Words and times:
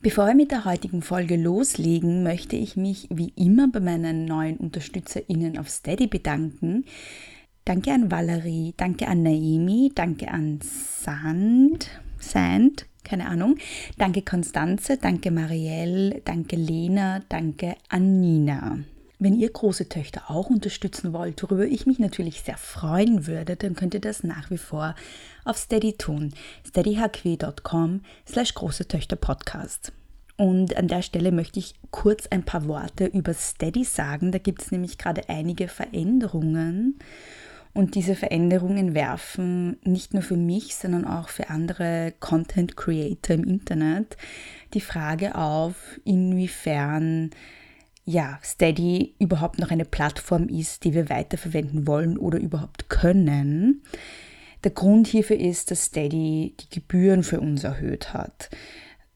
Bevor 0.00 0.28
wir 0.28 0.34
mit 0.36 0.52
der 0.52 0.64
heutigen 0.64 1.02
Folge 1.02 1.34
loslegen, 1.34 2.22
möchte 2.22 2.54
ich 2.54 2.76
mich 2.76 3.08
wie 3.10 3.32
immer 3.34 3.66
bei 3.66 3.80
meinen 3.80 4.26
neuen 4.26 4.56
UnterstützerInnen 4.56 5.58
auf 5.58 5.68
Steady 5.68 6.06
bedanken. 6.06 6.84
Danke 7.64 7.92
an 7.92 8.08
Valerie, 8.08 8.74
danke 8.76 9.08
an 9.08 9.24
Naomi, 9.24 9.90
danke 9.92 10.28
an 10.28 10.60
Sand, 10.62 11.90
Sand, 12.20 12.86
keine 13.02 13.26
Ahnung. 13.26 13.56
Danke 13.96 14.22
Konstanze, 14.22 14.98
danke 14.98 15.32
Marielle, 15.32 16.22
danke 16.24 16.54
Lena, 16.54 17.22
danke 17.28 17.74
an 17.88 18.20
Nina. 18.20 18.78
Wenn 19.18 19.36
ihr 19.36 19.50
große 19.50 19.88
Töchter 19.88 20.30
auch 20.30 20.48
unterstützen 20.48 21.12
wollt, 21.12 21.42
worüber 21.42 21.66
ich 21.66 21.86
mich 21.86 21.98
natürlich 21.98 22.42
sehr 22.42 22.56
freuen 22.56 23.26
würde, 23.26 23.56
dann 23.56 23.74
könnt 23.74 23.94
ihr 23.94 24.00
das 24.00 24.22
nach 24.22 24.48
wie 24.52 24.58
vor 24.58 24.94
auf 25.48 25.56
Steady 25.56 25.94
tun. 25.94 26.32
steadyhq.com 26.66 28.02
slash 28.28 28.54
große 28.54 28.86
Töchter 28.86 29.16
Podcast. 29.16 29.92
Und 30.36 30.76
an 30.76 30.86
der 30.86 31.02
Stelle 31.02 31.32
möchte 31.32 31.58
ich 31.58 31.74
kurz 31.90 32.28
ein 32.28 32.44
paar 32.44 32.68
Worte 32.68 33.06
über 33.06 33.34
Steady 33.34 33.84
sagen. 33.84 34.30
Da 34.30 34.38
gibt 34.38 34.62
es 34.62 34.70
nämlich 34.70 34.96
gerade 34.98 35.28
einige 35.28 35.66
Veränderungen. 35.66 36.98
Und 37.74 37.94
diese 37.94 38.14
Veränderungen 38.14 38.94
werfen 38.94 39.78
nicht 39.82 40.14
nur 40.14 40.22
für 40.22 40.36
mich, 40.36 40.76
sondern 40.76 41.04
auch 41.04 41.28
für 41.28 41.50
andere 41.50 42.14
Content 42.20 42.76
Creator 42.76 43.36
im 43.36 43.44
Internet 43.44 44.16
die 44.74 44.80
Frage 44.80 45.34
auf, 45.34 45.74
inwiefern 46.04 47.30
ja, 48.04 48.38
Steady 48.42 49.14
überhaupt 49.18 49.58
noch 49.58 49.70
eine 49.70 49.84
Plattform 49.84 50.48
ist, 50.48 50.84
die 50.84 50.94
wir 50.94 51.10
weiterverwenden 51.10 51.86
wollen 51.86 52.16
oder 52.16 52.38
überhaupt 52.38 52.88
können. 52.88 53.82
Der 54.64 54.70
Grund 54.70 55.06
hierfür 55.06 55.38
ist, 55.38 55.70
dass 55.70 55.86
Steady 55.86 56.54
die 56.58 56.70
Gebühren 56.70 57.22
für 57.22 57.40
uns 57.40 57.64
erhöht 57.64 58.12
hat. 58.12 58.50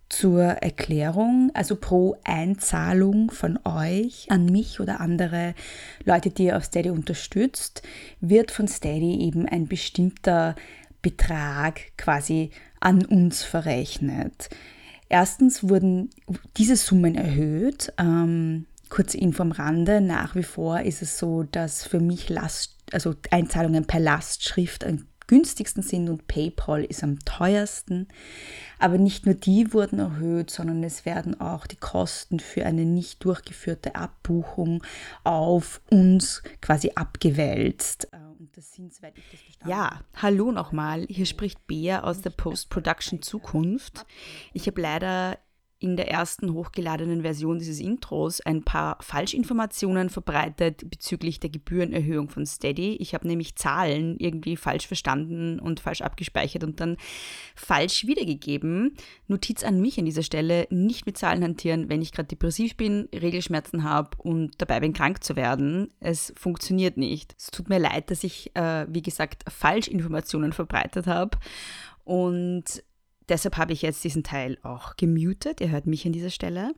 Zur 0.09 0.43
Erklärung, 0.43 1.51
also 1.55 1.75
pro 1.75 2.17
Einzahlung 2.25 3.31
von 3.31 3.59
euch 3.65 4.27
an 4.31 4.47
mich 4.47 4.79
oder 4.79 5.01
andere 5.01 5.55
Leute, 6.05 6.31
die 6.31 6.45
ihr 6.45 6.57
auf 6.57 6.65
Steady 6.65 6.91
unterstützt, 6.91 7.83
wird 8.21 8.51
von 8.51 8.69
Steady 8.69 9.21
eben 9.23 9.49
ein 9.49 9.69
bestimmter 9.69 10.55
Betrag 11.01 11.97
quasi 11.97 12.51
an 12.79 13.05
uns 13.05 13.43
verrechnet. 13.43 14.51
Erstens 15.09 15.69
wurden 15.69 16.11
diese 16.57 16.77
Summen 16.77 17.15
erhöht. 17.15 17.93
Ähm, 17.99 18.67
Kurze 18.93 19.17
Info 19.17 19.41
am 19.41 19.53
Rande, 19.53 20.03
nach 20.03 20.35
wie 20.35 20.43
vor 20.43 20.83
ist 20.83 21.01
es 21.01 21.17
so, 21.17 21.45
dass 21.45 21.87
für 21.87 21.99
mich 21.99 22.29
Last, 22.29 22.77
also 22.93 23.15
Einzahlungen 23.31 23.87
per 23.87 24.01
Lastschrift 24.01 24.85
am 24.85 25.07
günstigsten 25.33 25.83
sind 25.83 26.11
und 26.11 26.27
PayPal 26.27 26.85
ist 26.85 27.03
am 27.03 27.19
teuersten. 27.21 28.07
Aber 28.79 28.99
nicht 28.99 29.25
nur 29.25 29.35
die 29.35 29.73
wurden 29.73 29.99
erhöht, 29.99 30.51
sondern 30.51 30.85
es 30.85 31.07
werden 31.07 31.41
auch 31.41 31.67
die 31.67 31.77
Kosten 31.77 32.39
für 32.39 32.67
eine 32.67 32.85
nicht 32.85 33.25
durchgeführte 33.25 33.95
Abbuchung 33.95 34.85
auf 35.25 35.81
uns 35.89 36.43
quasi 36.61 36.93
abgewälzt. 36.97 38.13
Äh, 38.13 38.19
Ja, 39.67 40.03
hallo 40.17 40.53
nochmal. 40.53 41.07
Hier 41.09 41.25
spricht 41.25 41.67
Bea 41.67 42.03
aus 42.03 42.21
der 42.21 42.29
Post-Production 42.29 43.23
Zukunft. 43.23 44.05
Ich 44.53 44.67
habe 44.67 44.83
leider 44.83 45.39
in 45.83 45.97
der 45.97 46.11
ersten 46.11 46.53
hochgeladenen 46.53 47.23
Version 47.23 47.59
dieses 47.59 47.81
Intros 47.81 48.41
ein 48.41 48.63
paar 48.63 48.99
Falschinformationen 49.01 50.11
verbreitet 50.11 50.89
bezüglich 50.89 51.41
der 51.41 51.51
Gebührenerhöhung 51.51 52.29
von 52.29 52.47
Steady. 52.47 52.97
Ich 52.97 53.15
habe 53.15 53.27
nämlich 53.27 53.57
Zahlen 53.57 54.17
irgendwie 54.19 54.57
falsch 54.57 54.87
verstanden 54.87 55.59
und 55.59 55.81
falsch 55.81 56.03
abgespeichert 56.03 56.65
und 56.65 56.81
dann 56.81 56.97
falsch 57.57 58.07
wiedergegeben. 58.07 58.95
Notiz 59.27 59.65
an 59.65 59.81
mich 59.81 59.99
an 59.99 60.05
dieser 60.05 60.23
Stelle, 60.23 60.67
nicht 60.71 61.07
mit 61.07 61.19
Zahlen 61.19 61.43
hantieren, 61.43 61.89
wenn 61.89 62.03
ich 62.03 62.13
gerade 62.13 62.29
depressiv 62.29 62.77
bin, 62.77 63.09
Regelschmerzen 63.13 63.85
habe 63.85 64.17
und 64.19 64.53
dabei 64.59 64.81
bin, 64.81 64.93
krank 64.93 65.25
zu 65.25 65.37
werden. 65.37 65.91
Es 66.01 66.33
funktioniert 66.37 66.97
nicht. 66.97 67.35
Es 67.39 67.51
tut 67.51 67.69
mir 67.69 67.79
leid, 67.79 68.11
dass 68.11 68.25
ich, 68.25 68.55
äh, 68.55 68.87
wie 68.89 69.03
gesagt, 69.03 69.45
Falschinformationen 69.51 70.53
verbreitet 70.53 71.07
habe. 71.07 71.39
Und 72.05 72.83
Deshalb 73.33 73.57
habe 73.57 73.73
ich 73.73 73.81
jetzt 73.81 74.05
diesen 74.05 74.23
Teil 74.23 74.59
auch 74.63 74.95
gemutet. 74.97 75.63
Ihr 75.63 75.71
hört 75.71 75.87
mich 75.87 76.05
an 76.05 76.13
dieser 76.13 76.29
Stelle. 76.29 76.75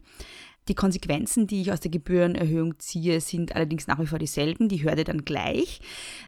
Die 0.69 0.77
Konsequenzen, 0.77 1.49
die 1.49 1.61
ich 1.61 1.73
aus 1.73 1.81
der 1.81 1.91
Gebührenerhöhung 1.91 2.79
ziehe, 2.79 3.21
sind 3.21 3.57
allerdings 3.57 3.89
nach 3.89 3.99
wie 3.99 4.07
vor 4.07 4.21
dieselben. 4.21 4.69
Die 4.69 4.85
hört 4.85 4.99
ihr 4.99 5.05
dann 5.05 5.25
gleich. 5.25 5.81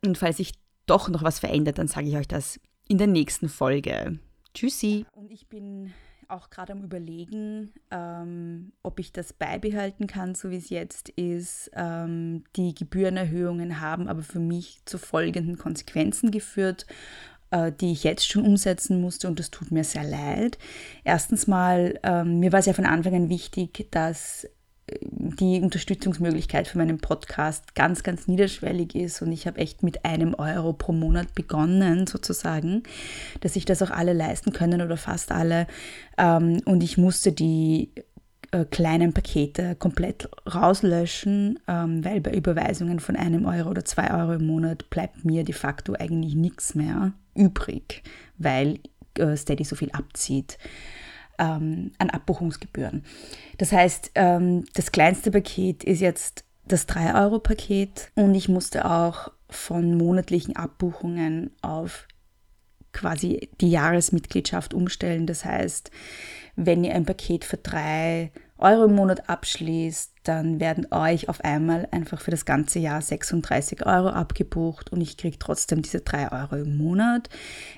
Und 0.04 0.18
falls 0.18 0.38
sich 0.38 0.54
doch 0.86 1.08
noch 1.08 1.22
was 1.22 1.38
verändert, 1.38 1.78
dann 1.78 1.86
sage 1.86 2.08
ich 2.08 2.16
euch 2.16 2.26
das 2.26 2.58
in 2.88 2.98
der 2.98 3.06
nächsten 3.06 3.48
Folge. 3.48 4.18
Tschüssi. 4.52 5.06
Und 5.12 5.30
ich 5.30 5.46
bin 5.46 5.92
auch 6.26 6.50
gerade 6.50 6.72
am 6.72 6.82
Überlegen, 6.82 7.72
ähm, 7.92 8.72
ob 8.82 8.98
ich 8.98 9.12
das 9.12 9.32
beibehalten 9.32 10.08
kann, 10.08 10.34
so 10.34 10.50
wie 10.50 10.56
es 10.56 10.70
jetzt 10.70 11.08
ist. 11.10 11.70
Ähm, 11.72 12.42
die 12.56 12.74
Gebührenerhöhungen 12.74 13.80
haben 13.80 14.08
aber 14.08 14.22
für 14.22 14.40
mich 14.40 14.80
zu 14.86 14.98
folgenden 14.98 15.56
Konsequenzen 15.56 16.32
geführt. 16.32 16.84
Äh, 17.52 17.70
die 17.70 17.92
ich 17.92 18.02
jetzt 18.02 18.26
schon 18.28 18.44
umsetzen 18.44 19.00
musste 19.00 19.28
und 19.28 19.38
das 19.38 19.52
tut 19.52 19.70
mir 19.70 19.84
sehr 19.84 20.02
leid. 20.02 20.58
Erstens 21.04 21.46
mal, 21.46 21.96
ähm, 22.02 22.40
mir 22.40 22.50
war 22.50 22.58
es 22.58 22.66
ja 22.66 22.72
von 22.72 22.86
Anfang 22.86 23.14
an 23.14 23.28
wichtig, 23.28 23.86
dass 23.92 24.48
äh, 24.88 24.98
die 25.00 25.60
Unterstützungsmöglichkeit 25.60 26.66
für 26.66 26.78
meinen 26.78 26.98
Podcast 26.98 27.76
ganz, 27.76 28.02
ganz 28.02 28.26
niederschwellig 28.26 28.96
ist 28.96 29.22
und 29.22 29.30
ich 29.30 29.46
habe 29.46 29.58
echt 29.58 29.84
mit 29.84 30.04
einem 30.04 30.34
Euro 30.34 30.72
pro 30.72 30.90
Monat 30.90 31.36
begonnen, 31.36 32.08
sozusagen, 32.08 32.82
dass 33.42 33.54
sich 33.54 33.64
das 33.64 33.80
auch 33.80 33.90
alle 33.90 34.12
leisten 34.12 34.52
können 34.52 34.82
oder 34.82 34.96
fast 34.96 35.30
alle. 35.30 35.68
Ähm, 36.18 36.60
und 36.64 36.82
ich 36.82 36.98
musste 36.98 37.30
die 37.30 37.92
äh, 38.50 38.64
kleinen 38.64 39.12
Pakete 39.12 39.76
komplett 39.76 40.28
rauslöschen, 40.52 41.60
ähm, 41.68 42.04
weil 42.04 42.20
bei 42.20 42.32
Überweisungen 42.32 42.98
von 42.98 43.14
einem 43.14 43.46
Euro 43.46 43.70
oder 43.70 43.84
zwei 43.84 44.10
Euro 44.12 44.32
im 44.32 44.48
Monat 44.48 44.90
bleibt 44.90 45.24
mir 45.24 45.44
de 45.44 45.54
facto 45.54 45.92
eigentlich 45.92 46.34
nichts 46.34 46.74
mehr 46.74 47.12
übrig, 47.36 48.02
weil 48.38 48.80
äh, 49.18 49.36
Steady 49.36 49.64
so 49.64 49.76
viel 49.76 49.90
abzieht 49.92 50.58
ähm, 51.38 51.92
an 51.98 52.10
Abbuchungsgebühren. 52.10 53.04
Das 53.58 53.72
heißt, 53.72 54.12
ähm, 54.14 54.64
das 54.74 54.92
kleinste 54.92 55.30
Paket 55.30 55.84
ist 55.84 56.00
jetzt 56.00 56.44
das 56.66 56.88
3-Euro-Paket 56.88 58.10
und 58.14 58.34
ich 58.34 58.48
musste 58.48 58.90
auch 58.90 59.30
von 59.48 59.96
monatlichen 59.96 60.56
Abbuchungen 60.56 61.50
auf 61.62 62.08
quasi 62.92 63.50
die 63.60 63.70
Jahresmitgliedschaft 63.70 64.74
umstellen. 64.74 65.26
Das 65.26 65.44
heißt, 65.44 65.90
wenn 66.56 66.82
ihr 66.82 66.94
ein 66.94 67.04
Paket 67.04 67.44
für 67.44 67.58
3 67.58 68.32
Euro 68.58 68.84
im 68.84 68.94
Monat 68.94 69.28
abschließt, 69.28 70.12
dann 70.24 70.60
werden 70.60 70.86
euch 70.90 71.28
auf 71.28 71.42
einmal 71.44 71.88
einfach 71.90 72.20
für 72.20 72.30
das 72.30 72.46
ganze 72.46 72.78
Jahr 72.78 73.02
36 73.02 73.84
Euro 73.84 74.08
abgebucht 74.08 74.90
und 74.92 75.00
ich 75.00 75.16
kriege 75.16 75.38
trotzdem 75.38 75.82
diese 75.82 76.00
3 76.00 76.32
Euro 76.32 76.56
im 76.56 76.76
Monat. 76.78 77.28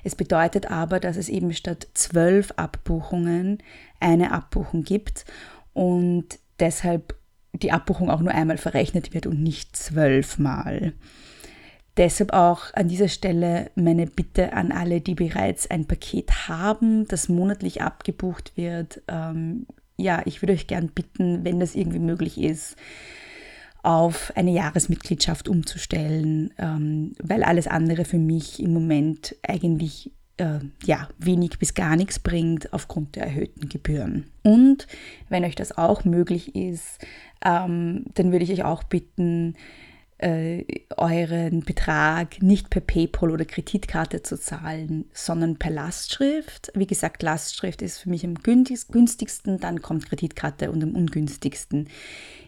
Es 0.05 0.15
bedeutet 0.15 0.71
aber, 0.71 1.01
dass 1.01 1.17
es 1.17 1.29
eben 1.29 1.53
statt 1.53 1.89
12 1.95 2.53
Abbuchungen 2.53 3.59
eine 3.99 4.33
Abbuchung 4.33 4.85
gibt 4.85 5.25
und 5.73 6.39
deshalb 6.61 7.17
die 7.53 7.73
Abbuchung 7.73 8.11
auch 8.11 8.21
nur 8.21 8.33
einmal 8.33 8.59
verrechnet 8.59 9.15
wird 9.15 9.27
und 9.27 9.43
nicht 9.43 9.77
zwölfmal. 9.77 10.93
Deshalb 11.97 12.33
auch 12.33 12.73
an 12.75 12.87
dieser 12.87 13.09
Stelle 13.09 13.73
meine 13.75 14.07
Bitte 14.07 14.53
an 14.53 14.71
alle, 14.71 15.01
die 15.01 15.17
bereits 15.17 15.69
ein 15.69 15.87
Paket 15.87 16.49
haben, 16.49 17.09
das 17.09 17.29
monatlich 17.29 17.83
abgebucht 17.83 18.53
wird. 18.57 19.03
Ähm, 19.09 19.67
ja, 19.99 20.23
ich 20.25 20.41
würde 20.41 20.55
euch 20.55 20.67
gern 20.67 20.89
bitten, 20.89 21.45
wenn 21.45 21.61
das 21.61 21.75
irgendwie 21.75 21.99
möglich 21.99 22.41
ist, 22.41 22.77
auf 23.83 24.33
eine 24.37 24.53
Jahresmitgliedschaft 24.53 25.49
umzustellen, 25.49 26.53
ähm, 26.59 27.15
weil 27.23 27.43
alles 27.43 27.67
andere 27.67 28.05
für 28.05 28.19
mich 28.19 28.61
im 28.63 28.73
Moment 28.73 29.37
eigentlich 29.47 30.13
äh, 30.37 30.61
ja, 30.85 31.09
wenig 31.19 31.59
bis 31.59 31.75
gar 31.75 31.97
nichts 31.97 32.19
bringt 32.19 32.73
aufgrund 32.73 33.17
der 33.17 33.25
erhöhten 33.25 33.69
Gebühren. 33.69 34.31
Und 34.43 34.87
wenn 35.29 35.45
euch 35.45 35.55
das 35.55 35.77
auch 35.77 36.05
möglich 36.05 36.55
ist, 36.55 37.05
ähm, 37.45 38.05
dann 38.15 38.33
würde 38.33 38.45
ich 38.45 38.53
euch 38.53 38.65
auch 38.65 38.85
bitten, 38.85 39.57
äh, 40.19 40.65
euren 40.97 41.61
Betrag 41.61 42.43
nicht 42.43 42.71
per 42.71 42.81
PayPal 42.81 43.31
oder 43.31 43.45
Kreditkarte 43.45 44.23
zu 44.23 44.39
zahlen, 44.39 45.05
sondern 45.13 45.57
per 45.57 45.71
Lastschrift. 45.71 46.73
Wie 46.75 46.87
gesagt, 46.87 47.23
Lastschrift 47.23 47.83
ist 47.83 47.99
für 47.99 48.11
mich 48.11 48.25
am 48.25 48.35
günstigsten, 48.35 49.59
dann 49.59 49.81
kommt 49.81 50.07
Kreditkarte 50.07 50.71
und 50.71 50.83
am 50.83 50.95
ungünstigsten 50.95 51.89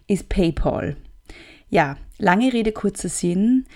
ist 0.07 0.29
PayPal. 0.29 0.97
Ja, 1.69 1.97
lange 2.19 2.53
Rede, 2.53 2.73
kurzer 2.73 3.09
Sinn. 3.09 3.67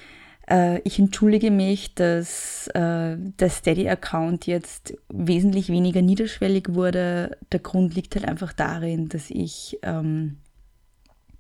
Äh, 0.50 0.80
ich 0.80 0.98
entschuldige 0.98 1.52
mich, 1.52 1.94
dass 1.94 2.66
äh, 2.74 3.16
der 3.16 3.48
Steady-Account 3.48 4.46
jetzt 4.46 4.94
wesentlich 5.08 5.68
weniger 5.68 6.02
niederschwellig 6.02 6.74
wurde. 6.74 7.38
Der 7.52 7.60
Grund 7.60 7.94
liegt 7.94 8.16
halt 8.16 8.26
einfach 8.26 8.52
darin, 8.52 9.08
dass 9.08 9.30
ich 9.30 9.78
ähm, 9.82 10.38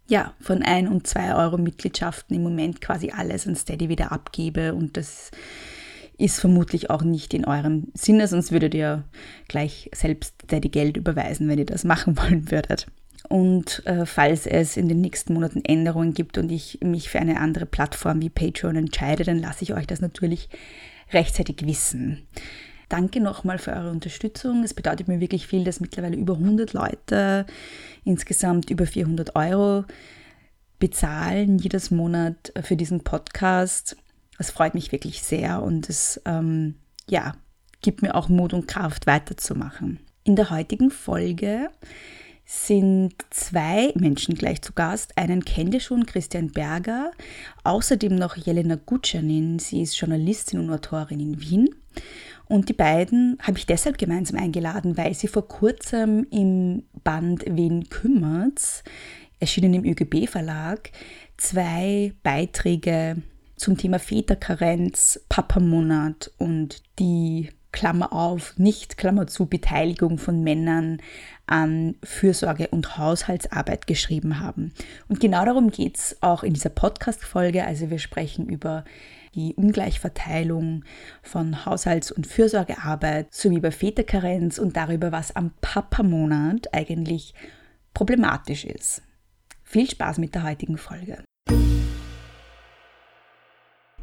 ja, 0.06 0.34
von 0.40 0.62
1 0.62 0.90
und 0.90 1.06
2 1.06 1.34
Euro 1.34 1.58
Mitgliedschaften 1.58 2.36
im 2.36 2.42
Moment 2.42 2.80
quasi 2.80 3.10
alles 3.10 3.46
an 3.46 3.56
Steady 3.56 3.88
wieder 3.88 4.12
abgebe 4.12 4.74
und 4.74 4.96
das 4.96 5.30
ist 6.16 6.40
vermutlich 6.40 6.90
auch 6.90 7.02
nicht 7.02 7.34
in 7.34 7.44
eurem 7.44 7.88
Sinne, 7.94 8.28
sonst 8.28 8.52
würdet 8.52 8.74
ihr 8.74 9.04
gleich 9.48 9.90
selbst 9.92 10.34
Steady 10.44 10.68
Geld 10.68 10.96
überweisen, 10.96 11.48
wenn 11.48 11.58
ihr 11.58 11.66
das 11.66 11.84
machen 11.84 12.16
wollen 12.18 12.50
würdet. 12.50 12.86
Und 13.28 13.84
äh, 13.86 14.04
falls 14.04 14.46
es 14.46 14.76
in 14.76 14.88
den 14.88 15.00
nächsten 15.00 15.32
Monaten 15.32 15.64
Änderungen 15.64 16.12
gibt 16.12 16.36
und 16.36 16.52
ich 16.52 16.78
mich 16.82 17.08
für 17.08 17.18
eine 17.18 17.40
andere 17.40 17.66
Plattform 17.66 18.20
wie 18.20 18.28
Patreon 18.28 18.76
entscheide, 18.76 19.24
dann 19.24 19.38
lasse 19.38 19.64
ich 19.64 19.74
euch 19.74 19.86
das 19.86 20.02
natürlich 20.02 20.50
rechtzeitig 21.10 21.66
wissen. 21.66 22.26
Danke 22.88 23.20
nochmal 23.20 23.58
für 23.58 23.72
eure 23.72 23.90
Unterstützung. 23.90 24.62
Es 24.62 24.74
bedeutet 24.74 25.08
mir 25.08 25.20
wirklich 25.20 25.46
viel, 25.46 25.64
dass 25.64 25.80
mittlerweile 25.80 26.16
über 26.16 26.34
100 26.34 26.72
Leute 26.72 27.46
insgesamt 28.04 28.70
über 28.70 28.86
400 28.86 29.36
Euro 29.36 29.84
bezahlen 30.78 31.58
jedes 31.58 31.90
Monat 31.90 32.52
für 32.62 32.76
diesen 32.76 33.00
Podcast. 33.04 33.96
Das 34.38 34.50
freut 34.50 34.74
mich 34.74 34.92
wirklich 34.92 35.22
sehr 35.22 35.62
und 35.62 35.88
es 35.88 36.20
ähm, 36.24 36.74
ja, 37.08 37.34
gibt 37.80 38.02
mir 38.02 38.14
auch 38.14 38.28
Mut 38.28 38.52
und 38.52 38.66
Kraft 38.66 39.06
weiterzumachen. 39.06 40.00
In 40.24 40.36
der 40.36 40.50
heutigen 40.50 40.90
Folge 40.90 41.70
sind 42.46 43.14
zwei 43.30 43.92
Menschen 43.94 44.34
gleich 44.34 44.60
zu 44.62 44.72
Gast. 44.72 45.16
Einen 45.16 45.44
kennt 45.44 45.72
ihr 45.74 45.80
schon, 45.80 46.06
Christian 46.06 46.50
Berger, 46.50 47.12
außerdem 47.62 48.14
noch 48.14 48.36
Jelena 48.36 48.76
Gutschanin. 48.76 49.58
Sie 49.58 49.82
ist 49.82 49.98
Journalistin 49.98 50.60
und 50.60 50.70
Autorin 50.70 51.20
in 51.20 51.40
Wien. 51.40 51.74
Und 52.46 52.68
die 52.68 52.74
beiden 52.74 53.38
habe 53.40 53.58
ich 53.58 53.66
deshalb 53.66 53.98
gemeinsam 53.98 54.38
eingeladen, 54.38 54.96
weil 54.96 55.14
sie 55.14 55.28
vor 55.28 55.48
kurzem 55.48 56.26
im 56.30 56.84
Band 57.02 57.44
Wen 57.46 57.88
kümmert's, 57.88 58.84
erschienen 59.40 59.74
im 59.74 59.84
ÖGB 59.84 60.28
Verlag, 60.28 60.90
zwei 61.36 62.12
Beiträge 62.22 63.16
zum 63.56 63.78
Thema 63.78 63.98
Väterkarenz, 63.98 65.20
Papamonat 65.28 66.30
und 66.38 66.82
die 66.98 67.50
Klammer 67.72 68.12
auf, 68.12 68.56
nicht 68.56 68.98
Klammer 68.98 69.26
zu, 69.26 69.46
Beteiligung 69.46 70.18
von 70.18 70.44
Männern 70.44 70.98
an 71.46 71.96
Fürsorge 72.04 72.68
und 72.68 72.98
Haushaltsarbeit 72.98 73.88
geschrieben 73.88 74.38
haben. 74.38 74.72
Und 75.08 75.18
genau 75.18 75.44
darum 75.44 75.70
geht 75.70 75.96
es 75.96 76.16
auch 76.20 76.44
in 76.44 76.54
dieser 76.54 76.70
Podcast-Folge. 76.70 77.64
Also 77.64 77.90
wir 77.90 77.98
sprechen 77.98 78.48
über 78.48 78.84
die 79.34 79.54
Ungleichverteilung 79.54 80.84
von 81.22 81.64
Haushalts- 81.66 82.12
und 82.12 82.26
Fürsorgearbeit 82.26 83.34
sowie 83.34 83.60
bei 83.60 83.70
Väterkarenz 83.70 84.58
und 84.58 84.76
darüber, 84.76 85.12
was 85.12 85.34
am 85.34 85.52
Papamonat 85.60 86.72
eigentlich 86.72 87.34
problematisch 87.92 88.64
ist. 88.64 89.02
Viel 89.62 89.90
Spaß 89.90 90.18
mit 90.18 90.34
der 90.34 90.44
heutigen 90.44 90.78
Folge. 90.78 91.24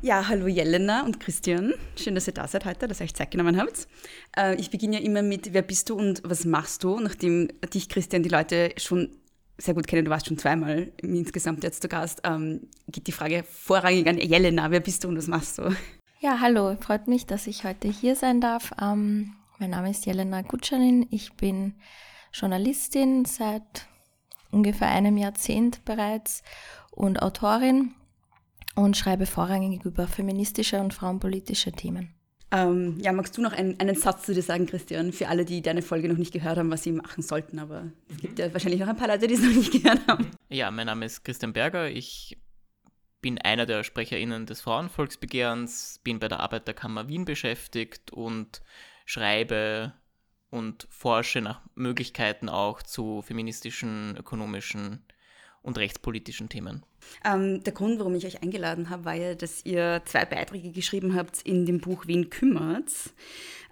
Ja, 0.04 0.28
hallo 0.28 0.48
Jelena 0.48 1.06
und 1.06 1.20
Christian. 1.20 1.76
Schön, 1.96 2.16
dass 2.16 2.26
ihr 2.26 2.34
da 2.34 2.48
seid 2.48 2.66
heute, 2.66 2.88
dass 2.88 3.00
ihr 3.00 3.04
euch 3.04 3.14
Zeit 3.14 3.30
genommen 3.30 3.58
habt. 3.58 3.88
Äh, 4.36 4.56
ich 4.56 4.72
beginne 4.72 4.98
ja 4.98 5.06
immer 5.06 5.22
mit, 5.22 5.54
wer 5.54 5.62
bist 5.62 5.92
du 5.92 5.96
und 5.96 6.24
was 6.26 6.44
machst 6.44 6.84
du? 6.84 7.00
Nachdem 7.00 7.50
dich, 7.72 7.88
Christian, 7.88 8.24
die 8.24 8.30
Leute 8.30 8.72
schon 8.78 9.16
sehr 9.58 9.74
gut 9.74 9.88
kennen, 9.88 10.06
du 10.06 10.12
warst 10.12 10.28
schon 10.28 10.38
zweimal 10.38 10.92
insgesamt 10.98 11.64
jetzt 11.64 11.82
zu 11.82 11.88
Gast, 11.88 12.22
ähm, 12.24 12.68
geht 12.88 13.08
die 13.08 13.12
Frage 13.12 13.44
vorrangig 13.44 14.08
an 14.08 14.18
Jelena. 14.18 14.72
Wer 14.72 14.80
bist 14.80 15.04
du 15.04 15.08
und 15.08 15.18
was 15.18 15.28
machst 15.28 15.58
du? 15.58 15.76
Ja, 16.20 16.40
hallo, 16.40 16.76
freut 16.80 17.08
mich, 17.08 17.26
dass 17.26 17.48
ich 17.48 17.64
heute 17.64 17.88
hier 17.88 18.16
sein 18.16 18.42
darf. 18.42 18.72
Ähm, 18.82 19.34
mein 19.60 19.72
Name 19.72 19.90
ist 19.90 20.06
Jelena 20.06 20.42
Gutschanin. 20.42 21.08
Ich 21.10 21.34
bin 21.34 21.76
Journalistin 22.34 23.26
seit 23.26 23.88
ungefähr 24.52 24.90
einem 24.90 25.18
Jahrzehnt 25.18 25.84
bereits 25.86 26.44
und 26.92 27.22
Autorin 27.22 27.94
und 28.76 28.98
schreibe 28.98 29.26
vorrangig 29.26 29.84
über 29.86 30.08
feministische 30.08 30.80
und 30.80 30.94
frauenpolitische 30.94 31.72
Themen. 31.72 32.14
Ähm, 32.54 33.00
ja, 33.00 33.14
magst 33.14 33.38
du 33.38 33.42
noch 33.42 33.54
einen, 33.54 33.80
einen, 33.80 33.96
Satz 33.96 34.26
zu 34.26 34.34
dir 34.34 34.44
sagen, 34.44 34.66
Christian, 34.66 35.14
für 35.14 35.30
alle, 35.30 35.46
die 35.46 35.62
deine 35.62 35.82
Folge 35.82 36.10
noch 36.10 36.18
nicht 36.18 36.34
gehört 36.34 36.58
haben, 36.58 36.70
was 36.70 36.84
sie 36.84 36.92
machen 36.92 37.24
sollten, 37.24 37.60
aber 37.60 37.92
es 38.10 38.18
gibt 38.18 38.40
ja 38.40 38.52
wahrscheinlich 38.52 38.82
noch 38.82 38.90
ein 38.90 38.98
paar 38.98 39.08
Leute, 39.08 39.28
die 39.28 39.36
es 39.36 39.42
noch 39.42 39.56
nicht 39.56 39.72
gehört 39.72 40.06
haben. 40.08 40.30
Ja, 40.50 40.70
mein 40.70 40.88
Name 40.88 41.06
ist 41.06 41.24
Christian 41.24 41.54
Berger, 41.54 41.90
ich 41.90 42.38
bin 43.22 43.38
einer 43.38 43.66
der 43.66 43.84
SprecherInnen 43.84 44.46
des 44.48 44.62
Frauenvolksbegehrens, 44.62 46.02
bin 46.04 46.20
bei 46.20 46.28
der 46.28 46.42
Arbeiterkammer 46.42 47.08
Wien 47.08 47.24
beschäftigt 47.24 48.12
und 48.12 48.62
schreibe 49.06 49.94
und 50.50 50.88
forsche 50.90 51.40
nach 51.40 51.62
Möglichkeiten 51.76 52.50
auch 52.50 52.84
zu 52.84 53.22
feministischen, 53.22 54.18
ökonomischen 54.18 55.06
und 55.64 55.78
rechtspolitischen 55.78 56.50
Themen. 56.50 56.84
Ähm, 57.24 57.64
der 57.64 57.74
Grund, 57.74 58.00
warum 58.00 58.16
ich 58.16 58.26
euch 58.26 58.42
eingeladen 58.42 58.90
habe, 58.90 59.06
war 59.06 59.14
ja, 59.14 59.36
dass 59.36 59.66
ihr 59.66 60.02
zwei 60.06 60.26
Beiträge 60.26 60.72
geschrieben 60.72 61.16
habt 61.16 61.42
in 61.44 61.66
dem 61.66 61.80
Buch 61.80 62.06
Wen 62.08 62.30
kümmert's, 62.30 63.14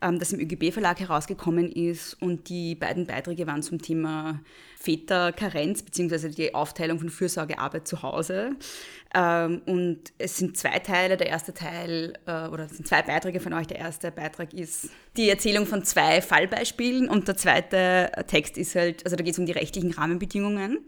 ähm, 0.02 0.20
das 0.20 0.34
im 0.34 0.40
ÖGB-Verlag 0.40 1.00
herausgekommen 1.00 1.72
ist. 1.72 2.16
Und 2.22 2.50
die 2.50 2.76
beiden 2.76 3.08
Beiträge 3.08 3.48
waren 3.48 3.64
zum 3.64 3.82
Thema 3.82 4.40
Väterkarenz 4.78 5.84
bzw. 5.84 6.30
die 6.30 6.54
Aufteilung 6.54 7.00
von 7.00 7.10
Fürsorgearbeit 7.10 7.88
zu 7.88 8.04
Hause. 8.04 8.52
Ähm, 9.16 9.62
und 9.66 10.00
es 10.18 10.38
sind 10.38 10.58
zwei 10.58 10.80
Teile. 10.80 11.18
Der 11.18 11.28
erste 11.28 11.54
Teil, 11.54 12.14
äh, 12.26 12.48
oder 12.48 12.66
es 12.66 12.78
sind 12.78 12.88
zwei 12.88 13.02
Beiträge 13.02 13.40
von 13.40 13.54
euch. 13.54 13.68
Der 13.68 13.80
erste 13.80 14.12
Beitrag 14.12 14.54
ist 14.54 14.90
die 15.18 15.30
Erzählung 15.30 15.66
von 15.66 15.84
zwei 15.84 16.22
Fallbeispielen 16.22 17.10
und 17.10 17.28
der 17.28 17.36
zweite 17.36 18.12
Text 18.28 18.58
ist 18.58 18.76
halt, 18.76 19.04
also 19.06 19.16
da 19.16 19.24
geht 19.24 19.34
es 19.34 19.40
um 19.40 19.46
die 19.46 19.52
rechtlichen 19.54 19.92
Rahmenbedingungen. 19.92 20.80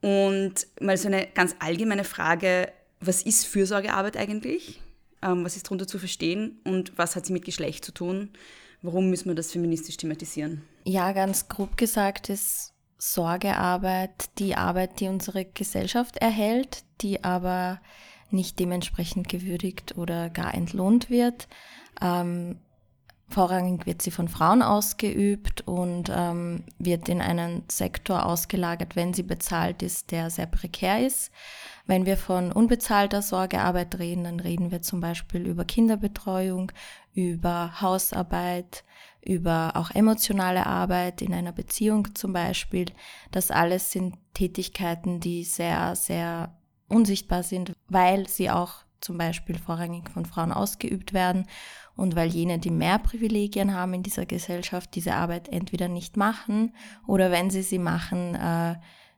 Und 0.00 0.66
mal 0.80 0.96
so 0.96 1.08
eine 1.08 1.26
ganz 1.26 1.56
allgemeine 1.58 2.04
Frage, 2.04 2.72
was 3.00 3.22
ist 3.22 3.46
Fürsorgearbeit 3.46 4.16
eigentlich? 4.16 4.80
Ähm, 5.22 5.44
was 5.44 5.56
ist 5.56 5.66
darunter 5.66 5.86
zu 5.86 5.98
verstehen 5.98 6.60
und 6.64 6.96
was 6.96 7.16
hat 7.16 7.26
sie 7.26 7.32
mit 7.32 7.44
Geschlecht 7.44 7.84
zu 7.84 7.92
tun? 7.92 8.30
Warum 8.82 9.10
müssen 9.10 9.28
wir 9.28 9.34
das 9.34 9.50
feministisch 9.50 9.96
thematisieren? 9.96 10.62
Ja, 10.84 11.12
ganz 11.12 11.48
grob 11.48 11.76
gesagt 11.76 12.28
ist 12.28 12.72
Sorgearbeit 12.98 14.30
die 14.38 14.54
Arbeit, 14.54 15.00
die 15.00 15.08
unsere 15.08 15.44
Gesellschaft 15.44 16.16
erhält, 16.16 16.84
die 17.00 17.24
aber 17.24 17.80
nicht 18.30 18.58
dementsprechend 18.58 19.28
gewürdigt 19.28 19.96
oder 19.96 20.30
gar 20.30 20.54
entlohnt 20.54 21.10
wird. 21.10 21.48
Ähm, 22.00 22.58
Vorrangig 23.30 23.84
wird 23.84 24.00
sie 24.00 24.10
von 24.10 24.26
Frauen 24.26 24.62
ausgeübt 24.62 25.60
und 25.66 26.10
ähm, 26.10 26.64
wird 26.78 27.10
in 27.10 27.20
einen 27.20 27.62
Sektor 27.70 28.24
ausgelagert, 28.24 28.96
wenn 28.96 29.12
sie 29.12 29.22
bezahlt 29.22 29.82
ist, 29.82 30.12
der 30.12 30.30
sehr 30.30 30.46
prekär 30.46 31.06
ist. 31.06 31.30
Wenn 31.86 32.06
wir 32.06 32.16
von 32.16 32.52
unbezahlter 32.52 33.20
Sorgearbeit 33.20 33.98
reden, 33.98 34.24
dann 34.24 34.40
reden 34.40 34.70
wir 34.70 34.80
zum 34.80 35.00
Beispiel 35.00 35.46
über 35.46 35.66
Kinderbetreuung, 35.66 36.72
über 37.12 37.82
Hausarbeit, 37.82 38.82
über 39.22 39.72
auch 39.74 39.90
emotionale 39.90 40.64
Arbeit 40.64 41.20
in 41.20 41.34
einer 41.34 41.52
Beziehung 41.52 42.14
zum 42.14 42.32
Beispiel. 42.32 42.86
Das 43.30 43.50
alles 43.50 43.92
sind 43.92 44.16
Tätigkeiten, 44.32 45.20
die 45.20 45.44
sehr, 45.44 45.96
sehr 45.96 46.56
unsichtbar 46.88 47.42
sind, 47.42 47.74
weil 47.88 48.26
sie 48.26 48.50
auch 48.50 48.84
zum 49.00 49.18
Beispiel 49.18 49.58
vorrangig 49.58 50.08
von 50.10 50.24
Frauen 50.24 50.50
ausgeübt 50.50 51.12
werden 51.12 51.46
und 51.98 52.14
weil 52.14 52.28
jene, 52.28 52.60
die 52.60 52.70
mehr 52.70 53.00
Privilegien 53.00 53.74
haben 53.74 53.92
in 53.92 54.04
dieser 54.04 54.24
Gesellschaft, 54.24 54.94
diese 54.94 55.14
Arbeit 55.14 55.48
entweder 55.48 55.88
nicht 55.88 56.16
machen 56.16 56.72
oder 57.08 57.32
wenn 57.32 57.50
sie 57.50 57.62
sie 57.62 57.80
machen, 57.80 58.36
äh, 58.36 58.76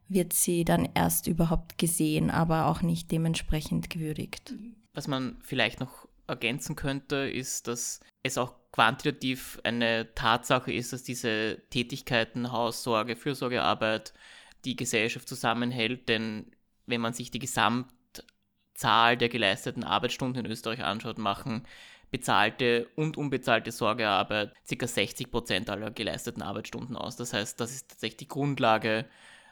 wird 0.08 0.32
sie 0.32 0.64
dann 0.64 0.88
erst 0.94 1.26
überhaupt 1.26 1.76
gesehen, 1.76 2.30
aber 2.30 2.66
auch 2.66 2.80
nicht 2.80 3.10
dementsprechend 3.12 3.90
gewürdigt. 3.90 4.54
Was 4.94 5.08
man 5.08 5.36
vielleicht 5.42 5.78
noch 5.78 6.08
ergänzen 6.26 6.74
könnte, 6.74 7.16
ist, 7.16 7.68
dass 7.68 8.00
es 8.22 8.38
auch 8.38 8.54
quantitativ 8.72 9.60
eine 9.62 10.14
Tatsache 10.14 10.72
ist, 10.72 10.94
dass 10.94 11.02
diese 11.02 11.60
Tätigkeiten, 11.68 12.50
Haussorge, 12.50 13.14
Fürsorgearbeit 13.14 14.14
die 14.64 14.76
Gesellschaft 14.76 15.28
zusammenhält, 15.28 16.08
denn 16.08 16.50
wenn 16.86 17.02
man 17.02 17.12
sich 17.12 17.30
die 17.30 17.40
Gesamtzahl 17.40 19.18
der 19.18 19.28
geleisteten 19.28 19.84
Arbeitsstunden 19.84 20.46
in 20.46 20.50
Österreich 20.50 20.82
anschaut, 20.82 21.18
machen 21.18 21.66
bezahlte 22.10 22.88
und 22.96 23.16
unbezahlte 23.16 23.72
Sorgearbeit 23.72 24.52
ca. 24.68 24.86
60 24.86 25.30
Prozent 25.30 25.70
aller 25.70 25.90
geleisteten 25.90 26.42
Arbeitsstunden 26.42 26.96
aus. 26.96 27.16
Das 27.16 27.32
heißt, 27.32 27.60
das 27.60 27.72
ist 27.72 27.88
tatsächlich 27.90 28.18
die 28.18 28.28
Grundlage, 28.28 29.06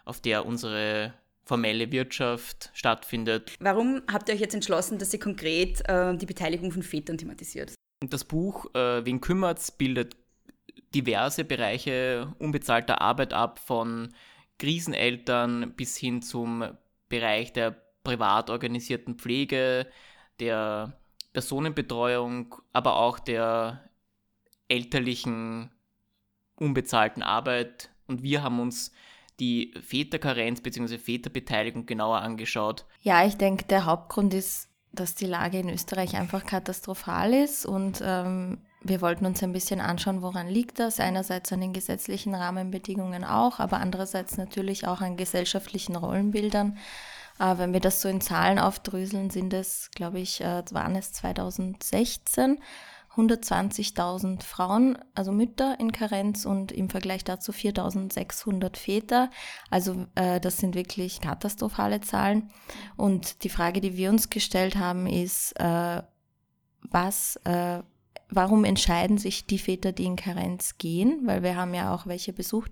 auf 0.04 0.20
der 0.20 0.46
unsere 0.46 1.14
formelle 1.44 1.90
Wirtschaft 1.92 2.70
stattfindet. 2.74 3.54
Warum 3.60 4.02
habt 4.12 4.28
ihr 4.28 4.34
euch 4.34 4.40
jetzt 4.40 4.54
entschlossen, 4.54 4.98
dass 4.98 5.12
ihr 5.12 5.20
konkret 5.20 5.86
äh, 5.88 6.16
die 6.16 6.26
Beteiligung 6.26 6.72
von 6.72 6.82
Vätern 6.82 7.18
thematisiert? 7.18 7.74
Das 8.00 8.24
Buch 8.24 8.66
äh, 8.74 9.04
Wen 9.04 9.20
kümmert's 9.20 9.70
bildet 9.70 10.16
diverse 10.94 11.44
Bereiche 11.44 12.34
unbezahlter 12.38 13.00
Arbeit 13.00 13.32
ab, 13.32 13.58
von 13.58 14.14
Kriseneltern 14.58 15.72
bis 15.74 15.96
hin 15.96 16.22
zum 16.22 16.64
Bereich 17.08 17.52
der 17.52 17.76
privat 18.04 18.50
organisierten 18.50 19.16
Pflege, 19.16 19.86
der 20.40 20.98
Personenbetreuung, 21.38 22.56
aber 22.72 22.96
auch 22.96 23.20
der 23.20 23.84
elterlichen 24.66 25.70
unbezahlten 26.56 27.22
Arbeit. 27.22 27.90
Und 28.08 28.24
wir 28.24 28.42
haben 28.42 28.58
uns 28.58 28.90
die 29.38 29.72
Väterkarenz 29.80 30.60
bzw. 30.60 30.98
Väterbeteiligung 30.98 31.86
genauer 31.86 32.18
angeschaut. 32.22 32.86
Ja, 33.02 33.24
ich 33.24 33.36
denke, 33.36 33.66
der 33.66 33.84
Hauptgrund 33.84 34.34
ist, 34.34 34.68
dass 34.90 35.14
die 35.14 35.26
Lage 35.26 35.60
in 35.60 35.68
Österreich 35.68 36.16
einfach 36.16 36.44
katastrophal 36.44 37.32
ist 37.32 37.66
und 37.66 38.02
ähm, 38.02 38.58
wir 38.82 39.00
wollten 39.00 39.24
uns 39.24 39.40
ein 39.44 39.52
bisschen 39.52 39.80
anschauen, 39.80 40.22
woran 40.22 40.48
liegt 40.48 40.80
das. 40.80 40.98
Einerseits 40.98 41.52
an 41.52 41.60
den 41.60 41.72
gesetzlichen 41.72 42.34
Rahmenbedingungen 42.34 43.22
auch, 43.22 43.60
aber 43.60 43.78
andererseits 43.78 44.38
natürlich 44.38 44.88
auch 44.88 45.00
an 45.02 45.16
gesellschaftlichen 45.16 45.94
Rollenbildern. 45.94 46.78
Äh, 47.38 47.58
wenn 47.58 47.72
wir 47.72 47.80
das 47.80 48.00
so 48.02 48.08
in 48.08 48.20
Zahlen 48.20 48.58
aufdröseln, 48.58 49.30
sind 49.30 49.52
es, 49.54 49.90
glaube 49.94 50.20
ich, 50.20 50.40
äh, 50.40 50.62
waren 50.70 50.96
es 50.96 51.12
2016 51.12 52.58
120.000 53.18 54.44
Frauen, 54.44 54.96
also 55.14 55.32
Mütter 55.32 55.78
in 55.80 55.90
Karenz 55.90 56.44
und 56.44 56.70
im 56.70 56.88
Vergleich 56.88 57.24
dazu 57.24 57.52
4.600 57.52 58.76
Väter. 58.76 59.30
Also 59.70 60.06
äh, 60.14 60.40
das 60.40 60.58
sind 60.58 60.74
wirklich 60.76 61.20
katastrophale 61.20 62.00
Zahlen. 62.00 62.50
Und 62.96 63.42
die 63.42 63.48
Frage, 63.48 63.80
die 63.80 63.96
wir 63.96 64.10
uns 64.10 64.30
gestellt 64.30 64.76
haben, 64.76 65.06
ist, 65.06 65.52
äh, 65.58 66.02
was, 66.82 67.36
äh, 67.44 67.82
warum 68.30 68.64
entscheiden 68.64 69.18
sich 69.18 69.46
die 69.46 69.58
Väter, 69.58 69.90
die 69.90 70.04
in 70.04 70.16
Karenz 70.16 70.78
gehen? 70.78 71.22
Weil 71.24 71.42
wir 71.42 71.56
haben 71.56 71.74
ja 71.74 71.92
auch 71.92 72.06
welche 72.06 72.32
besucht, 72.32 72.70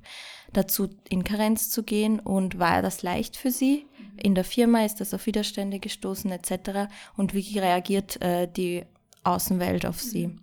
dazu 0.53 0.89
in 1.09 1.25
Karenz 1.25 1.71
zu 1.71 1.83
gehen. 1.83 2.21
Und 2.21 2.61
war 2.61 2.83
das 2.83 3.03
leicht 3.03 3.37
für 3.37 3.51
sie? 3.51 3.87
In 4.23 4.35
der 4.35 4.45
Firma 4.45 4.85
ist 4.85 5.01
das 5.01 5.15
auf 5.15 5.27
Widerstände 5.27 5.79
gestoßen 5.79 6.31
etc. 6.31 6.91
Und 7.17 7.35
wie 7.35 7.59
reagiert 7.59 8.21
äh, 8.23 8.49
die 8.49 8.85
Außenwelt 9.25 9.87
auf 9.87 10.01
sie. 10.01 10.39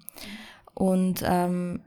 Und 0.74 1.24
ähm, 1.26 1.82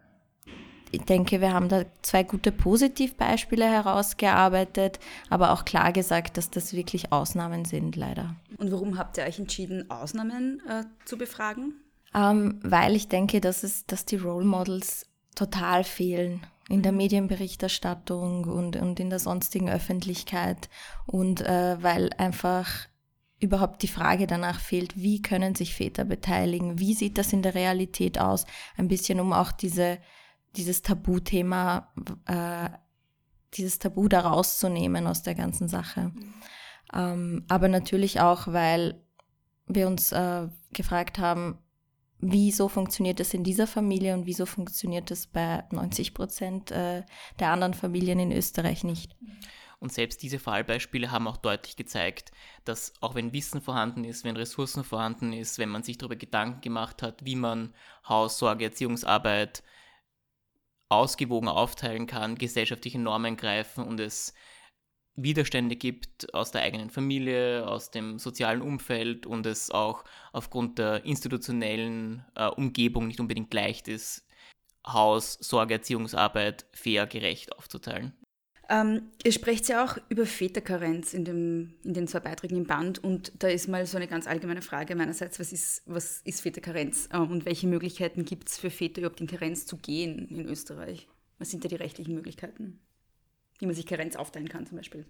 ich 0.92 1.02
denke, 1.02 1.40
wir 1.40 1.52
haben 1.52 1.68
da 1.68 1.84
zwei 2.02 2.22
gute 2.22 2.52
Positivbeispiele 2.52 3.64
herausgearbeitet, 3.64 4.98
aber 5.28 5.52
auch 5.52 5.64
klar 5.64 5.92
gesagt, 5.92 6.36
dass 6.36 6.50
das 6.50 6.72
wirklich 6.72 7.12
Ausnahmen 7.12 7.64
sind, 7.64 7.96
leider. 7.96 8.36
Und 8.56 8.72
warum 8.72 8.96
habt 8.96 9.18
ihr 9.18 9.24
euch 9.24 9.38
entschieden, 9.38 9.90
Ausnahmen 9.90 10.62
äh, 10.68 10.84
zu 11.04 11.18
befragen? 11.18 11.74
Ähm, 12.14 12.60
weil 12.62 12.96
ich 12.96 13.08
denke, 13.08 13.40
dass, 13.40 13.62
es, 13.62 13.84
dass 13.86 14.04
die 14.04 14.16
Role 14.16 14.46
Models 14.46 15.06
total 15.34 15.84
fehlen 15.84 16.46
in 16.68 16.82
der 16.82 16.92
Medienberichterstattung 16.92 18.44
und, 18.44 18.76
und 18.76 18.98
in 18.98 19.10
der 19.10 19.18
sonstigen 19.18 19.68
Öffentlichkeit 19.68 20.68
und 21.06 21.40
äh, 21.40 21.82
weil 21.82 22.10
einfach 22.14 22.88
überhaupt 23.38 23.82
die 23.82 23.88
Frage 23.88 24.26
danach 24.26 24.60
fehlt, 24.60 24.96
wie 24.96 25.22
können 25.22 25.54
sich 25.54 25.74
Väter 25.74 26.04
beteiligen, 26.04 26.78
wie 26.78 26.94
sieht 26.94 27.18
das 27.18 27.32
in 27.32 27.42
der 27.42 27.54
Realität 27.54 28.18
aus, 28.18 28.46
ein 28.76 28.88
bisschen 28.88 29.20
um 29.20 29.32
auch 29.32 29.52
diese, 29.52 29.98
dieses 30.56 30.82
Tabuthema, 30.82 31.92
äh, 32.26 32.70
dieses 33.54 33.78
Tabu 33.78 34.08
da 34.08 34.20
rauszunehmen 34.20 35.06
aus 35.06 35.22
der 35.22 35.34
ganzen 35.34 35.68
Sache. 35.68 36.12
Mhm. 36.14 36.34
Ähm, 36.92 37.44
aber 37.48 37.68
natürlich 37.68 38.20
auch, 38.20 38.48
weil 38.48 39.02
wir 39.66 39.86
uns 39.86 40.12
äh, 40.12 40.48
gefragt 40.72 41.18
haben, 41.18 41.58
wieso 42.18 42.68
funktioniert 42.68 43.20
das 43.20 43.34
in 43.34 43.44
dieser 43.44 43.66
Familie 43.66 44.14
und 44.14 44.26
wieso 44.26 44.46
funktioniert 44.46 45.10
das 45.10 45.26
bei 45.26 45.64
90 45.70 46.14
Prozent 46.14 46.70
äh, 46.70 47.02
der 47.38 47.50
anderen 47.50 47.74
Familien 47.74 48.18
in 48.18 48.32
Österreich 48.32 48.84
nicht. 48.84 49.16
Und 49.78 49.92
selbst 49.92 50.22
diese 50.22 50.38
Fallbeispiele 50.38 51.10
haben 51.10 51.28
auch 51.28 51.36
deutlich 51.36 51.76
gezeigt, 51.76 52.32
dass 52.64 52.94
auch 53.00 53.14
wenn 53.14 53.32
Wissen 53.32 53.60
vorhanden 53.60 54.04
ist, 54.04 54.24
wenn 54.24 54.36
Ressourcen 54.36 54.84
vorhanden 54.84 55.32
ist, 55.32 55.58
wenn 55.58 55.68
man 55.68 55.82
sich 55.82 55.98
darüber 55.98 56.16
Gedanken 56.16 56.62
gemacht 56.62 57.02
hat, 57.02 57.24
wie 57.24 57.36
man 57.36 57.74
Haussorge, 58.08 58.64
Erziehungsarbeit 58.64 59.62
ausgewogen 60.88 61.48
aufteilen 61.48 62.06
kann, 62.06 62.36
gesellschaftliche 62.36 62.98
Normen 62.98 63.36
greifen 63.36 63.84
und 63.84 64.00
es 64.00 64.32
Widerstände 65.16 65.76
gibt 65.76 66.32
aus 66.34 66.50
der 66.50 66.62
eigenen 66.62 66.90
Familie, 66.90 67.66
aus 67.66 67.90
dem 67.90 68.18
sozialen 68.18 68.62
Umfeld 68.62 69.26
und 69.26 69.46
es 69.46 69.70
auch 69.70 70.04
aufgrund 70.32 70.78
der 70.78 71.04
institutionellen 71.04 72.24
äh, 72.34 72.46
Umgebung 72.48 73.06
nicht 73.06 73.20
unbedingt 73.20 73.52
leicht 73.52 73.88
ist, 73.88 74.26
Haus, 74.86 75.34
Sorge, 75.40 75.74
Erziehungsarbeit 75.74 76.66
fair, 76.72 77.06
gerecht 77.06 77.56
aufzuteilen. 77.56 78.12
Ähm, 78.68 79.12
ihr 79.24 79.32
sprecht 79.32 79.68
ja 79.68 79.84
auch 79.84 79.96
über 80.08 80.26
Väterkarenz 80.26 81.14
in, 81.14 81.24
dem, 81.24 81.74
in 81.84 81.94
den 81.94 82.08
zwei 82.08 82.20
Beiträgen 82.20 82.56
im 82.56 82.66
Band 82.66 83.02
und 83.02 83.32
da 83.38 83.48
ist 83.48 83.68
mal 83.68 83.86
so 83.86 83.96
eine 83.96 84.08
ganz 84.08 84.26
allgemeine 84.26 84.62
Frage 84.62 84.96
meinerseits, 84.96 85.38
was 85.38 85.52
ist, 85.52 85.82
was 85.86 86.20
ist 86.22 86.40
Väterkarenz 86.40 87.08
ähm, 87.12 87.30
und 87.30 87.46
welche 87.46 87.68
Möglichkeiten 87.68 88.24
gibt 88.24 88.48
es 88.48 88.58
für 88.58 88.70
Väter 88.70 89.00
überhaupt 89.00 89.20
in 89.20 89.28
Karenz 89.28 89.66
zu 89.66 89.76
gehen 89.76 90.28
in 90.28 90.46
Österreich? 90.46 91.08
Was 91.38 91.50
sind 91.50 91.64
da 91.64 91.68
die 91.68 91.76
rechtlichen 91.76 92.14
Möglichkeiten, 92.14 92.80
wie 93.58 93.66
man 93.66 93.74
sich 93.74 93.86
Karenz 93.86 94.16
aufteilen 94.16 94.48
kann 94.48 94.66
zum 94.66 94.76
Beispiel? 94.76 95.06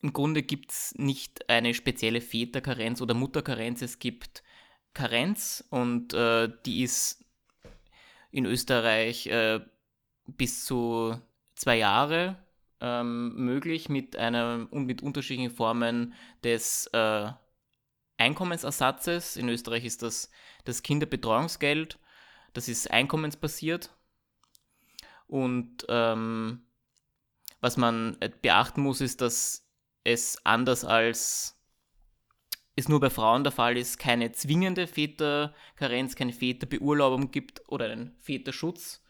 Im 0.00 0.12
Grunde 0.12 0.42
gibt 0.42 0.70
es 0.70 0.94
nicht 0.96 1.48
eine 1.50 1.74
spezielle 1.74 2.20
Väterkarenz 2.20 3.00
oder 3.00 3.14
Mutterkarenz, 3.14 3.82
es 3.82 3.98
gibt 3.98 4.42
Karenz 4.94 5.64
und 5.70 6.14
äh, 6.14 6.48
die 6.64 6.82
ist 6.82 7.24
in 8.30 8.46
Österreich 8.46 9.26
äh, 9.26 9.60
bis 10.26 10.64
zu 10.64 11.20
zwei 11.54 11.78
Jahre 11.78 12.36
ähm, 12.80 13.34
möglich 13.34 13.88
mit 13.88 14.16
einer 14.16 14.68
mit 14.70 15.02
unterschiedlichen 15.02 15.50
Formen 15.50 16.14
des 16.44 16.86
äh, 16.92 17.32
Einkommensersatzes. 18.18 19.36
In 19.36 19.48
Österreich 19.48 19.84
ist 19.84 20.02
das 20.02 20.30
das 20.64 20.82
Kinderbetreuungsgeld. 20.82 21.98
Das 22.52 22.68
ist 22.68 22.90
einkommensbasiert. 22.90 23.90
Und 25.26 25.86
ähm, 25.88 26.62
was 27.60 27.76
man 27.76 28.16
äh, 28.20 28.30
beachten 28.30 28.82
muss, 28.82 29.00
ist, 29.00 29.20
dass 29.20 29.66
es 30.04 30.44
anders 30.44 30.84
als 30.84 31.58
es 32.78 32.88
nur 32.88 33.00
bei 33.00 33.10
Frauen 33.10 33.42
der 33.42 33.52
Fall 33.52 33.76
ist, 33.76 33.98
keine 33.98 34.30
zwingende 34.30 34.86
Väterkarenz, 34.86 36.14
keine 36.14 36.32
Väterbeurlaubung 36.32 37.32
gibt 37.32 37.60
oder 37.68 37.86
einen 37.86 38.16
Väterschutz. 38.20 39.02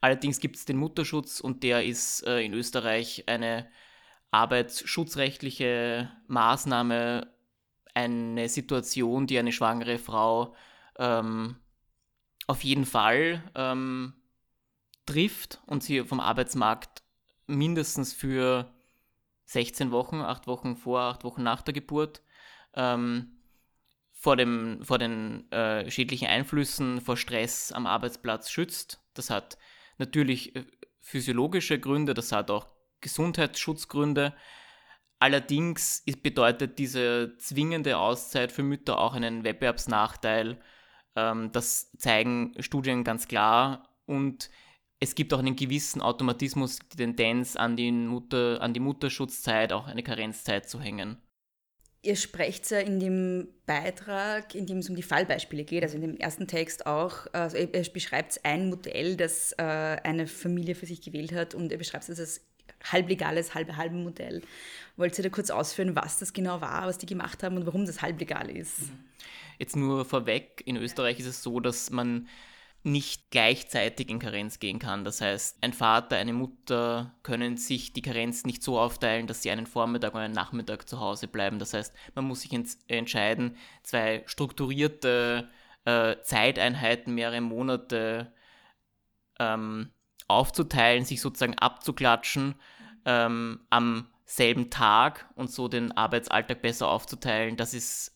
Allerdings 0.00 0.40
gibt 0.40 0.56
es 0.56 0.64
den 0.64 0.78
Mutterschutz 0.78 1.40
und 1.40 1.62
der 1.64 1.84
ist 1.84 2.26
äh, 2.26 2.40
in 2.40 2.54
Österreich 2.54 3.24
eine 3.26 3.68
arbeitsschutzrechtliche 4.30 6.10
Maßnahme, 6.28 7.30
eine 7.94 8.48
Situation, 8.48 9.26
die 9.26 9.38
eine 9.38 9.52
schwangere 9.52 9.98
Frau 9.98 10.54
ähm, 10.98 11.56
auf 12.46 12.64
jeden 12.64 12.86
Fall 12.86 13.42
ähm, 13.54 14.14
trifft 15.04 15.60
und 15.66 15.82
sie 15.82 16.04
vom 16.04 16.20
Arbeitsmarkt 16.20 17.02
mindestens 17.48 18.12
für 18.12 18.72
16 19.46 19.90
Wochen, 19.90 20.20
8 20.20 20.46
Wochen 20.46 20.76
vor, 20.76 21.00
8 21.00 21.24
Wochen 21.24 21.42
nach 21.42 21.62
der 21.62 21.74
Geburt, 21.74 22.22
ähm, 22.74 23.38
vor, 24.12 24.36
dem, 24.36 24.84
vor 24.84 24.98
den 24.98 25.50
äh, 25.50 25.90
schädlichen 25.90 26.28
Einflüssen, 26.28 27.00
vor 27.00 27.16
Stress 27.16 27.72
am 27.72 27.86
Arbeitsplatz 27.86 28.50
schützt. 28.50 29.00
Das 29.14 29.30
hat 29.30 29.58
natürlich 29.96 30.54
äh, 30.54 30.64
physiologische 31.00 31.80
Gründe, 31.80 32.14
das 32.14 32.32
hat 32.32 32.50
auch 32.50 32.66
Gesundheitsschutzgründe. 33.00 34.34
Allerdings 35.18 36.04
bedeutet 36.22 36.78
diese 36.78 37.36
zwingende 37.38 37.98
Auszeit 37.98 38.52
für 38.52 38.62
Mütter 38.62 38.98
auch 38.98 39.14
einen 39.14 39.44
Wettbewerbsnachteil. 39.44 40.60
Ähm, 41.16 41.50
das 41.52 41.92
zeigen 41.92 42.54
Studien 42.60 43.02
ganz 43.02 43.26
klar. 43.26 43.88
Und 44.06 44.50
es 45.00 45.14
gibt 45.14 45.32
auch 45.32 45.38
einen 45.38 45.56
gewissen 45.56 46.00
Automatismus, 46.00 46.78
die 46.92 46.96
Tendenz 46.96 47.56
an 47.56 47.76
die, 47.76 47.92
Mutter, 47.92 48.60
an 48.60 48.74
die 48.74 48.80
Mutterschutzzeit 48.80 49.72
auch 49.72 49.86
eine 49.86 50.02
Karenzzeit 50.02 50.68
zu 50.68 50.80
hängen. 50.80 51.18
Ihr 52.02 52.16
sprecht 52.16 52.70
ja 52.70 52.78
in 52.78 53.00
dem 53.00 53.48
Beitrag, 53.66 54.54
in 54.54 54.66
dem 54.66 54.78
es 54.78 54.88
um 54.88 54.96
die 54.96 55.02
Fallbeispiele 55.02 55.64
geht, 55.64 55.82
also 55.82 55.96
in 55.96 56.02
dem 56.02 56.16
ersten 56.16 56.46
Text 56.46 56.86
auch, 56.86 57.26
also 57.32 57.56
ihr 57.56 57.66
beschreibt 57.66 58.40
ein 58.44 58.68
Modell, 58.68 59.16
das 59.16 59.52
äh, 59.58 59.62
eine 59.62 60.26
Familie 60.28 60.74
für 60.76 60.86
sich 60.86 61.00
gewählt 61.00 61.32
hat 61.32 61.54
und 61.54 61.72
ihr 61.72 61.78
beschreibt 61.78 62.08
es 62.08 62.20
als 62.20 62.40
halblegales 62.84 63.54
Halbe-Halbe-Modell. 63.54 64.42
Wollt 64.96 65.18
ihr 65.18 65.24
da 65.24 65.30
kurz 65.30 65.50
ausführen, 65.50 65.96
was 65.96 66.18
das 66.18 66.32
genau 66.32 66.60
war, 66.60 66.86
was 66.86 66.98
die 66.98 67.06
gemacht 67.06 67.42
haben 67.42 67.56
und 67.56 67.66
warum 67.66 67.84
das 67.84 68.00
halblegal 68.00 68.48
ist? 68.48 68.92
Jetzt 69.58 69.74
nur 69.74 70.04
vorweg, 70.04 70.62
in 70.66 70.76
Österreich 70.76 71.18
ist 71.18 71.26
es 71.26 71.42
so, 71.42 71.58
dass 71.58 71.90
man 71.90 72.28
nicht 72.84 73.30
gleichzeitig 73.30 74.08
in 74.08 74.18
Karenz 74.18 74.60
gehen 74.60 74.78
kann. 74.78 75.04
Das 75.04 75.20
heißt, 75.20 75.58
ein 75.62 75.72
Vater, 75.72 76.16
eine 76.16 76.32
Mutter 76.32 77.14
können 77.22 77.56
sich 77.56 77.92
die 77.92 78.02
Karenz 78.02 78.44
nicht 78.44 78.62
so 78.62 78.78
aufteilen, 78.78 79.26
dass 79.26 79.42
sie 79.42 79.50
einen 79.50 79.66
Vormittag 79.66 80.14
oder 80.14 80.24
einen 80.24 80.34
Nachmittag 80.34 80.88
zu 80.88 81.00
Hause 81.00 81.28
bleiben. 81.28 81.58
Das 81.58 81.74
heißt, 81.74 81.94
man 82.14 82.24
muss 82.24 82.42
sich 82.42 82.52
entscheiden, 82.86 83.56
zwei 83.82 84.22
strukturierte 84.26 85.48
äh, 85.84 86.16
Zeiteinheiten, 86.22 87.14
mehrere 87.14 87.40
Monate 87.40 88.32
ähm, 89.38 89.90
aufzuteilen, 90.28 91.04
sich 91.04 91.20
sozusagen 91.20 91.58
abzuklatschen 91.58 92.54
ähm, 93.04 93.60
am 93.70 94.08
selben 94.24 94.70
Tag 94.70 95.28
und 95.34 95.50
so 95.50 95.68
den 95.68 95.92
Arbeitsalltag 95.92 96.60
besser 96.60 96.88
aufzuteilen. 96.88 97.56
Das 97.56 97.74
ist 97.74 98.14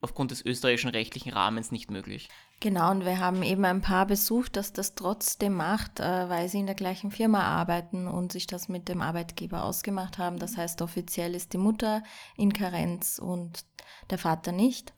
aufgrund 0.00 0.32
des 0.32 0.44
österreichischen 0.44 0.90
rechtlichen 0.90 1.32
Rahmens 1.32 1.70
nicht 1.70 1.90
möglich. 1.90 2.28
Genau, 2.62 2.92
und 2.92 3.04
wir 3.04 3.18
haben 3.18 3.42
eben 3.42 3.64
ein 3.64 3.80
Paar 3.80 4.06
besucht, 4.06 4.54
das 4.54 4.72
das 4.72 4.94
trotzdem 4.94 5.54
macht, 5.54 5.98
äh, 5.98 6.28
weil 6.28 6.48
sie 6.48 6.60
in 6.60 6.66
der 6.66 6.76
gleichen 6.76 7.10
Firma 7.10 7.40
arbeiten 7.40 8.06
und 8.06 8.30
sich 8.30 8.46
das 8.46 8.68
mit 8.68 8.88
dem 8.88 9.02
Arbeitgeber 9.02 9.64
ausgemacht 9.64 10.16
haben. 10.18 10.38
Das 10.38 10.56
heißt, 10.56 10.80
offiziell 10.80 11.34
ist 11.34 11.52
die 11.54 11.58
Mutter 11.58 12.04
in 12.36 12.52
Karenz 12.52 13.18
und 13.18 13.64
der 14.10 14.18
Vater 14.18 14.52
nicht. 14.52 14.92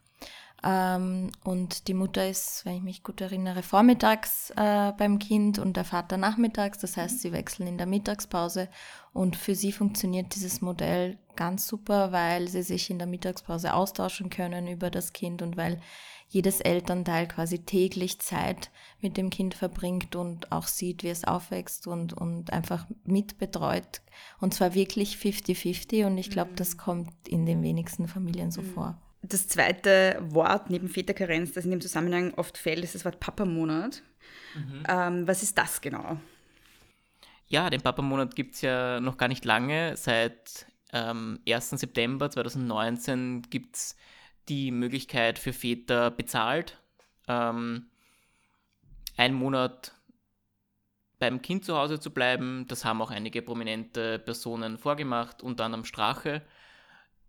Ähm, 0.63 1.33
und 1.43 1.89
die 1.89 1.95
Mutter 1.95 2.29
ist, 2.29 2.67
wenn 2.67 2.77
ich 2.77 2.83
mich 2.83 3.03
gut 3.03 3.23
erinnere, 3.23 3.63
vormittags 3.63 4.51
äh, 4.57 4.93
beim 4.99 5.19
Kind 5.19 5.59
und 5.59 5.79
der 5.79 5.85
Vater 5.85 6.19
nachmittags. 6.19 6.81
Das 6.81 6.99
heißt, 6.99 7.23
sie 7.23 7.33
wechseln 7.33 7.67
in 7.67 7.79
der 7.79 7.87
Mittagspause. 7.87 8.69
Und 9.15 9.37
für 9.37 9.55
sie 9.55 9.73
funktioniert 9.73 10.35
dieses 10.35 10.61
Modell 10.61 11.17
ganz 11.35 11.67
super, 11.67 12.13
weil 12.13 12.49
sie 12.49 12.63
sich 12.63 12.91
in 12.91 12.99
der 12.99 13.07
Mittagspause 13.07 13.73
austauschen 13.73 14.29
können 14.29 14.67
über 14.67 14.91
das 14.91 15.15
Kind 15.15 15.41
und 15.41 15.57
weil 15.57 15.81
jedes 16.35 16.61
Elternteil 16.61 17.29
quasi 17.29 17.61
täglich 17.61 18.19
Zeit 18.19 18.71
mit 19.01 19.17
dem 19.17 19.31
Kind 19.31 19.55
verbringt 19.55 20.17
und 20.17 20.51
auch 20.51 20.67
sieht, 20.67 21.05
wie 21.05 21.09
es 21.09 21.25
aufwächst 21.25 21.87
und, 21.87 22.13
und 22.13 22.53
einfach 22.53 22.87
mitbetreut. 23.05 24.03
Und 24.41 24.53
zwar 24.53 24.75
wirklich 24.75 25.17
50-50 25.17 26.07
und 26.07 26.19
ich 26.19 26.31
glaube, 26.31 26.51
mhm. 26.51 26.57
das 26.57 26.77
kommt 26.77 27.13
in 27.29 27.47
den 27.47 27.63
wenigsten 27.63 28.09
Familien 28.09 28.51
so 28.51 28.63
mhm. 28.63 28.75
vor. 28.75 29.01
Das 29.23 29.47
zweite 29.47 30.19
Wort 30.21 30.71
neben 30.71 30.89
Väterkarenz, 30.89 31.53
das 31.53 31.65
in 31.65 31.71
dem 31.71 31.81
Zusammenhang 31.81 32.35
oft 32.35 32.59
fällt, 32.59 32.83
ist 32.83 32.97
das 32.97 33.05
Wort 33.05 33.21
Papamonat. 33.21 34.03
Mhm. 34.57 34.83
Ähm, 34.89 35.29
was 35.29 35.43
ist 35.45 35.57
das 35.57 35.81
genau? 35.81 36.19
Ja, 37.47 37.71
den 37.71 37.81
Papamonat 37.81 38.35
gibt 38.35 38.57
es 38.57 38.61
ja 38.61 39.01
noch 39.01 39.17
gar 39.17 39.29
nicht 39.29 39.45
lange. 39.45 39.97
Seit 39.97 40.67
ähm, 40.93 41.39
1. 41.49 41.71
September 41.71 42.29
2019 42.29 43.43
gibt 43.51 43.77
es 43.77 43.97
die 44.49 44.71
Möglichkeit 44.71 45.39
für 45.39 45.53
Väter 45.53 46.11
bezahlt, 46.11 46.79
ähm, 47.29 47.87
einen 49.17 49.35
Monat 49.35 49.93
beim 51.19 51.41
Kind 51.41 51.65
zu 51.65 51.77
Hause 51.77 52.01
zu 52.01 52.13
bleiben. 52.13 52.67
Das 52.69 52.85
haben 52.85 53.01
auch 53.01 53.11
einige 53.11 53.43
prominente 53.43 54.19
Personen 54.19 54.79
vorgemacht, 54.79 55.43
unter 55.43 55.65
anderem 55.65 55.85
Strache, 55.85 56.43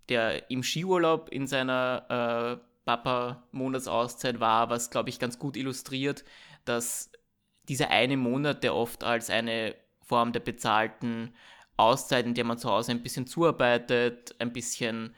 der 0.10 0.50
im 0.50 0.64
Skiurlaub 0.64 1.30
in 1.30 1.48
seiner 1.48 2.60
äh, 2.60 2.66
Papa-Monatsauszeit 2.86 4.40
war, 4.40 4.70
was, 4.70 4.90
glaube 4.90 5.10
ich, 5.10 5.20
ganz 5.20 5.40
gut 5.40 5.58
illustriert, 5.58 6.24
dass 6.66 7.12
dieser 7.68 7.90
eine 7.90 8.18
Monat, 8.18 8.64
der 8.64 8.76
oft 8.76 9.04
als 9.04 9.30
eine 9.30 9.76
Form 10.02 10.34
der 10.34 10.40
bezahlten 10.40 11.34
Auszeit, 11.78 12.26
in 12.26 12.36
der 12.36 12.44
man 12.44 12.58
zu 12.58 12.70
Hause 12.70 12.92
ein 12.92 13.02
bisschen 13.02 13.28
zuarbeitet, 13.28 14.36
ein 14.40 14.54
bisschen 14.54 15.16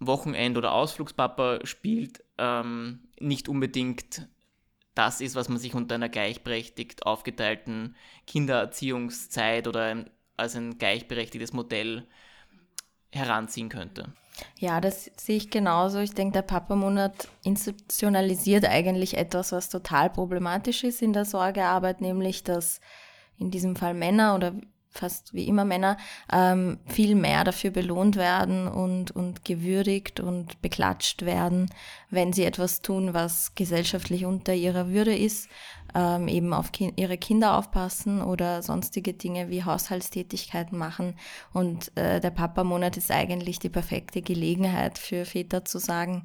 Wochenend- 0.00 0.58
oder 0.58 0.72
Ausflugspapa 0.72 1.60
spielt, 1.64 2.22
ähm, 2.38 3.00
nicht 3.20 3.48
unbedingt 3.48 4.28
das 4.94 5.20
ist, 5.20 5.34
was 5.34 5.48
man 5.48 5.58
sich 5.58 5.74
unter 5.74 5.96
einer 5.96 6.08
gleichberechtigt 6.08 7.04
aufgeteilten 7.06 7.96
Kindererziehungszeit 8.26 9.66
oder 9.66 10.04
als 10.36 10.56
ein 10.56 10.78
gleichberechtigtes 10.78 11.52
Modell 11.52 12.06
heranziehen 13.10 13.68
könnte. 13.68 14.12
Ja, 14.58 14.80
das 14.80 15.10
sehe 15.16 15.36
ich 15.36 15.50
genauso. 15.50 16.00
Ich 16.00 16.12
denke, 16.12 16.34
der 16.34 16.42
Papa-Monat 16.42 17.28
institutionalisiert 17.44 18.64
eigentlich 18.64 19.16
etwas, 19.16 19.52
was 19.52 19.68
total 19.68 20.10
problematisch 20.10 20.82
ist 20.82 21.02
in 21.02 21.12
der 21.12 21.24
Sorgearbeit, 21.24 22.00
nämlich 22.00 22.42
dass 22.42 22.80
in 23.38 23.50
diesem 23.50 23.76
Fall 23.76 23.94
Männer 23.94 24.34
oder 24.34 24.54
fast 24.94 25.34
wie 25.34 25.48
immer 25.48 25.64
Männer, 25.64 25.96
ähm, 26.32 26.78
viel 26.86 27.16
mehr 27.16 27.44
dafür 27.44 27.70
belohnt 27.70 28.16
werden 28.16 28.68
und, 28.68 29.10
und 29.10 29.44
gewürdigt 29.44 30.20
und 30.20 30.62
beklatscht 30.62 31.24
werden, 31.24 31.68
wenn 32.10 32.32
sie 32.32 32.44
etwas 32.44 32.80
tun, 32.80 33.12
was 33.12 33.54
gesellschaftlich 33.54 34.24
unter 34.24 34.54
ihrer 34.54 34.90
Würde 34.90 35.16
ist, 35.16 35.48
ähm, 35.94 36.28
eben 36.28 36.52
auf 36.52 36.70
ki 36.70 36.92
ihre 36.96 37.18
Kinder 37.18 37.58
aufpassen 37.58 38.22
oder 38.22 38.62
sonstige 38.62 39.14
Dinge 39.14 39.50
wie 39.50 39.64
Haushaltstätigkeiten 39.64 40.78
machen. 40.78 41.16
Und 41.52 41.96
äh, 41.96 42.20
der 42.20 42.30
Papa-Monat 42.30 42.96
ist 42.96 43.10
eigentlich 43.10 43.58
die 43.58 43.68
perfekte 43.68 44.22
Gelegenheit 44.22 44.98
für 44.98 45.24
Väter 45.24 45.64
zu 45.64 45.78
sagen, 45.78 46.24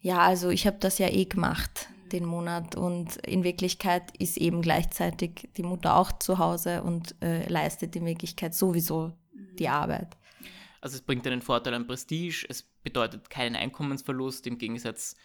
ja, 0.00 0.18
also 0.18 0.48
ich 0.50 0.66
habe 0.66 0.78
das 0.80 0.98
ja 0.98 1.08
eh 1.08 1.26
gemacht 1.26 1.91
den 2.12 2.24
Monat 2.24 2.76
und 2.76 3.16
in 3.26 3.44
Wirklichkeit 3.44 4.16
ist 4.18 4.36
eben 4.36 4.62
gleichzeitig 4.62 5.48
die 5.56 5.62
Mutter 5.62 5.96
auch 5.96 6.12
zu 6.12 6.38
Hause 6.38 6.82
und 6.82 7.14
äh, 7.22 7.48
leistet 7.48 7.96
in 7.96 8.04
Wirklichkeit 8.06 8.54
sowieso 8.54 9.12
die 9.58 9.68
Arbeit. 9.68 10.16
Also 10.80 10.96
es 10.96 11.02
bringt 11.02 11.26
einen 11.26 11.42
Vorteil 11.42 11.74
an 11.74 11.86
Prestige, 11.86 12.44
es 12.48 12.62
bedeutet 12.62 13.30
keinen 13.30 13.56
Einkommensverlust, 13.56 14.46
im 14.46 14.58
Gegensatz 14.58 15.16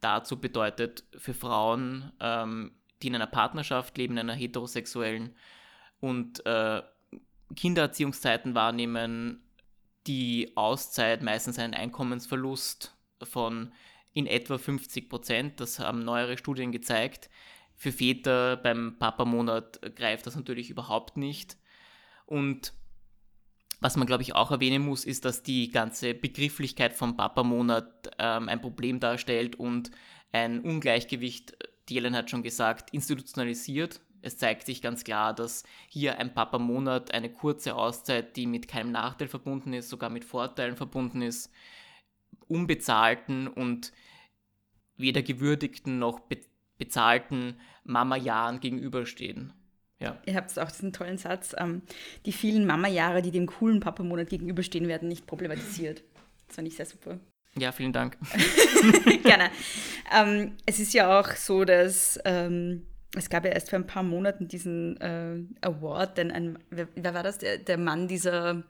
dazu 0.00 0.38
bedeutet 0.38 1.04
für 1.16 1.34
Frauen, 1.34 2.12
ähm, 2.20 2.72
die 3.02 3.08
in 3.08 3.14
einer 3.14 3.26
Partnerschaft 3.26 3.96
leben, 3.98 4.14
in 4.14 4.20
einer 4.20 4.34
heterosexuellen 4.34 5.34
und 6.00 6.44
äh, 6.44 6.82
Kindererziehungszeiten 7.54 8.54
wahrnehmen, 8.54 9.42
die 10.06 10.52
Auszeit 10.56 11.22
meistens 11.22 11.58
einen 11.58 11.74
Einkommensverlust 11.74 12.96
von 13.22 13.72
in 14.16 14.26
etwa 14.26 14.56
50 14.56 15.10
Prozent. 15.10 15.60
Das 15.60 15.78
haben 15.78 15.98
neuere 15.98 16.38
Studien 16.38 16.72
gezeigt. 16.72 17.28
Für 17.74 17.92
Väter 17.92 18.56
beim 18.56 18.96
Papa-Monat 18.98 19.94
greift 19.94 20.26
das 20.26 20.36
natürlich 20.36 20.70
überhaupt 20.70 21.18
nicht. 21.18 21.58
Und 22.24 22.72
was 23.80 23.98
man, 23.98 24.06
glaube 24.06 24.22
ich, 24.22 24.34
auch 24.34 24.50
erwähnen 24.50 24.82
muss, 24.82 25.04
ist, 25.04 25.26
dass 25.26 25.42
die 25.42 25.70
ganze 25.70 26.14
Begrifflichkeit 26.14 26.94
vom 26.94 27.18
Papa-Monat 27.18 28.10
ähm, 28.18 28.48
ein 28.48 28.62
Problem 28.62 29.00
darstellt 29.00 29.56
und 29.56 29.90
ein 30.32 30.60
Ungleichgewicht, 30.60 31.54
Jelen 31.90 32.16
hat 32.16 32.30
schon 32.30 32.42
gesagt, 32.42 32.94
institutionalisiert. 32.94 34.00
Es 34.22 34.38
zeigt 34.38 34.64
sich 34.64 34.80
ganz 34.80 35.04
klar, 35.04 35.34
dass 35.34 35.62
hier 35.90 36.18
ein 36.18 36.32
Papa-Monat, 36.32 37.12
eine 37.12 37.30
kurze 37.30 37.74
Auszeit, 37.74 38.34
die 38.38 38.46
mit 38.46 38.66
keinem 38.66 38.92
Nachteil 38.92 39.28
verbunden 39.28 39.74
ist, 39.74 39.90
sogar 39.90 40.08
mit 40.08 40.24
Vorteilen 40.24 40.74
verbunden 40.74 41.20
ist, 41.20 41.52
unbezahlten 42.48 43.46
und 43.48 43.92
weder 44.96 45.22
gewürdigten 45.22 45.98
noch 45.98 46.20
be 46.20 46.38
bezahlten 46.78 47.58
Mama-Jahren 47.84 48.60
gegenüberstehen. 48.60 49.54
Ja. 49.98 50.20
Ihr 50.26 50.34
habt 50.34 50.58
auch 50.58 50.70
diesen 50.70 50.92
tollen 50.92 51.16
Satz, 51.16 51.54
ähm, 51.56 51.80
die 52.26 52.32
vielen 52.32 52.66
Mama-Jahre, 52.66 53.22
die 53.22 53.30
dem 53.30 53.46
coolen 53.46 53.80
Papa-Monat 53.80 54.28
gegenüberstehen, 54.28 54.86
werden 54.86 55.08
nicht 55.08 55.26
problematisiert. 55.26 56.04
Das 56.46 56.56
fand 56.56 56.68
ich 56.68 56.76
sehr 56.76 56.84
super. 56.84 57.18
Ja, 57.56 57.72
vielen 57.72 57.94
Dank. 57.94 58.18
Gerne. 59.22 59.50
Ähm, 60.14 60.52
es 60.66 60.78
ist 60.78 60.92
ja 60.92 61.18
auch 61.18 61.30
so, 61.30 61.64
dass 61.64 62.20
ähm, 62.26 62.86
es 63.16 63.30
gab 63.30 63.46
ja 63.46 63.52
erst 63.52 63.70
vor 63.70 63.78
ein 63.78 63.86
paar 63.86 64.02
Monaten 64.02 64.46
diesen 64.48 65.00
äh, 65.00 65.38
Award, 65.62 66.18
denn 66.18 66.30
ein, 66.30 66.58
wer, 66.68 66.88
wer, 66.94 67.14
war 67.14 67.22
das? 67.22 67.38
Der, 67.38 67.56
der 67.56 67.78
Mann 67.78 68.08
dieser 68.08 68.62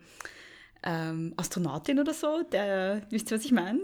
ähm, 0.85 1.35
Astronautin 1.37 1.99
oder 1.99 2.15
so, 2.15 2.45
der, 2.45 3.03
wisst 3.11 3.33
ihr, 3.33 3.39
was 3.39 3.45
ich 3.45 3.53
meine? 3.53 3.81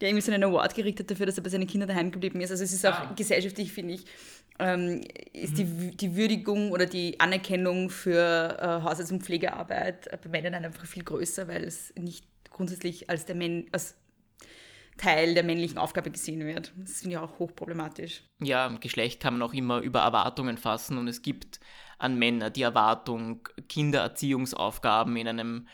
Der 0.00 0.08
irgendwie 0.08 0.22
so 0.22 0.32
einen 0.32 0.44
Award 0.44 0.74
gekriegt 0.74 1.00
hat 1.00 1.10
dafür, 1.10 1.26
dass 1.26 1.38
er 1.38 1.42
bei 1.42 1.50
seinen 1.50 1.66
Kindern 1.66 1.88
daheim 1.88 2.10
geblieben 2.10 2.40
ist. 2.40 2.50
Also 2.50 2.64
es 2.64 2.72
ist 2.72 2.84
auch 2.86 2.92
ah. 2.92 3.12
gesellschaftlich, 3.16 3.72
finde 3.72 3.94
ich, 3.94 4.04
ähm, 4.58 5.02
ist 5.32 5.52
mhm. 5.52 5.56
die, 5.56 5.96
die 5.96 6.16
Würdigung 6.16 6.70
oder 6.72 6.86
die 6.86 7.18
Anerkennung 7.20 7.90
für 7.90 8.58
äh, 8.58 8.84
Haushalts- 8.84 9.12
und 9.12 9.22
Pflegearbeit 9.22 10.08
bei 10.22 10.28
Männern 10.28 10.64
einfach 10.64 10.86
viel 10.86 11.04
größer, 11.04 11.48
weil 11.48 11.64
es 11.64 11.94
nicht 11.98 12.26
grundsätzlich 12.50 13.10
als, 13.10 13.24
der 13.24 13.36
Mann, 13.36 13.66
als 13.72 13.96
Teil 14.96 15.34
der 15.34 15.44
männlichen 15.44 15.78
Aufgabe 15.78 16.10
gesehen 16.10 16.44
wird. 16.46 16.72
Das 16.76 17.00
finde 17.00 17.16
ich 17.16 17.18
auch 17.18 17.38
hochproblematisch. 17.38 18.22
Ja, 18.40 18.68
Geschlecht 18.68 19.20
kann 19.20 19.34
man 19.38 19.48
auch 19.48 19.52
immer 19.52 19.80
über 19.80 20.00
Erwartungen 20.00 20.56
fassen 20.56 20.96
und 20.96 21.08
es 21.08 21.22
gibt 21.22 21.60
an 21.98 22.18
Männer 22.18 22.50
die 22.50 22.62
Erwartung, 22.62 23.46
Kindererziehungsaufgaben 23.68 25.16
in 25.16 25.28
einem 25.28 25.68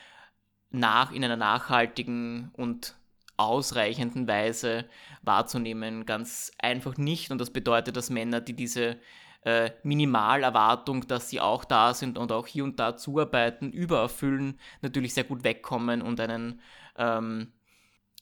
nach, 0.70 1.12
in 1.12 1.22
einer 1.24 1.36
nachhaltigen 1.36 2.50
und 2.54 2.96
ausreichenden 3.36 4.28
Weise 4.28 4.86
wahrzunehmen. 5.22 6.06
Ganz 6.06 6.52
einfach 6.58 6.96
nicht. 6.96 7.30
Und 7.30 7.40
das 7.40 7.50
bedeutet, 7.50 7.96
dass 7.96 8.10
Männer, 8.10 8.40
die 8.40 8.54
diese 8.54 8.98
äh, 9.44 9.70
Minimalerwartung, 9.82 11.06
dass 11.06 11.28
sie 11.28 11.40
auch 11.40 11.64
da 11.64 11.94
sind 11.94 12.18
und 12.18 12.32
auch 12.32 12.46
hier 12.46 12.64
und 12.64 12.78
da 12.78 12.96
zuarbeiten, 12.96 13.72
übererfüllen, 13.72 14.58
natürlich 14.82 15.14
sehr 15.14 15.24
gut 15.24 15.44
wegkommen 15.44 16.02
und 16.02 16.20
einen 16.20 16.60
ähm, 16.96 17.52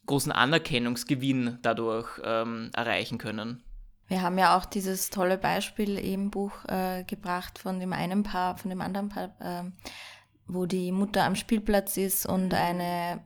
großen 0.06 0.32
Anerkennungsgewinn 0.32 1.58
dadurch 1.62 2.20
ähm, 2.24 2.70
erreichen 2.74 3.18
können. 3.18 3.62
Wir 4.08 4.22
haben 4.22 4.38
ja 4.38 4.56
auch 4.56 4.64
dieses 4.64 5.10
tolle 5.10 5.38
Beispiel 5.38 5.96
im 5.96 6.30
Buch 6.30 6.64
äh, 6.66 7.04
gebracht 7.04 7.60
von 7.60 7.78
dem 7.78 7.92
einen 7.92 8.24
Paar, 8.24 8.56
von 8.56 8.70
dem 8.70 8.80
anderen 8.80 9.08
Paar, 9.08 9.30
äh, 9.38 9.70
wo 10.48 10.66
die 10.66 10.90
Mutter 10.90 11.24
am 11.24 11.36
Spielplatz 11.36 11.96
ist 11.96 12.26
und 12.26 12.52
eine, 12.52 13.22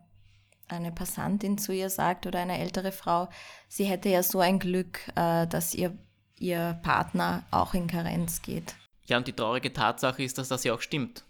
eine 0.68 0.92
Passantin 0.92 1.59
zu 1.59 1.72
ihr 1.72 1.90
sagt 1.90 2.27
oder 2.27 2.40
eine 2.40 2.59
ältere 2.59 2.92
Frau, 2.92 3.29
sie 3.68 3.85
hätte 3.85 4.09
ja 4.09 4.22
so 4.22 4.40
ein 4.40 4.59
Glück, 4.59 5.00
äh, 5.14 5.46
dass 5.46 5.74
ihr, 5.74 5.96
ihr 6.38 6.79
Partner 6.83 7.44
auch 7.50 7.74
in 7.74 7.87
Karenz 7.87 8.42
geht. 8.42 8.74
Ja, 9.07 9.18
und 9.18 9.27
die 9.27 9.33
traurige 9.33 9.72
Tatsache 9.72 10.22
ist, 10.22 10.38
dass 10.38 10.48
das 10.48 10.64
ja 10.64 10.74
auch 10.74 10.81
stimmt. 10.81 11.24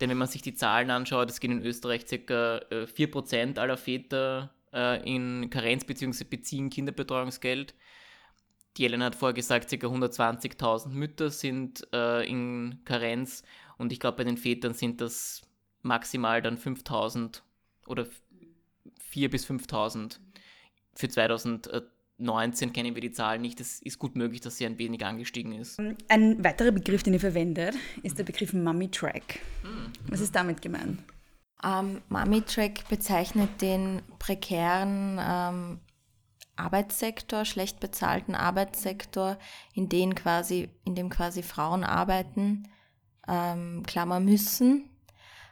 Denn 0.00 0.10
wenn 0.10 0.18
man 0.18 0.28
sich 0.28 0.42
die 0.42 0.54
Zahlen 0.54 0.90
anschaut, 0.90 1.30
es 1.30 1.40
gehen 1.40 1.52
in 1.52 1.64
Österreich 1.64 2.04
ca. 2.06 2.60
4% 2.70 3.58
aller 3.58 3.76
Väter 3.76 4.50
in 5.04 5.48
Karenz 5.50 5.84
bzw. 5.84 6.24
beziehen 6.24 6.68
Kinderbetreuungsgeld. 6.68 7.74
Die 8.76 8.84
Ellen 8.84 9.04
hat 9.04 9.14
vorher 9.14 9.34
gesagt, 9.34 9.70
ca. 9.70 9.76
120.000 9.76 10.88
Mütter 10.88 11.30
sind 11.30 11.86
äh, 11.92 12.28
in 12.28 12.80
Karenz 12.84 13.44
und 13.78 13.92
ich 13.92 14.00
glaube, 14.00 14.18
bei 14.18 14.24
den 14.24 14.36
Vätern 14.36 14.74
sind 14.74 15.00
das 15.00 15.42
maximal 15.82 16.42
dann 16.42 16.58
5.000 16.58 17.42
oder 17.86 18.06
4.000 19.14 19.28
bis 19.28 19.46
5.000. 19.46 20.18
Für 20.94 21.08
2019 21.08 22.72
kennen 22.72 22.94
wir 22.94 23.02
die 23.02 23.12
Zahlen 23.12 23.42
nicht. 23.42 23.60
Es 23.60 23.80
ist 23.80 23.98
gut 23.98 24.16
möglich, 24.16 24.40
dass 24.40 24.56
sie 24.56 24.66
ein 24.66 24.78
wenig 24.78 25.04
angestiegen 25.04 25.52
ist. 25.52 25.78
Ein 26.08 26.42
weiterer 26.44 26.72
Begriff, 26.72 27.02
den 27.02 27.14
ihr 27.14 27.20
verwendet, 27.20 27.74
ist 28.02 28.18
der 28.18 28.24
Begriff 28.24 28.52
Mummy 28.52 28.90
Track. 28.90 29.40
Mhm. 29.62 29.92
Was 30.08 30.20
ist 30.20 30.34
damit 30.34 30.62
gemeint? 30.62 31.00
Ähm, 31.62 32.02
Mummy 32.08 32.42
Track 32.42 32.88
bezeichnet 32.88 33.62
den 33.62 34.02
prekären 34.18 35.18
ähm, 35.20 35.80
Arbeitssektor, 36.56 37.44
schlecht 37.44 37.80
bezahlten 37.80 38.34
Arbeitssektor, 38.34 39.38
in, 39.72 39.88
den 39.88 40.14
quasi, 40.14 40.68
in 40.84 40.94
dem 40.94 41.08
quasi 41.08 41.42
Frauen 41.42 41.84
arbeiten, 41.84 42.68
ähm, 43.26 43.82
Klammer 43.86 44.20
müssen, 44.20 44.88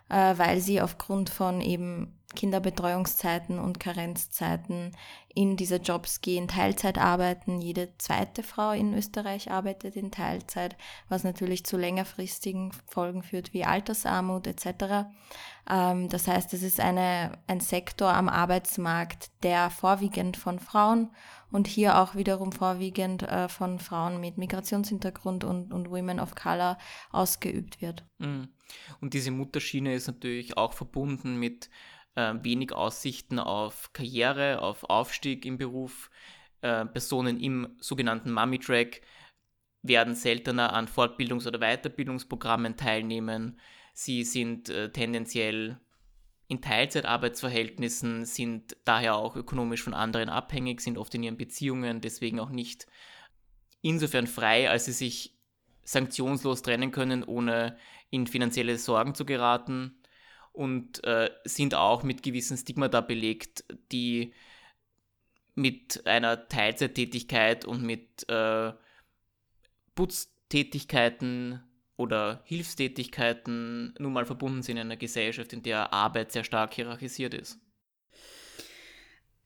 äh, 0.08 0.34
weil 0.36 0.60
sie 0.60 0.80
aufgrund 0.80 1.30
von 1.30 1.60
eben 1.60 2.21
Kinderbetreuungszeiten 2.34 3.58
und 3.58 3.80
Karenzzeiten 3.80 4.92
in 5.34 5.56
diese 5.56 5.76
Jobs 5.76 6.20
gehen, 6.20 6.48
Teilzeit 6.48 6.98
arbeiten. 6.98 7.60
Jede 7.60 7.96
zweite 7.98 8.42
Frau 8.42 8.72
in 8.72 8.94
Österreich 8.94 9.50
arbeitet 9.50 9.96
in 9.96 10.10
Teilzeit, 10.10 10.76
was 11.08 11.24
natürlich 11.24 11.64
zu 11.64 11.76
längerfristigen 11.76 12.72
Folgen 12.86 13.22
führt 13.22 13.52
wie 13.52 13.64
Altersarmut 13.64 14.46
etc. 14.46 15.06
Ähm, 15.68 16.08
das 16.08 16.28
heißt, 16.28 16.52
es 16.54 16.62
ist 16.62 16.80
eine, 16.80 17.38
ein 17.46 17.60
Sektor 17.60 18.12
am 18.12 18.28
Arbeitsmarkt, 18.28 19.30
der 19.42 19.70
vorwiegend 19.70 20.36
von 20.36 20.58
Frauen 20.58 21.10
und 21.50 21.66
hier 21.66 21.98
auch 21.98 22.14
wiederum 22.14 22.52
vorwiegend 22.52 23.22
äh, 23.22 23.48
von 23.48 23.78
Frauen 23.78 24.20
mit 24.20 24.38
Migrationshintergrund 24.38 25.44
und, 25.44 25.72
und 25.72 25.90
Women 25.90 26.18
of 26.20 26.34
Color 26.34 26.78
ausgeübt 27.10 27.80
wird. 27.80 28.04
Mhm. 28.18 28.48
Und 29.00 29.14
diese 29.14 29.30
Mutterschiene 29.30 29.94
ist 29.94 30.06
natürlich 30.06 30.56
auch 30.56 30.72
verbunden 30.72 31.38
mit 31.38 31.68
äh, 32.14 32.34
wenig 32.42 32.72
Aussichten 32.72 33.38
auf 33.38 33.92
Karriere, 33.92 34.60
auf 34.60 34.84
Aufstieg 34.84 35.44
im 35.44 35.58
Beruf. 35.58 36.10
Äh, 36.60 36.86
Personen 36.86 37.40
im 37.40 37.76
sogenannten 37.80 38.32
Mummy-Track 38.32 39.00
werden 39.82 40.14
seltener 40.14 40.72
an 40.72 40.86
Fortbildungs- 40.86 41.46
oder 41.46 41.58
Weiterbildungsprogrammen 41.58 42.76
teilnehmen. 42.76 43.58
Sie 43.94 44.22
sind 44.24 44.68
äh, 44.68 44.92
tendenziell 44.92 45.80
in 46.46 46.60
Teilzeitarbeitsverhältnissen, 46.60 48.26
sind 48.26 48.76
daher 48.84 49.16
auch 49.16 49.36
ökonomisch 49.36 49.82
von 49.82 49.94
anderen 49.94 50.28
abhängig, 50.28 50.80
sind 50.80 50.98
oft 50.98 51.14
in 51.14 51.22
ihren 51.22 51.38
Beziehungen, 51.38 52.00
deswegen 52.00 52.38
auch 52.38 52.50
nicht 52.50 52.86
insofern 53.80 54.26
frei, 54.26 54.70
als 54.70 54.84
sie 54.84 54.92
sich 54.92 55.34
sanktionslos 55.82 56.62
trennen 56.62 56.92
können, 56.92 57.24
ohne 57.24 57.76
in 58.10 58.26
finanzielle 58.26 58.76
Sorgen 58.76 59.14
zu 59.14 59.24
geraten 59.24 60.01
und 60.52 61.02
äh, 61.04 61.30
sind 61.44 61.74
auch 61.74 62.02
mit 62.02 62.22
gewissen 62.22 62.56
Stigmata 62.56 63.00
belegt, 63.00 63.64
die 63.90 64.32
mit 65.54 66.06
einer 66.06 66.48
Teilzeittätigkeit 66.48 67.64
und 67.64 67.82
mit 67.82 68.28
äh, 68.28 68.72
Putztätigkeiten 69.94 71.62
oder 71.96 72.42
Hilfstätigkeiten 72.44 73.94
nun 73.98 74.12
mal 74.12 74.24
verbunden 74.24 74.62
sind 74.62 74.76
in 74.76 74.82
einer 74.82 74.96
Gesellschaft, 74.96 75.52
in 75.52 75.62
der 75.62 75.92
Arbeit 75.92 76.32
sehr 76.32 76.44
stark 76.44 76.74
hierarchisiert 76.74 77.34
ist. 77.34 77.58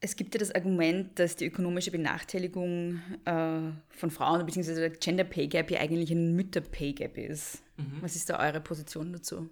Es 0.01 0.14
gibt 0.14 0.35
ja 0.35 0.38
das 0.38 0.55
Argument, 0.55 1.19
dass 1.19 1.37
die 1.37 1.47
ökonomische 1.47 1.90
Benachteiligung 1.90 3.01
äh, 3.25 3.61
von 3.88 4.11
Frauen 4.11 4.45
bzw. 4.45 4.75
der 4.75 4.90
Gender 4.90 5.25
Pay 5.25 5.49
Gap 5.49 5.71
ja 5.71 5.81
eigentlich 5.81 6.11
ein 6.11 6.37
Mütter 6.37 6.61
Pay 6.61 6.92
Gap 6.92 7.16
ist. 7.16 7.62
Mhm. 7.77 8.03
Was 8.03 8.14
ist 8.14 8.29
da 8.31 8.38
eure 8.38 8.61
Position 8.61 9.12
dazu? 9.12 9.49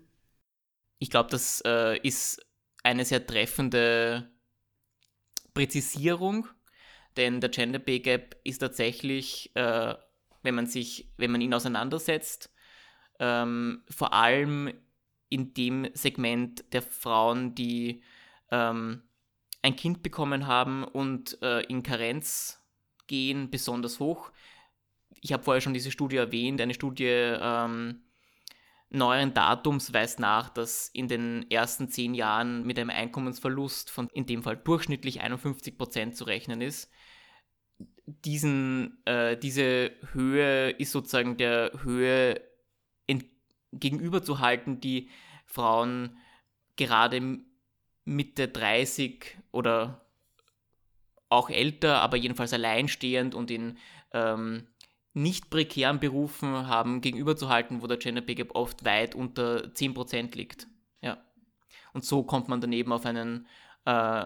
Ich 0.98 1.10
glaube, 1.10 1.30
das 1.30 1.62
äh, 1.66 1.98
ist 1.98 2.44
eine 2.82 3.04
sehr 3.04 3.26
treffende 3.26 4.30
Präzisierung, 5.52 6.48
denn 7.16 7.40
der 7.40 7.50
Gender 7.50 7.78
Pay 7.78 8.00
Gap 8.00 8.36
ist 8.44 8.58
tatsächlich, 8.58 9.54
äh, 9.54 9.94
wenn 10.42 10.54
man 10.54 10.66
sich, 10.66 11.08
wenn 11.16 11.30
man 11.30 11.40
ihn 11.40 11.54
auseinandersetzt, 11.54 12.52
ähm, 13.18 13.82
vor 13.88 14.12
allem 14.12 14.72
in 15.28 15.54
dem 15.54 15.88
Segment 15.94 16.64
der 16.72 16.82
Frauen, 16.82 17.54
die 17.54 18.02
ähm, 18.50 19.02
ein 19.62 19.76
Kind 19.76 20.02
bekommen 20.02 20.46
haben 20.46 20.84
und 20.84 21.40
äh, 21.42 21.60
in 21.62 21.82
Karenz 21.82 22.62
gehen, 23.06 23.50
besonders 23.50 23.98
hoch. 24.00 24.30
Ich 25.20 25.32
habe 25.32 25.42
vorher 25.42 25.60
schon 25.60 25.74
diese 25.74 25.90
Studie 25.90 26.16
erwähnt, 26.16 26.60
eine 26.60 26.74
Studie 26.74 27.06
ähm, 27.08 28.03
neueren 28.94 29.34
Datums 29.34 29.92
weist 29.92 30.20
nach, 30.20 30.48
dass 30.48 30.88
in 30.88 31.08
den 31.08 31.50
ersten 31.50 31.88
zehn 31.88 32.14
Jahren 32.14 32.64
mit 32.64 32.78
einem 32.78 32.90
Einkommensverlust 32.90 33.90
von 33.90 34.08
in 34.08 34.26
dem 34.26 34.42
Fall 34.42 34.56
durchschnittlich 34.56 35.20
51 35.20 35.76
Prozent 35.76 36.16
zu 36.16 36.24
rechnen 36.24 36.60
ist. 36.60 36.90
Diesen, 38.06 39.02
äh, 39.06 39.36
diese 39.36 39.92
Höhe 40.12 40.70
ist 40.70 40.92
sozusagen 40.92 41.36
der 41.36 41.72
Höhe 41.82 42.40
gegenüberzuhalten, 43.80 44.80
die 44.80 45.10
Frauen 45.46 46.16
gerade 46.76 47.38
Mitte 48.04 48.48
30 48.48 49.38
oder 49.52 50.06
auch 51.28 51.50
älter, 51.50 52.00
aber 52.00 52.16
jedenfalls 52.16 52.52
alleinstehend 52.52 53.34
und 53.34 53.50
in 53.50 53.78
ähm, 54.12 54.68
nicht 55.14 55.48
prekären 55.48 56.00
Berufen 56.00 56.66
haben 56.66 57.00
gegenüberzuhalten, 57.00 57.82
wo 57.82 57.86
der 57.86 57.98
Gender 57.98 58.20
Pay 58.20 58.34
Gap 58.34 58.54
oft 58.54 58.84
weit 58.84 59.14
unter 59.14 59.68
10% 59.68 60.36
liegt. 60.36 60.66
Ja. 61.00 61.18
Und 61.92 62.04
so 62.04 62.24
kommt 62.24 62.48
man 62.48 62.60
daneben 62.60 62.92
auf 62.92 63.06
einen 63.06 63.46
äh, 63.84 64.24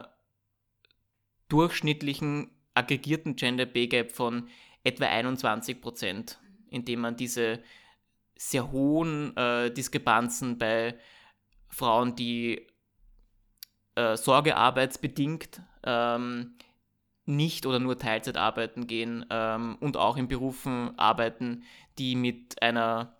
durchschnittlichen 1.49 2.51
aggregierten 2.73 3.37
Gender 3.37 3.67
Pay 3.67 3.89
Gap 3.89 4.13
von 4.13 4.49
etwa 4.83 5.05
21%, 5.05 6.37
indem 6.71 7.01
man 7.01 7.17
diese 7.17 7.63
sehr 8.37 8.73
hohen 8.73 9.37
äh, 9.37 9.71
Diskrepanzen 9.71 10.59
bei 10.59 10.99
Frauen, 11.69 12.17
die 12.17 12.67
äh, 13.95 14.17
sorgearbeitsbedingt 14.17 15.61
ähm, 15.85 16.57
nicht 17.29 17.67
oder 17.67 17.79
nur 17.79 17.99
Teilzeit 17.99 18.37
arbeiten 18.37 18.87
gehen 18.87 19.25
ähm, 19.31 19.77
und 19.81 19.97
auch 19.97 20.17
in 20.17 20.29
Berufen 20.29 20.99
arbeiten, 20.99 21.63
die 21.99 22.17
mit 22.17 22.61
einer 22.63 23.17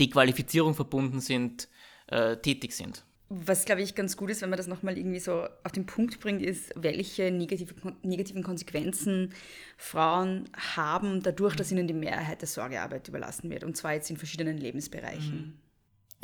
Dequalifizierung 0.00 0.74
verbunden 0.74 1.20
sind, 1.20 1.68
äh, 2.06 2.36
tätig 2.36 2.72
sind. 2.72 3.04
Was, 3.28 3.64
glaube 3.64 3.80
ich, 3.80 3.94
ganz 3.94 4.16
gut 4.16 4.30
ist, 4.30 4.42
wenn 4.42 4.50
man 4.50 4.58
das 4.58 4.66
nochmal 4.66 4.98
irgendwie 4.98 5.18
so 5.18 5.46
auf 5.64 5.72
den 5.72 5.86
Punkt 5.86 6.20
bringt, 6.20 6.42
ist, 6.42 6.70
welche 6.76 7.30
negative, 7.30 7.74
negativen 8.02 8.42
Konsequenzen 8.42 9.32
Frauen 9.78 10.50
haben, 10.54 11.22
dadurch, 11.22 11.56
dass 11.56 11.72
ihnen 11.72 11.88
die 11.88 11.94
Mehrheit 11.94 12.42
der 12.42 12.48
Sorgearbeit 12.48 13.08
überlassen 13.08 13.48
wird. 13.48 13.64
Und 13.64 13.76
zwar 13.76 13.94
jetzt 13.94 14.10
in 14.10 14.18
verschiedenen 14.18 14.58
Lebensbereichen. 14.58 15.36
Mhm. 15.36 15.71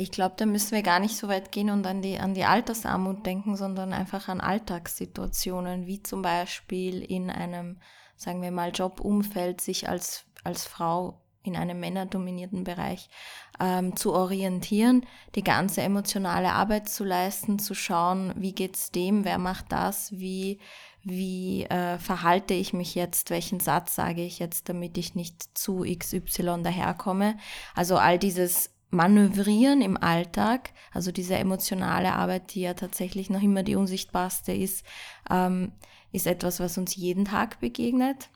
Ich 0.01 0.13
glaube, 0.13 0.37
da 0.39 0.47
müssen 0.47 0.71
wir 0.71 0.85
gar 0.85 1.01
nicht 1.01 1.17
so 1.17 1.27
weit 1.27 1.51
gehen 1.51 1.71
und 1.71 1.85
an 1.85 2.03
die, 2.03 2.21
an 2.21 2.33
die 2.33 2.45
Altersarmut 2.45 3.27
denken, 3.27 3.57
sondern 3.57 3.93
einfach 3.93 4.29
an 4.29 4.41
Alltagssituationen, 4.41 5.89
wie 5.89 6.05
zum 6.05 6.23
Beispiel 6.23 7.03
in 7.03 7.31
einem, 7.31 7.81
sagen 8.17 8.41
wir 8.41 8.53
mal, 8.53 8.71
Jobumfeld 8.71 9.61
sich 9.61 9.89
als, 9.89 10.25
als 10.45 10.65
Frau 10.65 11.21
in 11.43 11.57
einem 11.57 11.81
männerdominierten 11.81 12.63
Bereich 12.63 13.11
ähm, 13.59 13.97
zu 13.97 14.13
orientieren, 14.13 15.05
die 15.35 15.43
ganze 15.43 15.83
emotionale 15.83 16.53
Arbeit 16.53 16.89
zu 16.89 17.03
leisten, 17.03 17.59
zu 17.59 17.75
schauen, 17.75 18.33
wie 18.37 18.53
geht's 18.53 18.93
dem, 18.93 19.25
wer 19.25 19.39
macht 19.39 19.73
das, 19.73 20.13
wie, 20.13 20.61
wie 21.03 21.65
äh, 21.65 21.99
verhalte 21.99 22.55
ich 22.55 22.73
mich 22.73 22.95
jetzt, 22.95 23.31
welchen 23.31 23.59
Satz 23.59 23.97
sage 23.97 24.23
ich 24.23 24.39
jetzt, 24.39 24.69
damit 24.69 24.97
ich 24.97 25.17
nicht 25.17 25.59
zu 25.59 25.81
XY 25.81 26.63
daherkomme. 26.63 27.37
Also 27.75 27.97
all 27.97 28.21
dieses 28.21 28.71
Manövrieren 28.90 29.83
im 29.83 29.96
Alltag, 29.96 30.70
also 30.92 31.12
diese 31.12 31.37
emotionale 31.37 32.14
Arbeit, 32.14 32.55
die 32.55 32.62
ja 32.62 32.74
tatsächlich 32.74 33.29
noch 33.29 33.42
immer 33.42 33.62
die 33.62 33.77
unsichtbarste 33.77 34.53
ist, 34.53 34.85
ähm, 35.31 35.72
ist 36.11 36.27
etwas, 36.27 36.59
was 36.59 36.79
uns 36.79 36.96
jeden 36.96 37.27
Tag 37.27 37.61
begegnet. 37.61 38.31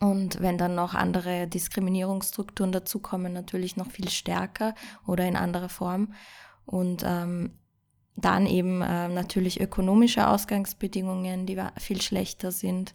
Und 0.00 0.40
wenn 0.40 0.58
dann 0.58 0.74
noch 0.74 0.94
andere 0.94 1.46
Diskriminierungsstrukturen 1.46 2.72
dazukommen, 2.72 3.32
natürlich 3.32 3.76
noch 3.76 3.90
viel 3.90 4.08
stärker 4.08 4.74
oder 5.06 5.26
in 5.26 5.36
anderer 5.36 5.68
Form. 5.68 6.12
Und 6.66 7.02
ähm, 7.06 7.52
dann 8.16 8.46
eben 8.46 8.82
äh, 8.82 9.08
natürlich 9.08 9.60
ökonomische 9.60 10.28
Ausgangsbedingungen, 10.28 11.46
die 11.46 11.58
viel 11.78 12.02
schlechter 12.02 12.52
sind, 12.52 12.94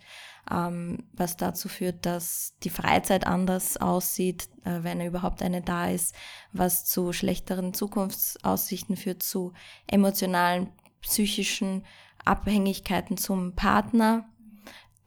was 0.49 1.37
dazu 1.37 1.67
führt, 1.67 2.05
dass 2.05 2.55
die 2.63 2.69
Freizeit 2.69 3.27
anders 3.27 3.77
aussieht, 3.77 4.49
äh, 4.63 4.83
wenn 4.83 5.01
überhaupt 5.01 5.41
eine 5.41 5.61
da 5.61 5.89
ist, 5.89 6.15
was 6.53 6.85
zu 6.85 7.11
schlechteren 7.13 7.73
Zukunftsaussichten 7.73 8.95
führt, 8.95 9.23
zu 9.23 9.53
emotionalen, 9.87 10.69
psychischen 11.01 11.85
Abhängigkeiten 12.23 13.17
zum 13.17 13.55
Partner, 13.55 14.29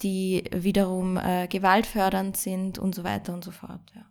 die 0.03 0.44
wiederum 0.53 1.16
äh, 1.16 1.46
gewaltfördernd 1.48 2.37
sind 2.37 2.79
und 2.79 2.94
so 2.94 3.05
weiter 3.05 3.33
und 3.35 3.44
so 3.44 3.50
fort. 3.50 3.81
Ja. 3.94 4.07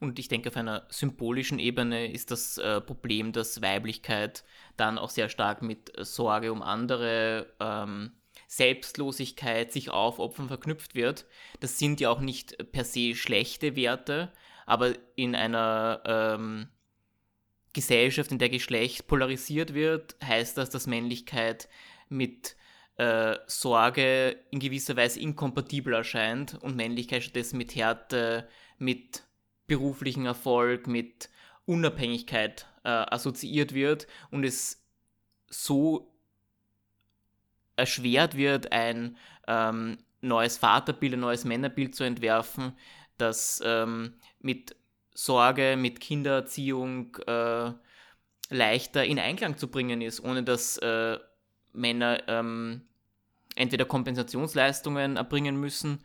Und 0.00 0.18
ich 0.18 0.28
denke, 0.28 0.48
auf 0.48 0.56
einer 0.56 0.86
symbolischen 0.90 1.58
Ebene 1.58 2.10
ist 2.10 2.30
das 2.30 2.58
äh, 2.58 2.80
Problem, 2.80 3.32
dass 3.32 3.62
Weiblichkeit 3.62 4.44
dann 4.76 4.98
auch 4.98 5.10
sehr 5.10 5.28
stark 5.28 5.62
mit 5.62 5.92
Sorge 5.98 6.52
um 6.52 6.62
andere, 6.62 7.52
ähm, 7.60 8.12
Selbstlosigkeit, 8.48 9.72
sich 9.72 9.90
aufopfern 9.90 10.48
verknüpft 10.48 10.94
wird. 10.94 11.26
Das 11.60 11.78
sind 11.78 12.00
ja 12.00 12.10
auch 12.10 12.20
nicht 12.20 12.72
per 12.72 12.84
se 12.84 13.14
schlechte 13.14 13.76
Werte, 13.76 14.32
aber 14.64 14.94
in 15.16 15.34
einer 15.34 16.02
ähm, 16.06 16.68
Gesellschaft, 17.74 18.32
in 18.32 18.38
der 18.38 18.48
Geschlecht 18.48 19.06
polarisiert 19.06 19.74
wird, 19.74 20.16
heißt 20.24 20.56
das, 20.56 20.70
dass 20.70 20.86
Männlichkeit 20.86 21.68
mit 22.08 22.56
äh, 22.96 23.36
Sorge 23.46 24.36
in 24.50 24.60
gewisser 24.60 24.96
Weise 24.96 25.20
inkompatibel 25.20 25.92
erscheint 25.92 26.54
und 26.62 26.74
Männlichkeit 26.74 27.22
stattdessen 27.22 27.58
mit 27.58 27.76
Härte, 27.76 28.48
mit 28.78 29.24
beruflichen 29.66 30.24
Erfolg, 30.24 30.86
mit 30.86 31.28
Unabhängigkeit 31.66 32.66
äh, 32.82 32.88
assoziiert 32.88 33.74
wird 33.74 34.06
und 34.30 34.42
es 34.42 34.82
so 35.50 36.17
erschwert 37.78 38.36
wird, 38.36 38.72
ein 38.72 39.16
ähm, 39.46 39.98
neues 40.20 40.58
Vaterbild, 40.58 41.14
ein 41.14 41.20
neues 41.20 41.44
Männerbild 41.44 41.94
zu 41.94 42.04
entwerfen, 42.04 42.72
das 43.16 43.62
ähm, 43.64 44.14
mit 44.40 44.76
Sorge, 45.14 45.76
mit 45.76 46.00
Kindererziehung 46.00 47.16
äh, 47.26 47.72
leichter 48.50 49.04
in 49.04 49.18
Einklang 49.18 49.56
zu 49.56 49.68
bringen 49.68 50.00
ist, 50.00 50.22
ohne 50.22 50.42
dass 50.42 50.78
äh, 50.78 51.18
Männer 51.72 52.22
ähm, 52.28 52.82
entweder 53.56 53.84
Kompensationsleistungen 53.84 55.16
erbringen 55.16 55.56
müssen 55.56 56.04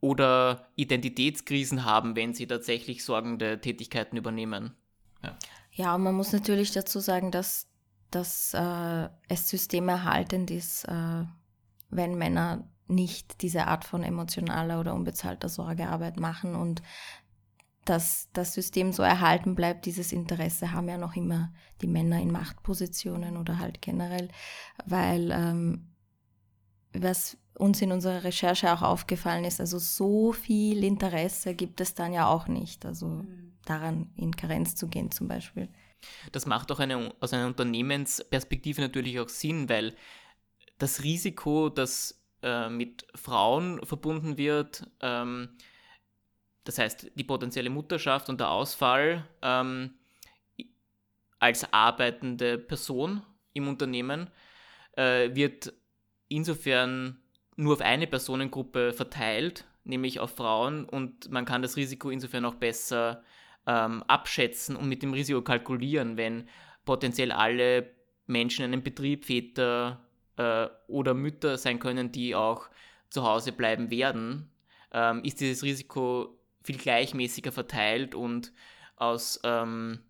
oder 0.00 0.68
Identitätskrisen 0.76 1.84
haben, 1.84 2.16
wenn 2.16 2.34
sie 2.34 2.46
tatsächlich 2.46 3.04
sorgende 3.04 3.60
Tätigkeiten 3.60 4.16
übernehmen. 4.16 4.74
Ja, 5.22 5.38
ja 5.72 5.94
und 5.94 6.02
man 6.02 6.14
muss 6.14 6.32
natürlich 6.32 6.72
dazu 6.72 6.98
sagen, 7.00 7.30
dass, 7.30 7.69
dass 8.10 8.54
äh, 8.54 9.08
es 9.28 9.48
systemerhaltend 9.48 10.50
ist, 10.50 10.84
äh, 10.84 11.24
wenn 11.90 12.16
Männer 12.16 12.68
nicht 12.86 13.42
diese 13.42 13.66
Art 13.66 13.84
von 13.84 14.02
emotionaler 14.02 14.80
oder 14.80 14.94
unbezahlter 14.94 15.48
Sorgearbeit 15.48 16.18
machen 16.18 16.54
und 16.54 16.82
dass 17.84 18.28
das 18.32 18.52
System 18.52 18.92
so 18.92 19.02
erhalten 19.02 19.54
bleibt, 19.54 19.86
dieses 19.86 20.12
Interesse 20.12 20.72
haben 20.72 20.88
ja 20.88 20.98
noch 20.98 21.16
immer 21.16 21.52
die 21.80 21.86
Männer 21.86 22.20
in 22.20 22.30
Machtpositionen 22.30 23.36
oder 23.36 23.58
halt 23.58 23.80
generell, 23.80 24.28
weil 24.84 25.30
ähm, 25.30 25.88
was 26.92 27.38
uns 27.58 27.80
in 27.82 27.92
unserer 27.92 28.24
Recherche 28.24 28.72
auch 28.72 28.82
aufgefallen 28.82 29.44
ist, 29.44 29.60
also 29.60 29.78
so 29.78 30.32
viel 30.32 30.84
Interesse 30.84 31.54
gibt 31.54 31.80
es 31.80 31.94
dann 31.94 32.12
ja 32.12 32.26
auch 32.28 32.48
nicht, 32.48 32.84
also 32.86 33.06
mhm. 33.06 33.52
daran 33.64 34.10
in 34.16 34.34
Karenz 34.34 34.74
zu 34.74 34.88
gehen 34.88 35.10
zum 35.10 35.28
Beispiel. 35.28 35.68
Das 36.32 36.46
macht 36.46 36.70
auch 36.72 36.78
eine, 36.78 37.14
aus 37.20 37.32
einer 37.32 37.46
Unternehmensperspektive 37.46 38.80
natürlich 38.80 39.18
auch 39.20 39.28
Sinn, 39.28 39.68
weil 39.68 39.94
das 40.78 41.02
Risiko, 41.02 41.68
das 41.68 42.22
äh, 42.42 42.68
mit 42.68 43.06
Frauen 43.14 43.84
verbunden 43.84 44.38
wird, 44.38 44.86
ähm, 45.00 45.50
das 46.64 46.78
heißt 46.78 47.12
die 47.14 47.24
potenzielle 47.24 47.70
Mutterschaft 47.70 48.28
und 48.28 48.40
der 48.40 48.50
Ausfall 48.50 49.26
ähm, 49.42 49.94
als 51.38 51.72
arbeitende 51.72 52.58
Person 52.58 53.22
im 53.52 53.68
Unternehmen, 53.68 54.30
äh, 54.96 55.34
wird 55.34 55.72
insofern 56.28 57.20
nur 57.56 57.74
auf 57.74 57.80
eine 57.80 58.06
Personengruppe 58.06 58.92
verteilt, 58.92 59.64
nämlich 59.84 60.20
auf 60.20 60.36
Frauen, 60.36 60.84
und 60.84 61.30
man 61.30 61.44
kann 61.44 61.62
das 61.62 61.76
Risiko 61.76 62.10
insofern 62.10 62.44
auch 62.44 62.54
besser 62.54 63.22
ähm, 63.66 64.02
abschätzen 64.04 64.76
und 64.76 64.88
mit 64.88 65.02
dem 65.02 65.12
Risiko 65.12 65.42
kalkulieren, 65.42 66.16
wenn 66.16 66.48
potenziell 66.84 67.32
alle 67.32 67.90
Menschen 68.26 68.64
in 68.64 68.72
einem 68.72 68.82
Betrieb 68.82 69.26
Väter 69.26 70.06
äh, 70.36 70.68
oder 70.86 71.14
Mütter 71.14 71.58
sein 71.58 71.78
können, 71.78 72.12
die 72.12 72.34
auch 72.34 72.68
zu 73.10 73.24
Hause 73.24 73.52
bleiben 73.52 73.90
werden, 73.90 74.50
ähm, 74.92 75.22
ist 75.24 75.40
dieses 75.40 75.62
Risiko 75.62 76.38
viel 76.62 76.76
gleichmäßiger 76.78 77.52
verteilt 77.52 78.14
und 78.14 78.52
aus, 78.96 79.40
ähm, 79.44 80.00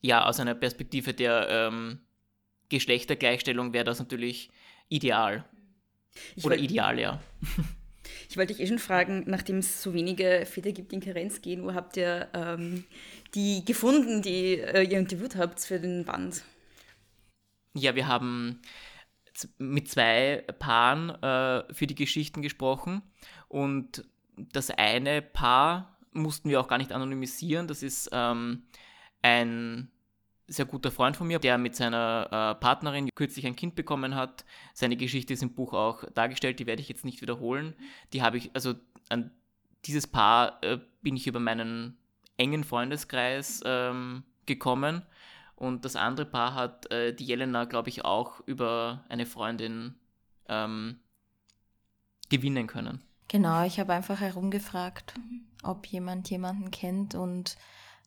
ja, 0.00 0.26
aus 0.26 0.38
einer 0.40 0.54
Perspektive 0.54 1.14
der 1.14 1.48
ähm, 1.48 2.00
Geschlechtergleichstellung 2.68 3.72
wäre 3.72 3.84
das 3.84 3.98
natürlich 3.98 4.50
ideal. 4.88 5.44
Ich 6.36 6.44
Oder 6.44 6.56
ideal, 6.56 6.98
ja. 6.98 7.20
Ich 8.34 8.38
wollte 8.38 8.52
dich 8.52 8.64
eh 8.64 8.66
schon 8.66 8.80
fragen, 8.80 9.22
nachdem 9.28 9.58
es 9.58 9.80
so 9.80 9.94
wenige 9.94 10.44
Väter 10.44 10.72
gibt, 10.72 10.90
die 10.90 10.96
in 10.96 11.00
Karenz 11.00 11.40
gehen, 11.40 11.62
wo 11.62 11.72
habt 11.72 11.96
ihr 11.96 12.26
ähm, 12.34 12.82
die 13.32 13.64
gefunden, 13.64 14.22
die 14.22 14.58
äh, 14.58 14.82
ihr 14.82 14.98
interviewt 14.98 15.36
habt 15.36 15.60
für 15.60 15.78
den 15.78 16.04
Band? 16.04 16.42
Ja, 17.74 17.94
wir 17.94 18.08
haben 18.08 18.60
mit 19.58 19.88
zwei 19.88 20.42
Paaren 20.58 21.10
äh, 21.10 21.72
für 21.72 21.86
die 21.86 21.94
Geschichten 21.94 22.42
gesprochen 22.42 23.02
und 23.46 24.04
das 24.36 24.68
eine 24.68 25.22
Paar 25.22 25.96
mussten 26.10 26.48
wir 26.48 26.60
auch 26.60 26.66
gar 26.66 26.78
nicht 26.78 26.90
anonymisieren. 26.90 27.68
Das 27.68 27.84
ist 27.84 28.10
ähm, 28.10 28.64
ein 29.22 29.92
sehr 30.46 30.66
guter 30.66 30.90
Freund 30.90 31.16
von 31.16 31.26
mir, 31.26 31.38
der 31.38 31.58
mit 31.58 31.74
seiner 31.74 32.28
äh, 32.30 32.60
Partnerin 32.60 33.08
kürzlich 33.14 33.46
ein 33.46 33.56
Kind 33.56 33.74
bekommen 33.74 34.14
hat. 34.14 34.44
Seine 34.74 34.96
Geschichte 34.96 35.32
ist 35.32 35.42
im 35.42 35.54
Buch 35.54 35.72
auch 35.72 36.04
dargestellt, 36.12 36.60
die 36.60 36.66
werde 36.66 36.82
ich 36.82 36.88
jetzt 36.88 37.04
nicht 37.04 37.22
wiederholen. 37.22 37.74
Die 38.12 38.22
habe 38.22 38.36
ich, 38.36 38.50
also 38.54 38.74
an 39.08 39.30
dieses 39.86 40.06
Paar 40.06 40.62
äh, 40.62 40.78
bin 41.02 41.16
ich 41.16 41.26
über 41.26 41.40
meinen 41.40 41.96
engen 42.36 42.64
Freundeskreis 42.64 43.62
ähm, 43.64 44.24
gekommen. 44.46 45.02
Und 45.56 45.84
das 45.84 45.96
andere 45.96 46.26
Paar 46.26 46.54
hat 46.54 46.90
äh, 46.90 47.14
die 47.14 47.24
Jelena, 47.24 47.64
glaube 47.64 47.88
ich, 47.88 48.04
auch 48.04 48.40
über 48.46 49.04
eine 49.08 49.24
Freundin 49.24 49.94
ähm, 50.48 50.98
gewinnen 52.28 52.66
können. 52.66 53.02
Genau, 53.28 53.64
ich 53.64 53.80
habe 53.80 53.92
einfach 53.92 54.20
herumgefragt, 54.20 55.14
ob 55.62 55.86
jemand 55.86 56.28
jemanden 56.28 56.70
kennt 56.70 57.14
und 57.14 57.56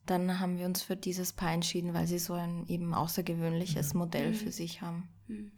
dann 0.10 0.40
haben 0.40 0.58
wir 0.58 0.66
uns 0.66 0.82
für 0.82 0.96
dieses 0.96 1.34
Paar 1.34 1.54
entschieden, 1.54 1.94
weil 1.94 2.08
sie 2.08 2.20
so 2.20 2.34
ein 2.34 2.66
eben 2.68 2.94
außergewöhnliches 2.94 3.94
mhm. 3.94 4.00
Modell 4.00 4.34
für 4.34 4.48
mhm. 4.48 4.52
sich 4.52 4.82
haben. 4.82 5.10
Mhm. 5.28 5.52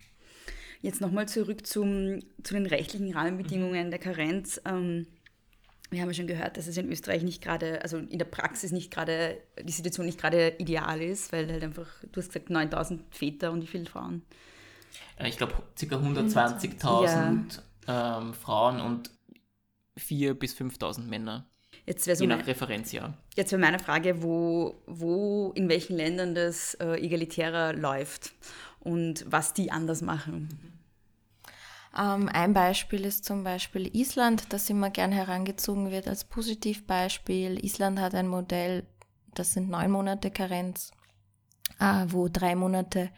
Jetzt 0.81 1.01
nochmal 1.01 1.27
zurück 1.27 1.67
zum, 1.67 2.21
zu 2.43 2.53
den 2.53 2.65
rechtlichen 2.65 3.13
Rahmenbedingungen 3.13 3.89
der 3.89 3.99
Karenz. 3.99 4.61
Ähm, 4.65 5.07
wir 5.91 6.01
haben 6.01 6.09
ja 6.09 6.13
schon 6.13 6.27
gehört, 6.27 6.57
dass 6.57 6.67
es 6.67 6.77
in 6.77 6.89
Österreich 6.89 7.23
nicht 7.23 7.41
gerade, 7.41 7.81
also 7.81 7.97
in 7.97 8.19
der 8.19 8.25
Praxis 8.25 8.71
nicht 8.71 8.91
gerade, 8.91 9.41
die 9.61 9.71
Situation 9.71 10.05
nicht 10.05 10.19
gerade 10.19 10.55
ideal 10.59 11.01
ist, 11.01 11.33
weil 11.33 11.51
halt 11.51 11.63
einfach, 11.63 11.87
du 12.11 12.21
hast 12.21 12.27
gesagt, 12.27 12.49
9000 12.49 13.03
Väter 13.13 13.51
und 13.51 13.61
wie 13.61 13.67
viele 13.67 13.85
Frauen? 13.85 14.21
Ich 15.25 15.37
glaube, 15.37 15.53
ca. 15.53 15.85
120.000 15.95 17.59
ja. 17.87 18.19
ähm, 18.19 18.33
Frauen 18.33 18.79
und 18.79 19.09
4.000 19.97 20.33
bis 20.35 20.55
5.000 20.55 21.01
Männer. 21.01 21.48
Jetzt 21.89 22.05
so 22.05 22.11
Je 22.11 22.27
nach 22.27 22.45
Referenzjahr. 22.45 23.15
Jetzt 23.35 23.51
wäre 23.51 23.59
meine 23.59 23.79
Frage, 23.79 24.21
wo, 24.21 24.75
wo 24.85 25.51
in 25.55 25.69
welchen 25.69 25.97
Ländern 25.97 26.35
das 26.35 26.75
äh, 26.75 27.03
egalitärer 27.03 27.73
läuft 27.73 28.31
und 28.79 29.25
was 29.27 29.53
die 29.53 29.71
anders 29.71 30.03
machen. 30.03 30.49
Ähm, 31.97 32.29
ein 32.31 32.53
Beispiel 32.53 33.05
ist 33.05 33.25
zum 33.25 33.43
Beispiel 33.43 33.89
Island, 33.95 34.53
das 34.53 34.69
immer 34.69 34.91
gern 34.91 35.11
herangezogen 35.11 35.89
wird 35.89 36.07
als 36.07 36.25
Positivbeispiel. 36.25 37.65
Island 37.65 37.99
hat 37.99 38.13
ein 38.13 38.27
Modell, 38.27 38.85
das 39.33 39.53
sind 39.53 39.67
neun 39.71 39.89
Monate 39.89 40.29
Karenz, 40.29 40.91
äh, 41.79 42.05
wo 42.07 42.27
drei 42.27 42.53
Monate 42.53 43.09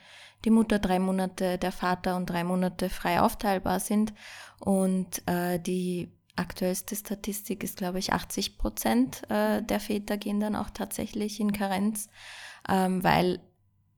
die 0.46 0.50
Mutter 0.50 0.80
drei 0.80 1.00
Monate, 1.00 1.58
der 1.58 1.72
Vater 1.74 2.16
und 2.16 2.30
drei 2.30 2.46
Monate 2.46 2.90
frei 2.90 3.22
aufteilbar 3.22 3.82
sind. 3.82 4.14
Und 4.60 5.22
äh, 5.28 5.60
die 5.60 6.12
aktuellste 6.36 6.96
Statistik 6.96 7.63
ist, 7.63 7.78
glaube 7.78 8.00
ich, 8.00 8.13
80 8.13 8.58
Prozent 8.58 9.30
äh, 9.30 9.62
der 9.62 9.80
Väter 9.80 10.17
gehen 10.17 10.39
dann 10.39 10.56
auch 10.56 10.70
tatsächlich 10.70 11.39
in 11.39 11.52
Karenz, 11.52 12.08
ähm, 12.70 13.04
weil 13.04 13.41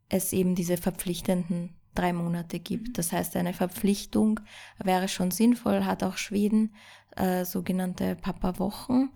es 0.10 0.34
eben 0.34 0.56
diese 0.56 0.78
verpflichtenden 0.78 1.76
drei 1.96 2.14
Monate 2.14 2.60
gibt. 2.60 2.98
Das 2.98 3.12
heißt, 3.12 3.36
eine 3.36 3.54
Verpflichtung 3.54 4.40
wäre 4.84 5.08
schon 5.08 5.32
sinnvoll, 5.32 5.86
hat 5.86 6.04
auch 6.04 6.18
Schweden 6.18 6.74
äh, 7.16 7.46
sogenannte 7.46 8.16
Papa-Wochen. 8.16 9.12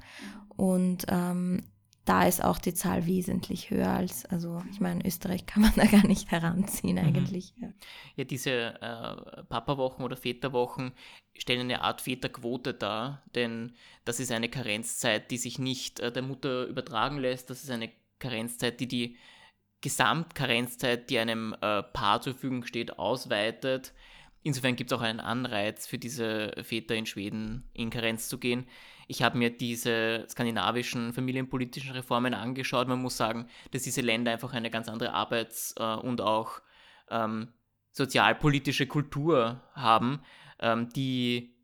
Und 0.56 1.06
ähm, 1.10 1.63
da 2.08 2.26
ist 2.26 2.43
auch 2.43 2.58
die 2.58 2.74
Zahl 2.74 3.06
wesentlich 3.06 3.70
höher 3.70 3.89
als, 3.89 4.26
also 4.26 4.63
ich 4.72 4.80
meine, 4.80 5.06
Österreich 5.06 5.46
kann 5.46 5.62
man 5.63 5.74
da 5.76 5.86
gar 5.86 6.08
nicht 6.08 6.32
heranziehen 6.32 6.96
mhm. 6.96 7.06
eigentlich. 7.06 7.54
Mhm. 7.58 7.74
Ja, 8.15 8.24
diese 8.24 8.52
äh, 8.52 9.43
Papa-Wochen 9.43 10.04
oder 10.04 10.15
Väterwochen 10.15 10.93
stellen 11.38 11.62
eine 11.62 11.82
Art 11.82 12.02
Väterquote 12.02 12.74
dar, 12.74 13.24
denn 13.36 13.74
das 14.06 14.20
ist 14.20 14.32
eine 14.32 14.50
Karenzzeit, 14.50 15.30
die 15.32 15.38
sich 15.38 15.60
nicht 15.60 16.00
äh, 16.00 16.12
der 16.12 16.24
Mutter 16.24 16.65
übertragen 16.65 17.17
lässt, 17.17 17.50
das 17.50 17.63
ist 17.63 17.72
eine 17.72 17.91
Karenzzeit, 18.20 18.80
die 18.80 18.88
die 18.88 19.17
Gesamtkarenzzeit, 19.82 21.10
die 21.10 21.20
einem 21.20 21.54
äh, 21.62 21.84
Paar 21.84 22.22
zur 22.22 22.34
Verfügung 22.34 22.65
steht, 22.65 22.98
ausweitet. 22.98 23.93
Insofern 24.43 24.76
gibt 24.76 24.91
es 24.91 24.98
auch 24.98 25.02
einen 25.02 25.20
Anreiz 25.20 25.86
für 25.88 25.98
diese 25.98 26.54
Väter 26.63 26.96
in 26.96 27.06
Schweden 27.06 27.70
in 27.74 27.89
Karenz 27.89 28.30
zu 28.30 28.38
gehen. 28.38 28.65
Ich 29.08 29.24
habe 29.24 29.38
mir 29.38 29.50
diese 29.50 30.26
skandinavischen 30.30 31.13
familienpolitischen 31.13 31.91
Reformen 31.91 32.34
angeschaut. 32.34 32.88
Man 32.88 33.02
muss 33.02 33.17
sagen, 33.17 33.48
dass 33.72 33.84
diese 33.84 34.02
Länder 34.02 34.32
einfach 34.32 34.54
eine 34.54 34.70
ganz 34.70 34.89
andere 34.89 35.13
Arbeits- 35.13 35.74
äh, 35.78 35.96
und 35.96 36.22
auch 36.22 36.62
ähm, 37.10 37.50
sozialpolitische 37.91 38.86
Kultur 38.86 39.62
haben. 39.74 40.22
Ähm, 40.60 40.89
die 40.89 41.56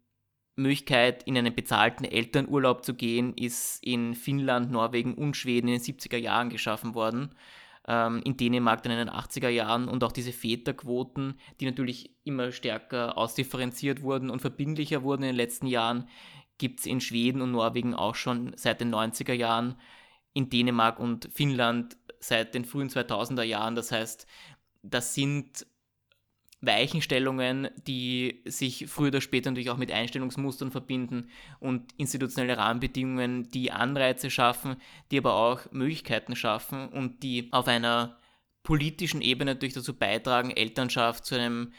Möglichkeit, 0.56 1.24
in 1.24 1.38
einen 1.38 1.56
bezahlten 1.56 2.06
Elternurlaub 2.06 2.86
zu 2.86 2.94
gehen, 2.94 3.34
ist 3.36 3.84
in 3.84 4.14
Finnland, 4.14 4.72
Norwegen 4.72 5.16
und 5.16 5.36
Schweden 5.36 5.68
in 5.68 5.74
den 5.74 5.82
70er 5.82 6.18
Jahren 6.18 6.50
geschaffen 6.50 6.94
worden. 6.96 7.36
Ähm, 7.86 8.22
in 8.24 8.38
Dänemark 8.38 8.84
dann 8.84 8.94
in 8.94 9.00
den 9.00 9.10
80er 9.10 9.50
Jahren 9.50 9.90
und 9.90 10.04
auch 10.04 10.12
diese 10.14 10.32
Väterquoten, 10.32 11.38
die 11.60 11.66
natürlich 11.66 12.12
immer 12.24 12.52
stärker 12.52 13.18
ausdifferenziert 13.18 14.02
wurden 14.02 14.30
und 14.30 14.40
verbindlicher 14.40 15.04
wurden 15.04 15.24
in 15.24 15.30
den 15.30 15.36
letzten 15.36 15.68
Jahren, 15.68 16.08
gibt 16.64 16.80
es 16.80 16.86
in 16.86 17.02
Schweden 17.02 17.42
und 17.42 17.52
Norwegen 17.52 17.94
auch 17.94 18.16
schon 18.16 18.54
seit 18.56 18.80
den 18.80 18.96
90er 18.96 19.34
Jahren, 19.34 19.76
in 20.32 20.50
Dänemark 20.50 20.98
und 20.98 21.28
Finnland 21.34 21.98
seit 22.22 22.56
den 22.56 22.64
frühen 22.64 22.88
2000er 22.88 23.44
Jahren. 23.44 23.76
Das 23.76 23.92
heißt, 23.92 24.26
das 24.82 25.14
sind 25.14 25.68
Weichenstellungen, 26.62 27.68
die 27.86 28.44
sich 28.46 28.86
früher 28.88 29.10
oder 29.10 29.20
später 29.20 29.52
natürlich 29.52 29.72
auch 29.72 29.78
mit 29.78 29.92
Einstellungsmustern 29.92 30.72
verbinden 30.72 31.28
und 31.60 31.92
institutionelle 31.98 32.58
Rahmenbedingungen, 32.58 33.50
die 33.50 33.74
Anreize 33.74 34.30
schaffen, 34.30 34.78
die 35.12 35.18
aber 35.18 35.34
auch 35.34 35.70
Möglichkeiten 35.74 36.38
schaffen 36.38 36.88
und 36.88 37.24
die 37.24 37.52
auf 37.52 37.68
einer 37.68 38.18
politischen 38.64 39.22
Ebene 39.22 39.52
natürlich 39.52 39.74
dazu 39.74 39.94
beitragen, 39.94 40.52
Elternschaft 40.52 41.26
zu 41.26 41.36
einem 41.36 41.74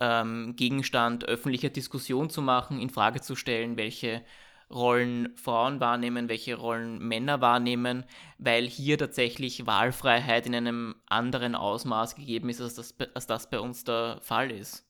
ähm, 0.00 0.54
Gegenstand 0.56 1.24
öffentlicher 1.26 1.70
Diskussion 1.70 2.30
zu 2.30 2.42
machen, 2.42 2.80
in 2.80 2.90
Frage 2.90 3.20
zu 3.20 3.36
stellen, 3.36 3.76
welche 3.76 4.22
Rollen 4.70 5.34
Frauen 5.36 5.80
wahrnehmen, 5.80 6.28
welche 6.28 6.54
Rollen 6.56 6.98
Männer 6.98 7.40
wahrnehmen, 7.40 8.04
weil 8.38 8.66
hier 8.66 8.98
tatsächlich 8.98 9.66
Wahlfreiheit 9.66 10.46
in 10.46 10.54
einem 10.54 10.96
anderen 11.06 11.54
Ausmaß 11.54 12.16
gegeben 12.16 12.50
ist, 12.50 12.60
als 12.60 12.74
das, 12.74 12.94
als 13.14 13.26
das 13.26 13.48
bei 13.48 13.60
uns 13.60 13.84
der 13.84 14.18
Fall 14.20 14.50
ist. 14.50 14.87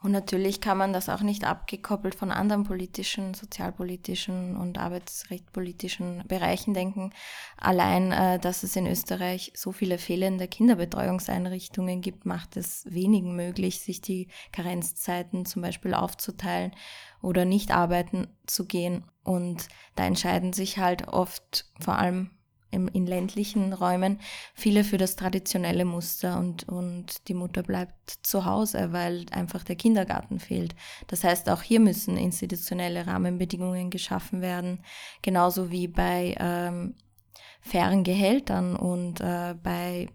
Und 0.00 0.12
natürlich 0.12 0.60
kann 0.60 0.78
man 0.78 0.92
das 0.92 1.08
auch 1.08 1.22
nicht 1.22 1.44
abgekoppelt 1.44 2.14
von 2.14 2.30
anderen 2.30 2.62
politischen, 2.62 3.34
sozialpolitischen 3.34 4.56
und 4.56 4.78
arbeitsrechtpolitischen 4.78 6.22
Bereichen 6.28 6.72
denken. 6.72 7.12
Allein, 7.56 8.12
äh, 8.12 8.38
dass 8.38 8.62
es 8.62 8.76
in 8.76 8.86
Österreich 8.86 9.52
so 9.56 9.72
viele 9.72 9.98
fehlende 9.98 10.46
Kinderbetreuungseinrichtungen 10.46 12.00
gibt, 12.00 12.26
macht 12.26 12.56
es 12.56 12.84
wenigen 12.88 13.34
möglich, 13.34 13.80
sich 13.80 14.00
die 14.00 14.28
Karenzzeiten 14.52 15.46
zum 15.46 15.62
Beispiel 15.62 15.94
aufzuteilen 15.94 16.72
oder 17.20 17.44
nicht 17.44 17.72
arbeiten 17.72 18.28
zu 18.46 18.66
gehen. 18.66 19.04
Und 19.24 19.68
da 19.96 20.04
entscheiden 20.04 20.52
sich 20.52 20.78
halt 20.78 21.08
oft 21.08 21.66
vor 21.80 21.96
allem 21.98 22.30
im, 22.70 22.88
in 22.88 23.06
ländlichen 23.06 23.72
Räumen 23.72 24.20
viele 24.54 24.84
für 24.84 24.98
das 24.98 25.16
traditionelle 25.16 25.84
Muster 25.84 26.38
und, 26.38 26.68
und 26.68 27.28
die 27.28 27.34
Mutter 27.34 27.62
bleibt 27.62 28.10
zu 28.22 28.44
Hause, 28.44 28.92
weil 28.92 29.26
einfach 29.30 29.64
der 29.64 29.76
Kindergarten 29.76 30.40
fehlt. 30.40 30.74
Das 31.06 31.24
heißt, 31.24 31.48
auch 31.50 31.62
hier 31.62 31.80
müssen 31.80 32.16
institutionelle 32.16 33.06
Rahmenbedingungen 33.06 33.90
geschaffen 33.90 34.40
werden, 34.40 34.80
genauso 35.22 35.70
wie 35.70 35.88
bei 35.88 36.36
ähm, 36.38 36.94
fairen 37.60 38.04
Gehältern 38.04 38.76
und 38.76 39.20
äh, 39.20 39.54
bei 39.62 40.08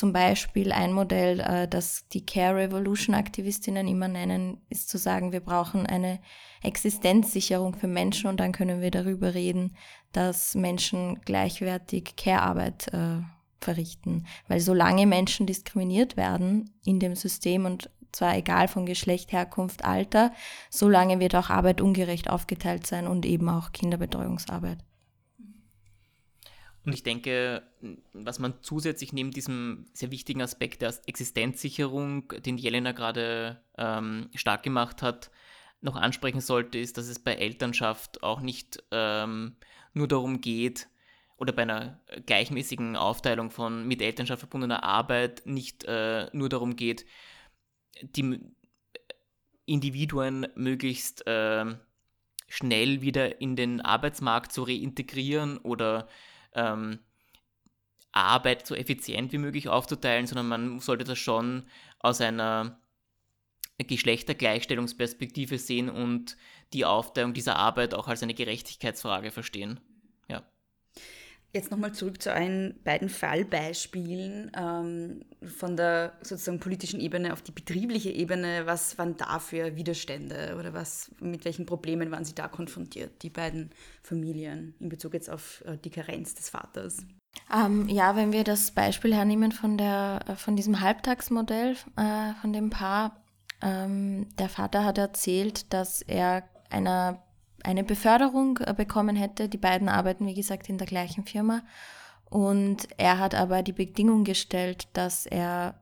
zum 0.00 0.14
Beispiel 0.14 0.72
ein 0.72 0.94
Modell, 0.94 1.40
äh, 1.40 1.68
das 1.68 2.08
die 2.08 2.24
Care 2.24 2.56
Revolution 2.56 3.14
Aktivistinnen 3.14 3.86
immer 3.86 4.08
nennen, 4.08 4.56
ist 4.70 4.88
zu 4.88 4.96
sagen, 4.96 5.30
wir 5.30 5.40
brauchen 5.40 5.86
eine 5.86 6.20
Existenzsicherung 6.62 7.74
für 7.74 7.86
Menschen 7.86 8.28
und 8.30 8.40
dann 8.40 8.52
können 8.52 8.80
wir 8.80 8.90
darüber 8.90 9.34
reden, 9.34 9.76
dass 10.12 10.54
Menschen 10.54 11.20
gleichwertig 11.26 12.16
Care-Arbeit 12.16 12.94
äh, 12.94 13.20
verrichten. 13.60 14.26
Weil 14.48 14.60
solange 14.60 15.06
Menschen 15.06 15.46
diskriminiert 15.46 16.16
werden 16.16 16.70
in 16.82 16.98
dem 16.98 17.14
System 17.14 17.66
und 17.66 17.90
zwar 18.10 18.34
egal 18.38 18.68
von 18.68 18.86
Geschlecht, 18.86 19.32
Herkunft, 19.32 19.84
Alter, 19.84 20.32
solange 20.70 21.20
wird 21.20 21.34
auch 21.34 21.50
Arbeit 21.50 21.82
ungerecht 21.82 22.30
aufgeteilt 22.30 22.86
sein 22.86 23.06
und 23.06 23.26
eben 23.26 23.50
auch 23.50 23.72
Kinderbetreuungsarbeit. 23.72 24.78
Und 26.84 26.94
ich 26.94 27.02
denke, 27.02 27.62
was 28.12 28.38
man 28.38 28.54
zusätzlich 28.62 29.12
neben 29.12 29.32
diesem 29.32 29.86
sehr 29.92 30.10
wichtigen 30.10 30.40
Aspekt 30.40 30.82
der 30.82 30.94
Existenzsicherung, 31.06 32.28
den 32.44 32.56
Jelena 32.56 32.92
gerade 32.92 33.62
ähm, 33.76 34.30
stark 34.34 34.62
gemacht 34.62 35.02
hat, 35.02 35.30
noch 35.82 35.96
ansprechen 35.96 36.40
sollte, 36.40 36.78
ist, 36.78 36.96
dass 36.96 37.08
es 37.08 37.18
bei 37.18 37.34
Elternschaft 37.34 38.22
auch 38.22 38.40
nicht 38.40 38.82
ähm, 38.90 39.56
nur 39.92 40.08
darum 40.08 40.40
geht, 40.40 40.88
oder 41.40 41.54
bei 41.54 41.62
einer 41.62 41.98
gleichmäßigen 42.26 42.96
Aufteilung 42.96 43.50
von 43.50 43.88
mit 43.88 44.02
Elternschaft 44.02 44.40
verbundener 44.40 44.84
Arbeit 44.84 45.46
nicht 45.46 45.84
äh, 45.84 46.28
nur 46.34 46.50
darum 46.50 46.76
geht, 46.76 47.06
die 48.02 48.38
Individuen 49.64 50.48
möglichst 50.54 51.26
äh, 51.26 51.64
schnell 52.46 53.00
wieder 53.00 53.40
in 53.40 53.56
den 53.56 53.80
Arbeitsmarkt 53.80 54.52
zu 54.52 54.64
reintegrieren 54.64 55.56
oder 55.58 56.08
ähm, 56.54 57.00
Arbeit 58.12 58.66
so 58.66 58.74
effizient 58.74 59.32
wie 59.32 59.38
möglich 59.38 59.68
aufzuteilen, 59.68 60.26
sondern 60.26 60.48
man 60.48 60.80
sollte 60.80 61.04
das 61.04 61.18
schon 61.18 61.66
aus 62.00 62.20
einer 62.20 62.80
Geschlechtergleichstellungsperspektive 63.78 65.58
sehen 65.58 65.88
und 65.88 66.36
die 66.72 66.84
Aufteilung 66.84 67.34
dieser 67.34 67.56
Arbeit 67.56 67.94
auch 67.94 68.08
als 68.08 68.22
eine 68.22 68.34
Gerechtigkeitsfrage 68.34 69.30
verstehen. 69.30 69.80
Jetzt 71.52 71.72
nochmal 71.72 71.92
zurück 71.92 72.22
zu 72.22 72.30
euren 72.30 72.74
beiden 72.84 73.08
Fallbeispielen 73.08 74.52
ähm, 74.56 75.24
von 75.42 75.76
der 75.76 76.12
sozusagen 76.22 76.60
politischen 76.60 77.00
Ebene 77.00 77.32
auf 77.32 77.42
die 77.42 77.50
betriebliche 77.50 78.10
Ebene. 78.10 78.66
Was 78.66 78.98
waren 78.98 79.16
da 79.16 79.40
für 79.40 79.74
Widerstände 79.74 80.56
oder 80.58 80.74
was, 80.74 81.10
mit 81.20 81.44
welchen 81.44 81.66
Problemen 81.66 82.12
waren 82.12 82.24
sie 82.24 82.36
da 82.36 82.46
konfrontiert, 82.46 83.22
die 83.22 83.30
beiden 83.30 83.70
Familien, 84.02 84.74
in 84.78 84.88
Bezug 84.90 85.14
jetzt 85.14 85.28
auf 85.28 85.64
äh, 85.66 85.76
die 85.76 85.90
Karenz 85.90 86.34
des 86.36 86.50
Vaters? 86.50 86.98
Ähm, 87.52 87.88
ja, 87.88 88.14
wenn 88.14 88.32
wir 88.32 88.44
das 88.44 88.70
Beispiel 88.70 89.12
hernehmen 89.12 89.50
von, 89.50 89.76
der, 89.76 90.20
äh, 90.28 90.36
von 90.36 90.54
diesem 90.54 90.80
Halbtagsmodell 90.80 91.76
äh, 91.96 92.34
von 92.40 92.52
dem 92.52 92.70
Paar, 92.70 93.24
ähm, 93.60 94.28
der 94.38 94.48
Vater 94.48 94.84
hat 94.84 94.98
erzählt, 94.98 95.72
dass 95.72 96.02
er 96.02 96.44
einer 96.70 97.22
eine 97.64 97.84
Beförderung 97.84 98.58
äh, 98.58 98.74
bekommen 98.74 99.16
hätte. 99.16 99.48
Die 99.48 99.58
beiden 99.58 99.88
arbeiten, 99.88 100.26
wie 100.26 100.34
gesagt, 100.34 100.68
in 100.68 100.78
der 100.78 100.86
gleichen 100.86 101.24
Firma. 101.24 101.62
Und 102.28 102.88
er 102.96 103.18
hat 103.18 103.34
aber 103.34 103.62
die 103.62 103.72
Bedingung 103.72 104.24
gestellt, 104.24 104.88
dass 104.92 105.26
er 105.26 105.74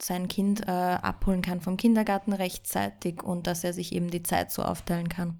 sein 0.00 0.26
Kind 0.26 0.66
äh, 0.66 0.70
abholen 0.70 1.42
kann 1.42 1.60
vom 1.60 1.76
Kindergarten 1.76 2.32
rechtzeitig 2.32 3.22
und 3.22 3.46
dass 3.46 3.62
er 3.62 3.72
sich 3.72 3.92
eben 3.92 4.10
die 4.10 4.24
Zeit 4.24 4.50
so 4.50 4.62
aufteilen 4.62 5.08
kann. 5.08 5.38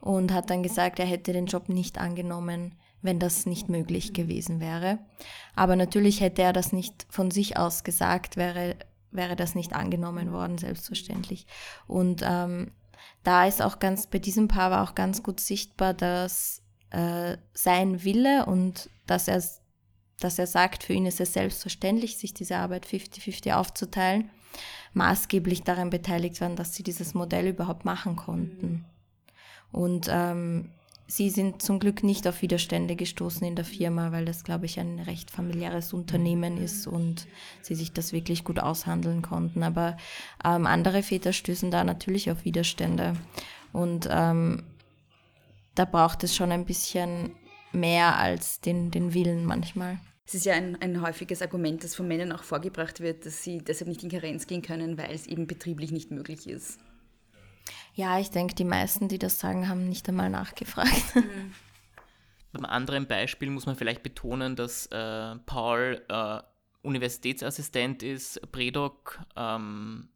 Und 0.00 0.32
hat 0.32 0.50
dann 0.50 0.64
gesagt, 0.64 0.98
er 0.98 1.06
hätte 1.06 1.32
den 1.32 1.46
Job 1.46 1.68
nicht 1.68 1.98
angenommen, 1.98 2.74
wenn 3.02 3.20
das 3.20 3.46
nicht 3.46 3.68
möglich 3.68 4.12
gewesen 4.12 4.58
wäre. 4.58 4.98
Aber 5.54 5.76
natürlich 5.76 6.20
hätte 6.20 6.42
er 6.42 6.52
das 6.52 6.72
nicht 6.72 7.06
von 7.08 7.30
sich 7.30 7.56
aus 7.56 7.84
gesagt, 7.84 8.36
wäre, 8.36 8.76
wäre 9.12 9.36
das 9.36 9.54
nicht 9.54 9.74
angenommen 9.74 10.32
worden, 10.32 10.58
selbstverständlich. 10.58 11.46
Und 11.86 12.22
ähm, 12.24 12.72
da 13.22 13.46
ist 13.46 13.62
auch 13.62 13.78
ganz, 13.78 14.06
bei 14.06 14.18
diesem 14.18 14.48
Paar 14.48 14.70
war 14.70 14.82
auch 14.82 14.94
ganz 14.94 15.22
gut 15.22 15.40
sichtbar, 15.40 15.94
dass 15.94 16.62
äh, 16.90 17.36
sein 17.54 18.04
Wille 18.04 18.46
und 18.46 18.90
dass 19.06 19.28
er 19.28 19.42
dass 20.22 20.38
er 20.38 20.46
sagt, 20.46 20.84
für 20.84 20.92
ihn 20.92 21.06
ist 21.06 21.20
es 21.20 21.32
selbstverständlich, 21.32 22.16
sich 22.16 22.32
diese 22.32 22.56
Arbeit 22.56 22.86
50-50 22.86 23.54
aufzuteilen, 23.54 24.30
maßgeblich 24.92 25.62
daran 25.62 25.90
beteiligt 25.90 26.40
waren, 26.40 26.56
dass 26.56 26.74
sie 26.74 26.82
dieses 26.82 27.14
Modell 27.14 27.48
überhaupt 27.48 27.84
machen 27.84 28.16
konnten. 28.16 28.84
Und 29.72 30.08
ähm, 30.10 30.70
sie 31.12 31.28
sind 31.28 31.60
zum 31.60 31.78
Glück 31.78 32.02
nicht 32.02 32.26
auf 32.26 32.40
Widerstände 32.40 32.96
gestoßen 32.96 33.46
in 33.46 33.54
der 33.54 33.66
Firma, 33.66 34.12
weil 34.12 34.24
das, 34.24 34.44
glaube 34.44 34.64
ich, 34.64 34.80
ein 34.80 34.98
recht 34.98 35.30
familiäres 35.30 35.92
Unternehmen 35.92 36.56
ist 36.56 36.86
und 36.86 37.26
sie 37.60 37.74
sich 37.74 37.92
das 37.92 38.14
wirklich 38.14 38.44
gut 38.44 38.58
aushandeln 38.58 39.20
konnten. 39.20 39.62
Aber 39.62 39.98
ähm, 40.42 40.66
andere 40.66 41.02
Väter 41.02 41.34
stößen 41.34 41.70
da 41.70 41.84
natürlich 41.84 42.30
auf 42.30 42.46
Widerstände. 42.46 43.14
Und 43.74 44.08
ähm, 44.10 44.62
da 45.74 45.84
braucht 45.84 46.24
es 46.24 46.34
schon 46.34 46.50
ein 46.50 46.64
bisschen 46.64 47.32
mehr 47.72 48.16
als 48.16 48.60
den, 48.60 48.90
den 48.90 49.12
Willen 49.12 49.44
manchmal. 49.44 49.98
Es 50.26 50.34
ist 50.34 50.46
ja 50.46 50.54
ein, 50.54 50.80
ein 50.80 51.02
häufiges 51.02 51.42
Argument, 51.42 51.84
das 51.84 51.94
von 51.94 52.08
Männern 52.08 52.32
auch 52.32 52.42
vorgebracht 52.42 53.00
wird, 53.00 53.26
dass 53.26 53.42
sie 53.42 53.58
deshalb 53.58 53.88
nicht 53.88 54.02
in 54.02 54.10
Karenz 54.10 54.46
gehen 54.46 54.62
können, 54.62 54.96
weil 54.96 55.10
es 55.10 55.26
eben 55.26 55.46
betrieblich 55.46 55.92
nicht 55.92 56.10
möglich 56.10 56.48
ist. 56.48 56.78
Ja, 57.94 58.18
ich 58.18 58.30
denke, 58.30 58.54
die 58.54 58.64
meisten, 58.64 59.08
die 59.08 59.18
das 59.18 59.38
sagen, 59.38 59.68
haben 59.68 59.88
nicht 59.88 60.08
einmal 60.08 60.30
nachgefragt. 60.30 61.14
Mhm. 61.14 61.52
Beim 62.52 62.64
anderen 62.66 63.06
Beispiel 63.06 63.50
muss 63.50 63.66
man 63.66 63.76
vielleicht 63.76 64.02
betonen, 64.02 64.56
dass 64.56 64.86
äh, 64.86 65.36
Paul 65.46 66.02
äh, 66.08 66.40
Universitätsassistent 66.82 68.02
ist, 68.02 68.40
Predoc 68.52 69.20
ähm, 69.36 70.08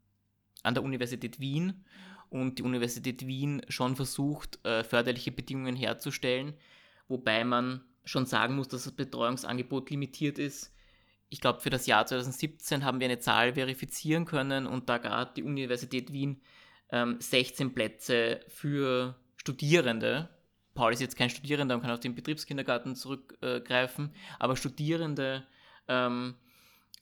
an 0.62 0.74
der 0.74 0.82
Universität 0.82 1.40
Wien 1.40 1.84
und 2.28 2.58
die 2.58 2.62
Universität 2.62 3.26
Wien 3.26 3.62
schon 3.68 3.96
versucht, 3.96 4.64
äh, 4.66 4.84
förderliche 4.84 5.32
Bedingungen 5.32 5.76
herzustellen, 5.76 6.54
wobei 7.08 7.44
man 7.44 7.82
schon 8.04 8.26
sagen 8.26 8.56
muss, 8.56 8.68
dass 8.68 8.84
das 8.84 8.92
Betreuungsangebot 8.92 9.90
limitiert 9.90 10.38
ist. 10.38 10.74
Ich 11.28 11.40
glaube, 11.40 11.60
für 11.60 11.70
das 11.70 11.86
Jahr 11.86 12.06
2017 12.06 12.84
haben 12.84 13.00
wir 13.00 13.06
eine 13.06 13.18
Zahl 13.18 13.54
verifizieren 13.54 14.26
können 14.26 14.66
und 14.66 14.88
da 14.88 14.98
gerade 14.98 15.32
die 15.34 15.42
Universität 15.42 16.12
Wien 16.12 16.40
ähm, 16.90 17.20
16 17.20 17.74
Plätze 17.74 18.40
für 18.48 19.16
Studierende. 19.36 20.28
Paul 20.74 20.92
ist 20.92 21.00
jetzt 21.00 21.16
kein 21.16 21.30
Studierender 21.30 21.74
und 21.74 21.80
kann 21.82 21.90
auf 21.90 22.00
den 22.00 22.14
Betriebskindergarten 22.14 22.96
zurückgreifen, 22.96 24.12
aber 24.38 24.56
Studierende 24.56 25.46
ähm, 25.88 26.34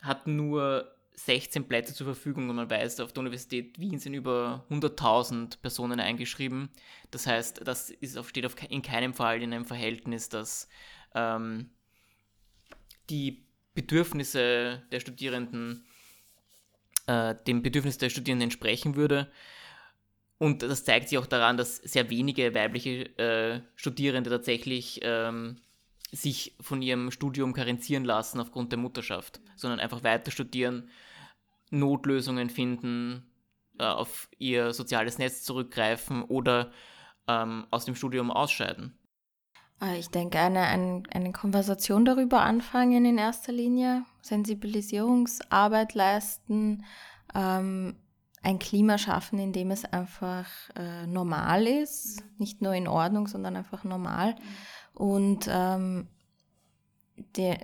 hat 0.03 0.27
nur 0.27 0.95
16 1.17 1.69
Plätze 1.69 1.95
zur 1.95 2.07
Verfügung 2.07 2.51
und 2.51 2.57
man 2.57 2.69
weiß, 2.69 3.01
auf 3.01 3.13
der 3.13 3.21
Universität 3.21 3.79
Wien 3.79 3.99
sind 3.99 4.15
über 4.15 4.67
100.000 4.71 5.61
Personen 5.61 6.01
eingeschrieben. 6.01 6.71
Das 7.11 7.27
heißt, 7.27 7.67
das 7.67 7.91
ist 7.91 8.19
auf, 8.19 8.29
steht 8.29 8.47
auf, 8.47 8.57
in 8.69 8.83
keinem 8.83 9.15
Fall 9.15 9.41
in 9.43 9.53
einem 9.53 9.65
Verhältnis, 9.65 10.29
dass 10.29 10.69
ähm, 11.15 11.71
die 13.11 13.47
Bedürfnisse 13.75 14.83
der 14.91 15.01
Studierenden 15.01 15.85
äh, 17.07 17.35
dem 17.47 17.63
Bedürfnis 17.63 17.99
der 17.99 18.11
Studierenden 18.11 18.47
entsprechen 18.47 18.97
würde. 18.97 19.31
Und 20.45 20.61
das 20.61 20.85
zeigt 20.85 21.09
sich 21.09 21.17
auch 21.17 21.25
daran, 21.25 21.57
dass 21.57 21.77
sehr 21.77 22.11
wenige 22.11 22.55
weibliche 22.55 23.19
äh, 23.19 23.63
Studierende 23.77 24.29
tatsächlich 24.29 25.01
ähm, 25.03 25.57
sich 26.13 26.55
von 26.61 26.83
ihrem 26.83 27.11
Studium 27.11 27.55
karenzieren 27.55 28.05
lassen 28.05 28.39
aufgrund 28.41 28.71
der 28.71 28.79
Mutterschaft, 28.79 29.41
sondern 29.57 29.81
einfach 29.81 30.05
weiter 30.05 30.31
studieren, 30.31 30.91
Notlösungen 31.71 32.51
finden, 32.51 33.25
äh, 33.79 33.85
auf 33.85 34.29
ihr 34.37 34.75
soziales 34.75 35.17
Netz 35.17 35.45
zurückgreifen 35.45 36.23
oder 36.25 36.73
ähm, 37.27 37.67
aus 37.71 37.87
dem 37.87 37.95
Studium 37.95 38.31
ausscheiden. 38.31 38.99
Äh, 39.81 39.99
ich 39.99 40.11
denke, 40.11 40.41
eine, 40.41 40.61
eine, 40.61 41.05
eine 41.11 41.33
Konversation 41.33 42.05
darüber 42.05 42.43
anfangen 42.43 43.07
in 43.07 43.17
erster 43.17 43.53
Linie, 43.53 44.05
Sensibilisierungsarbeit 44.21 45.95
leisten, 45.95 46.85
ähm, 47.35 47.97
ein 48.45 48.59
Klima 48.59 48.99
schaffen, 48.99 49.39
in 49.39 49.53
dem 49.53 49.71
es 49.71 49.85
einfach 49.85 50.47
äh, 50.77 51.07
normal 51.07 51.67
ist, 51.67 52.23
nicht 52.39 52.61
nur 52.63 52.75
in 52.75 52.87
Ordnung, 52.87 53.27
sondern 53.27 53.57
einfach 53.57 53.85
normal. 53.85 54.37
Und 54.93 55.49
ähm, 55.51 56.09
die, 57.37 57.57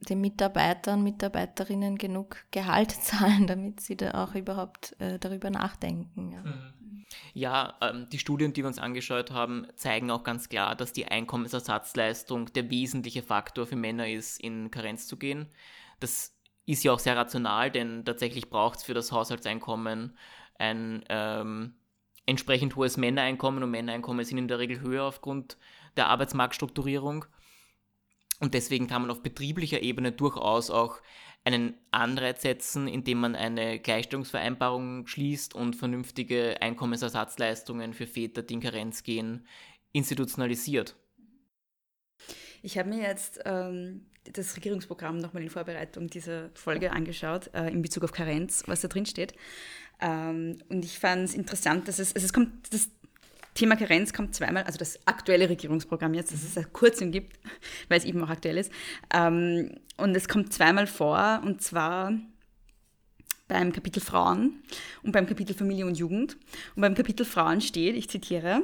den 0.00 0.20
Mitarbeitern, 0.20 1.02
Mitarbeiterinnen 1.02 1.96
genug 1.96 2.44
Gehalt 2.50 2.90
zahlen, 3.02 3.46
damit 3.46 3.80
sie 3.80 3.96
da 3.96 4.24
auch 4.24 4.34
überhaupt 4.34 4.96
äh, 5.00 5.18
darüber 5.18 5.50
nachdenken. 5.50 6.32
Ja. 6.32 6.40
Mhm. 6.42 6.74
Ja, 7.32 7.74
ähm, 7.80 8.08
die 8.10 8.18
Studien, 8.18 8.52
die 8.52 8.62
wir 8.62 8.68
uns 8.68 8.78
angeschaut 8.78 9.30
haben, 9.30 9.66
zeigen 9.76 10.10
auch 10.10 10.24
ganz 10.24 10.48
klar, 10.48 10.74
dass 10.74 10.92
die 10.92 11.06
Einkommensersatzleistung 11.06 12.52
der 12.52 12.70
wesentliche 12.70 13.22
Faktor 13.22 13.66
für 13.66 13.76
Männer 13.76 14.08
ist, 14.08 14.40
in 14.40 14.70
Karenz 14.72 15.06
zu 15.06 15.16
gehen. 15.16 15.48
Das 16.00 16.34
ist 16.66 16.84
ja 16.84 16.92
auch 16.92 16.98
sehr 16.98 17.16
rational, 17.16 17.70
denn 17.70 18.04
tatsächlich 18.04 18.48
braucht 18.48 18.78
es 18.78 18.84
für 18.84 18.94
das 18.94 19.12
Haushaltseinkommen 19.12 20.16
ein 20.58 21.04
ähm, 21.08 21.74
entsprechend 22.26 22.76
hohes 22.76 22.96
Männereinkommen 22.96 23.62
und 23.62 23.70
Männereinkommen 23.70 24.24
sind 24.24 24.38
in 24.38 24.48
der 24.48 24.58
Regel 24.58 24.80
höher 24.80 25.04
aufgrund 25.04 25.58
der 25.96 26.08
Arbeitsmarktstrukturierung. 26.08 27.26
Und 28.40 28.54
deswegen 28.54 28.86
kann 28.86 29.02
man 29.02 29.10
auf 29.10 29.22
betrieblicher 29.22 29.82
Ebene 29.82 30.12
durchaus 30.12 30.70
auch 30.70 31.00
einen 31.44 31.74
Anreiz 31.90 32.42
setzen, 32.42 32.88
indem 32.88 33.20
man 33.20 33.36
eine 33.36 33.78
Gleichstellungsvereinbarung 33.78 35.06
schließt 35.06 35.54
und 35.54 35.76
vernünftige 35.76 36.60
Einkommensersatzleistungen 36.60 37.92
für 37.92 38.06
Väter, 38.06 38.42
die 38.42 38.54
in 38.54 38.60
Karenz 38.60 39.02
gehen, 39.02 39.46
institutionalisiert. 39.92 40.96
Ich 42.62 42.78
habe 42.78 42.88
mir 42.88 43.02
jetzt 43.02 43.40
ähm, 43.44 44.06
das 44.32 44.56
Regierungsprogramm 44.56 45.18
nochmal 45.18 45.42
in 45.42 45.50
Vorbereitung 45.50 46.08
dieser 46.08 46.50
Folge 46.54 46.92
angeschaut, 46.92 47.50
äh, 47.54 47.68
in 47.68 47.82
Bezug 47.82 48.04
auf 48.04 48.12
Karenz, 48.12 48.62
was 48.66 48.80
da 48.80 48.88
drin 48.88 49.06
steht. 49.06 49.34
Ähm, 50.00 50.58
und 50.68 50.84
ich 50.84 50.98
fand 50.98 51.24
es 51.24 51.34
interessant, 51.34 51.88
dass 51.88 51.98
es, 51.98 52.14
also 52.14 52.24
es 52.24 52.32
kommt, 52.32 52.72
das 52.72 52.88
Thema 53.54 53.76
Karenz 53.76 54.12
kommt 54.12 54.34
zweimal, 54.34 54.64
also 54.64 54.78
das 54.78 54.98
aktuelle 55.06 55.48
Regierungsprogramm 55.48 56.14
jetzt, 56.14 56.32
das 56.32 56.42
es 56.42 56.54
seit 56.54 56.72
kurzem 56.72 57.12
gibt, 57.12 57.38
weil 57.88 57.98
es 57.98 58.04
eben 58.04 58.22
auch 58.22 58.30
aktuell 58.30 58.58
ist. 58.58 58.72
Ähm, 59.12 59.76
und 59.96 60.16
es 60.16 60.28
kommt 60.28 60.52
zweimal 60.52 60.86
vor, 60.86 61.42
und 61.44 61.62
zwar 61.62 62.12
beim 63.46 63.72
Kapitel 63.72 64.00
Frauen 64.00 64.62
und 65.02 65.12
beim 65.12 65.26
Kapitel 65.26 65.54
Familie 65.54 65.86
und 65.86 65.98
Jugend. 65.98 66.36
Und 66.74 66.80
beim 66.82 66.94
Kapitel 66.94 67.26
Frauen 67.26 67.60
steht, 67.60 67.94
ich 67.94 68.08
zitiere, 68.08 68.62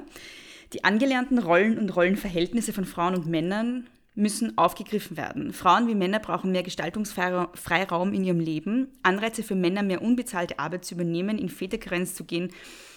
die 0.73 0.85
angelernten 0.85 1.39
Rollen 1.39 1.79
und 1.79 1.95
Rollenverhältnisse 1.95 2.73
von 2.73 2.85
Frauen 2.85 3.15
und 3.15 3.27
Männern 3.27 3.89
müssen 4.15 4.59
aufgegriffen 4.59 5.17
werden. 5.17 5.53
Frauen 5.53 5.87
wie 5.87 5.95
Männer 5.95 6.19
brauchen 6.19 6.53
mehr 6.53 6.63
Gestaltungsfreiraum 6.63 8.13
in 8.13 8.25
ihrem 8.25 8.41
Leben, 8.41 8.89
Anreize 9.03 9.43
für 9.43 9.55
Männer, 9.55 9.83
mehr 9.83 10.03
unbezahlte 10.03 10.59
Arbeit 10.59 10.85
zu 10.85 10.95
übernehmen, 10.95 11.39
in 11.39 11.49
Väterkarenz 11.49 12.15
zu 12.15 12.25
gehen 12.25 12.51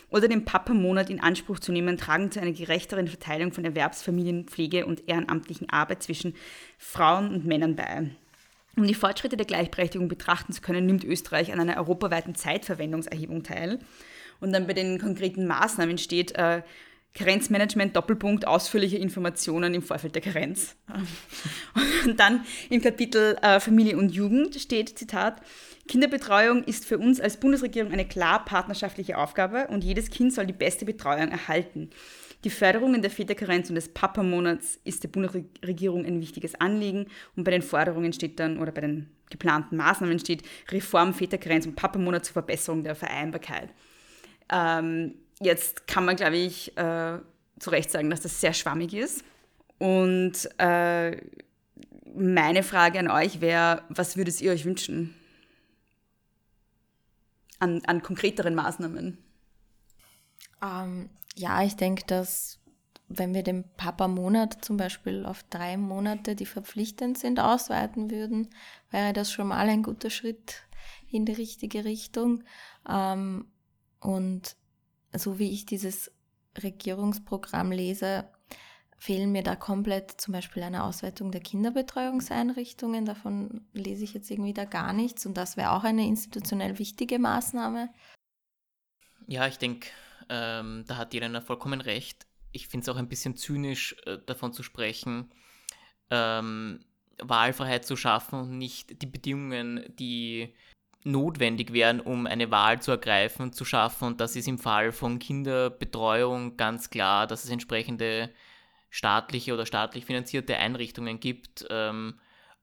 oder 0.09 0.27
den 0.27 0.45
Papa-Monat 0.45 1.09
in 1.09 1.19
Anspruch 1.19 1.59
zu 1.59 1.71
nehmen, 1.71 1.97
tragen 1.97 2.31
zu 2.31 2.39
einer 2.39 2.51
gerechteren 2.51 3.07
Verteilung 3.07 3.51
von 3.51 3.65
Erwerbsfamilienpflege 3.65 4.85
und 4.85 5.07
ehrenamtlichen 5.07 5.69
Arbeit 5.69 6.03
zwischen 6.03 6.35
Frauen 6.77 7.33
und 7.33 7.45
Männern 7.45 7.75
bei. 7.75 8.11
Um 8.75 8.87
die 8.87 8.95
Fortschritte 8.95 9.37
der 9.37 9.45
Gleichberechtigung 9.45 10.07
betrachten 10.07 10.53
zu 10.53 10.61
können, 10.61 10.85
nimmt 10.85 11.03
Österreich 11.03 11.53
an 11.53 11.59
einer 11.59 11.77
europaweiten 11.77 12.33
Zeitverwendungserhebung 12.35 13.43
teil. 13.43 13.79
Und 14.39 14.51
dann 14.51 14.67
bei 14.67 14.73
den 14.73 14.99
konkreten 14.99 15.45
Maßnahmen 15.45 15.97
steht, 15.97 16.33
äh, 16.35 16.63
Karenzmanagement, 17.15 17.95
Doppelpunkt, 17.95 18.47
ausführliche 18.47 18.97
Informationen 18.97 19.75
im 19.75 19.83
Vorfeld 19.83 20.15
der 20.15 20.21
Karenz. 20.21 20.75
Und 22.05 22.19
dann 22.19 22.43
im 22.69 22.81
Kapitel 22.81 23.37
äh, 23.41 23.59
Familie 23.59 23.97
und 23.97 24.09
Jugend 24.09 24.55
steht, 24.55 24.97
Zitat, 24.97 25.41
Kinderbetreuung 25.87 26.63
ist 26.63 26.85
für 26.85 26.97
uns 26.97 27.21
als 27.21 27.37
Bundesregierung 27.37 27.91
eine 27.91 28.07
klar 28.07 28.43
partnerschaftliche 28.43 29.17
Aufgabe 29.17 29.67
und 29.67 29.83
jedes 29.83 30.09
Kind 30.09 30.33
soll 30.33 30.45
die 30.45 30.53
beste 30.53 30.85
Betreuung 30.85 31.29
erhalten. 31.29 31.89
Die 32.43 32.49
Förderung 32.49 32.93
in 32.93 33.01
der 33.01 33.11
Väterkarenz 33.11 33.69
und 33.69 33.75
des 33.75 33.89
Papamonats 33.89 34.79
ist 34.83 35.03
der 35.03 35.09
Bundesregierung 35.09 36.05
ein 36.05 36.19
wichtiges 36.19 36.55
Anliegen 36.55 37.07
und 37.35 37.43
bei 37.43 37.51
den 37.51 37.61
Forderungen 37.61 38.11
steht 38.11 38.39
dann 38.39 38.59
oder 38.59 38.71
bei 38.71 38.81
den 38.81 39.09
geplanten 39.29 39.77
Maßnahmen 39.77 40.19
steht 40.19 40.43
Reform 40.69 41.13
Väterkarenz 41.13 41.65
und 41.65 41.75
Papamonat 41.75 42.25
zur 42.25 42.33
Verbesserung 42.33 42.83
der 42.83 42.95
Vereinbarkeit. 42.95 43.69
Ähm, 44.51 45.15
jetzt 45.43 45.87
kann 45.87 46.05
man, 46.05 46.15
glaube 46.15 46.37
ich, 46.37 46.75
äh, 46.77 47.19
zu 47.59 47.69
Recht 47.69 47.91
sagen, 47.91 48.09
dass 48.09 48.21
das 48.21 48.41
sehr 48.41 48.53
schwammig 48.53 48.93
ist. 48.93 49.23
Und 49.77 50.49
äh, 50.57 51.17
meine 52.15 52.63
Frage 52.63 52.99
an 52.99 53.09
euch 53.09 53.41
wäre, 53.41 53.83
was 53.89 54.17
würdet 54.17 54.39
ihr 54.41 54.51
euch 54.51 54.65
wünschen? 54.65 55.15
an, 57.63 57.81
an 57.85 58.03
konkreteren 58.03 58.53
Maßnahmen? 58.53 59.17
Ähm, 60.61 61.09
ja, 61.35 61.63
ich 61.63 61.75
denke, 61.75 62.03
dass 62.05 62.59
wenn 63.07 63.33
wir 63.33 63.43
den 63.43 63.63
Papa-Monat 63.77 64.63
zum 64.63 64.77
Beispiel 64.77 65.25
auf 65.25 65.43
drei 65.49 65.77
Monate, 65.77 66.35
die 66.35 66.45
verpflichtend 66.45 67.17
sind, 67.17 67.39
ausweiten 67.39 68.11
würden, 68.11 68.49
wäre 68.91 69.13
das 69.13 69.31
schon 69.31 69.47
mal 69.47 69.67
ein 69.67 69.83
guter 69.83 70.09
Schritt 70.09 70.63
in 71.09 71.25
die 71.25 71.33
richtige 71.33 71.85
Richtung. 71.85 72.43
Ähm, 72.87 73.47
und 73.99 74.55
so 75.15 75.39
wie 75.39 75.51
ich 75.51 75.65
dieses 75.65 76.11
Regierungsprogramm 76.61 77.71
lese, 77.71 78.29
fehlen 78.97 79.31
mir 79.31 79.43
da 79.43 79.55
komplett 79.55 80.11
zum 80.11 80.31
Beispiel 80.31 80.63
eine 80.63 80.83
Ausweitung 80.83 81.31
der 81.31 81.41
Kinderbetreuungseinrichtungen. 81.41 83.05
Davon 83.05 83.65
lese 83.73 84.03
ich 84.03 84.13
jetzt 84.13 84.31
irgendwie 84.31 84.53
da 84.53 84.65
gar 84.65 84.93
nichts 84.93 85.25
und 85.25 85.35
das 85.35 85.57
wäre 85.57 85.71
auch 85.71 85.83
eine 85.83 86.07
institutionell 86.07 86.79
wichtige 86.79 87.19
Maßnahme. 87.19 87.89
Ja, 89.27 89.47
ich 89.47 89.57
denke, 89.57 89.89
ähm, 90.29 90.85
da 90.87 90.97
hat 90.97 91.13
Jelena 91.13 91.41
vollkommen 91.41 91.81
recht. 91.81 92.27
Ich 92.51 92.67
finde 92.67 92.83
es 92.83 92.89
auch 92.89 92.97
ein 92.97 93.09
bisschen 93.09 93.35
zynisch, 93.35 93.95
äh, 94.05 94.19
davon 94.25 94.53
zu 94.53 94.63
sprechen, 94.63 95.31
ähm, 96.09 96.85
Wahlfreiheit 97.21 97.85
zu 97.85 97.95
schaffen 97.95 98.39
und 98.39 98.57
nicht 98.57 99.01
die 99.01 99.07
Bedingungen, 99.07 99.83
die 99.97 100.53
notwendig 101.03 101.73
wären, 101.73 101.99
um 101.99 102.27
eine 102.27 102.51
Wahl 102.51 102.81
zu 102.81 102.91
ergreifen, 102.91 103.53
zu 103.53 103.65
schaffen. 103.65 104.07
Und 104.07 104.21
das 104.21 104.35
ist 104.35 104.47
im 104.47 104.57
Fall 104.57 104.91
von 104.91 105.19
Kinderbetreuung 105.19 106.57
ganz 106.57 106.89
klar, 106.89 107.27
dass 107.27 107.43
es 107.43 107.49
entsprechende 107.49 108.29
staatliche 108.89 109.53
oder 109.53 109.65
staatlich 109.65 110.05
finanzierte 110.05 110.57
Einrichtungen 110.57 111.19
gibt, 111.19 111.65
ähm, 111.69 112.19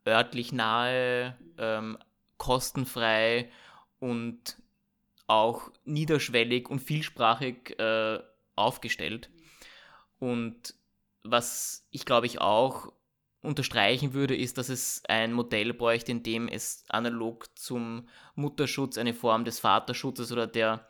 örtlich 0.06 0.52
nahe, 0.52 1.36
ähm, 1.58 1.98
kostenfrei 2.38 3.50
und 3.98 4.56
auch 5.26 5.70
niederschwellig 5.84 6.68
und 6.68 6.80
vielsprachig 6.80 7.78
äh, 7.78 8.18
aufgestellt. 8.56 9.30
Und 10.18 10.74
was 11.22 11.86
ich 11.90 12.04
glaube 12.04 12.26
ich 12.26 12.40
auch 12.40 12.92
unterstreichen 13.42 14.12
würde, 14.12 14.36
ist, 14.36 14.58
dass 14.58 14.68
es 14.68 15.02
ein 15.08 15.32
Modell 15.32 15.72
bräuchte, 15.72 16.12
in 16.12 16.22
dem 16.22 16.48
es 16.48 16.84
analog 16.88 17.48
zum 17.58 18.08
Mutterschutz 18.34 18.98
eine 18.98 19.14
Form 19.14 19.44
des 19.44 19.60
Vaterschutzes 19.60 20.30
oder 20.30 20.46
der 20.46 20.86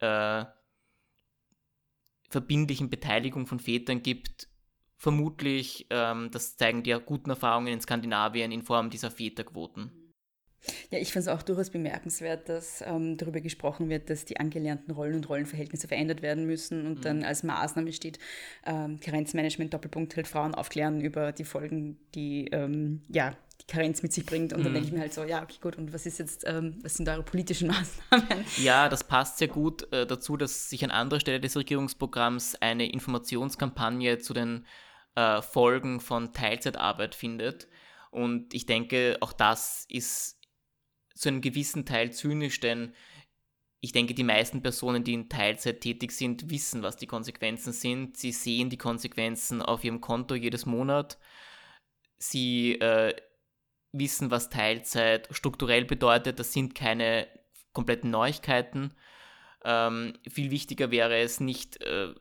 äh, 0.00 0.44
verbindlichen 2.28 2.90
Beteiligung 2.90 3.46
von 3.46 3.58
Vätern 3.58 4.02
gibt. 4.02 4.48
Vermutlich, 4.96 5.86
ähm, 5.90 6.30
das 6.30 6.56
zeigen 6.56 6.82
die 6.82 6.96
guten 7.04 7.30
Erfahrungen 7.30 7.68
in 7.68 7.80
Skandinavien 7.80 8.52
in 8.52 8.62
Form 8.62 8.90
dieser 8.90 9.10
Väterquoten. 9.10 10.03
Ja, 10.90 10.98
ich 10.98 11.12
finde 11.12 11.30
es 11.30 11.36
auch 11.36 11.42
durchaus 11.42 11.70
bemerkenswert, 11.70 12.48
dass 12.48 12.82
ähm, 12.86 13.16
darüber 13.16 13.40
gesprochen 13.40 13.88
wird, 13.88 14.10
dass 14.10 14.24
die 14.24 14.38
angelernten 14.38 14.92
Rollen 14.92 15.14
und 15.14 15.28
Rollenverhältnisse 15.28 15.88
verändert 15.88 16.22
werden 16.22 16.46
müssen 16.46 16.86
und 16.86 16.98
mhm. 16.98 17.02
dann 17.02 17.24
als 17.24 17.42
Maßnahme 17.42 17.92
steht, 17.92 18.18
ähm, 18.64 19.00
Karenzmanagement, 19.00 19.72
Doppelpunkt, 19.74 20.16
halt 20.16 20.28
Frauen 20.28 20.54
aufklären 20.54 21.00
über 21.00 21.32
die 21.32 21.44
Folgen, 21.44 21.98
die 22.14 22.48
ähm, 22.52 23.02
ja, 23.08 23.36
die 23.60 23.66
Karenz 23.66 24.02
mit 24.02 24.12
sich 24.12 24.26
bringt. 24.26 24.52
Und 24.52 24.60
mhm. 24.60 24.64
dann 24.64 24.74
denke 24.74 24.88
ich 24.88 24.94
mir 24.94 25.00
halt 25.00 25.14
so, 25.14 25.24
ja, 25.24 25.42
okay, 25.42 25.58
gut, 25.60 25.76
und 25.76 25.92
was 25.92 26.06
ist 26.06 26.18
jetzt, 26.18 26.44
ähm, 26.46 26.78
was 26.82 26.94
sind 26.94 27.08
eure 27.08 27.22
politischen 27.22 27.68
Maßnahmen? 28.12 28.44
Ja, 28.58 28.88
das 28.88 29.04
passt 29.04 29.38
sehr 29.38 29.48
gut 29.48 29.90
äh, 29.92 30.06
dazu, 30.06 30.36
dass 30.36 30.70
sich 30.70 30.84
an 30.84 30.90
anderer 30.90 31.20
Stelle 31.20 31.40
des 31.40 31.56
Regierungsprogramms 31.56 32.56
eine 32.56 32.90
Informationskampagne 32.90 34.18
zu 34.18 34.34
den 34.34 34.66
äh, 35.14 35.42
Folgen 35.42 36.00
von 36.00 36.32
Teilzeitarbeit 36.32 37.14
findet. 37.14 37.68
Und 38.10 38.54
ich 38.54 38.66
denke, 38.66 39.16
auch 39.20 39.32
das 39.32 39.86
ist 39.88 40.33
zu 41.14 41.28
einem 41.28 41.40
gewissen 41.40 41.86
Teil 41.86 42.12
zynisch, 42.12 42.60
denn 42.60 42.92
ich 43.80 43.92
denke, 43.92 44.14
die 44.14 44.24
meisten 44.24 44.62
Personen, 44.62 45.04
die 45.04 45.12
in 45.12 45.28
Teilzeit 45.28 45.82
tätig 45.82 46.12
sind, 46.12 46.48
wissen, 46.48 46.82
was 46.82 46.96
die 46.96 47.06
Konsequenzen 47.06 47.72
sind. 47.74 48.16
Sie 48.16 48.32
sehen 48.32 48.70
die 48.70 48.78
Konsequenzen 48.78 49.60
auf 49.60 49.84
ihrem 49.84 50.00
Konto 50.00 50.34
jedes 50.34 50.64
Monat. 50.64 51.18
Sie 52.16 52.80
äh, 52.80 53.14
wissen, 53.92 54.30
was 54.30 54.48
Teilzeit 54.48 55.28
strukturell 55.32 55.84
bedeutet. 55.84 56.38
Das 56.38 56.54
sind 56.54 56.74
keine 56.74 57.28
kompletten 57.74 58.10
Neuigkeiten. 58.10 58.94
Ähm, 59.64 60.14
viel 60.30 60.50
wichtiger 60.50 60.90
wäre 60.90 61.18
es 61.18 61.40
nicht, 61.40 61.82
äh, 61.82 62.14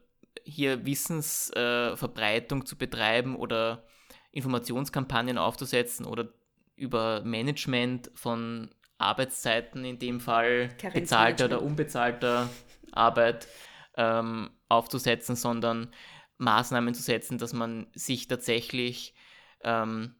hier 0.43 0.85
Wissensverbreitung 0.85 2.61
äh, 2.61 2.65
zu 2.65 2.77
betreiben 2.77 3.37
oder 3.37 3.85
Informationskampagnen 4.31 5.37
aufzusetzen 5.37 6.05
oder 6.05 6.27
über 6.75 7.23
Management 7.23 8.11
von 8.15 8.73
Arbeitszeiten, 9.03 9.85
in 9.85 9.99
dem 9.99 10.19
Fall 10.19 10.69
bezahlter 10.93 11.45
oder 11.45 11.61
unbezahlter 11.61 12.49
Arbeit 12.91 13.47
ähm, 13.95 14.49
aufzusetzen, 14.69 15.35
sondern 15.35 15.91
Maßnahmen 16.37 16.93
zu 16.93 17.01
setzen, 17.01 17.37
dass 17.37 17.53
man 17.53 17.87
sich 17.93 18.27
tatsächlich 18.27 19.13
ähm, 19.63 20.15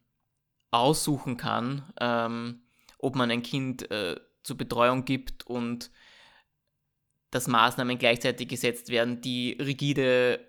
aussuchen 0.72 1.38
kann, 1.38 1.92
ähm, 2.00 2.62
ob 2.98 3.16
man 3.16 3.30
ein 3.32 3.44
Kind 3.44 3.90
äh, 3.92 4.16
zur 4.44 4.58
Betreuung 4.58 5.06
gibt 5.06 5.46
und 5.46 5.92
dass 7.32 7.48
Maßnahmen 7.48 7.98
gleichzeitig 7.98 8.48
gesetzt 8.48 8.90
werden, 8.90 9.22
die 9.22 9.58
rigide 9.60 10.40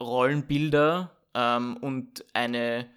Rollenbilder 0.00 1.16
ähm, 1.34 1.76
und 1.76 2.24
eine 2.32 2.90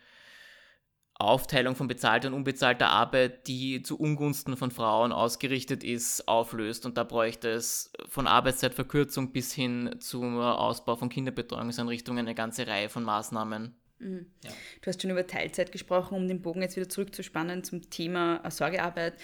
Aufteilung 1.23 1.75
von 1.75 1.87
bezahlter 1.87 2.27
und 2.29 2.33
unbezahlter 2.33 2.89
Arbeit, 2.89 3.47
die 3.47 3.81
zu 3.81 3.99
Ungunsten 3.99 4.57
von 4.57 4.71
Frauen 4.71 5.11
ausgerichtet 5.11 5.83
ist, 5.83 6.27
auflöst. 6.27 6.85
Und 6.85 6.97
da 6.97 7.03
bräuchte 7.03 7.49
es 7.49 7.91
von 8.07 8.27
Arbeitszeitverkürzung 8.27 9.31
bis 9.31 9.53
hin 9.53 9.95
zum 9.99 10.39
Ausbau 10.39 10.95
von 10.95 11.09
Kinderbetreuungseinrichtungen 11.09 12.25
eine 12.25 12.35
ganze 12.35 12.67
Reihe 12.67 12.89
von 12.89 13.03
Maßnahmen. 13.03 13.75
Mhm. 13.99 14.25
Ja. 14.43 14.51
Du 14.81 14.87
hast 14.87 15.01
schon 15.01 15.11
über 15.11 15.25
Teilzeit 15.25 15.71
gesprochen, 15.71 16.15
um 16.15 16.27
den 16.27 16.41
Bogen 16.41 16.61
jetzt 16.61 16.75
wieder 16.75 16.89
zurückzuspannen 16.89 17.63
zum 17.63 17.89
Thema 17.89 18.41
Sorgearbeit. 18.49 19.15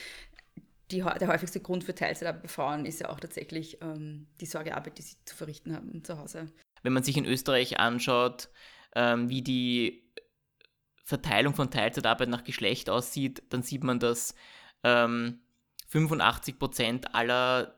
Die, 0.91 1.02
der 1.02 1.28
häufigste 1.28 1.60
Grund 1.60 1.84
für 1.84 1.93
Teilzeitarbeit 1.93 2.43
bei 2.43 2.47
Frauen 2.47 2.86
ist 2.86 3.02
ja 3.02 3.10
auch 3.10 3.20
tatsächlich 3.20 3.80
ähm, 3.82 4.28
die 4.41 4.47
Sorgearbeit, 4.47 4.97
die 4.97 5.04
sie 5.04 5.18
zu 5.24 5.36
verrichten 5.36 5.76
haben 5.76 6.04
zu 6.04 6.18
Hause. 6.18 6.47
Wenn 6.82 6.93
man 6.93 7.04
sich 7.04 7.18
in 7.18 7.26
Österreich 7.26 7.80
anschaut, 7.80 8.50
ähm, 8.95 9.30
wie 9.30 9.43
die 9.43 10.09
Verteilung 11.10 11.53
von 11.55 11.72
Teilzeitarbeit 11.72 12.30
nach 12.30 12.43
Geschlecht 12.43 12.88
aussieht, 12.89 13.41
dann 13.49 13.64
sieht 13.64 13.84
man, 13.84 13.99
dass 13.99 14.36
ähm, 14.84 15.39
85% 15.91 17.07
aller 17.14 17.74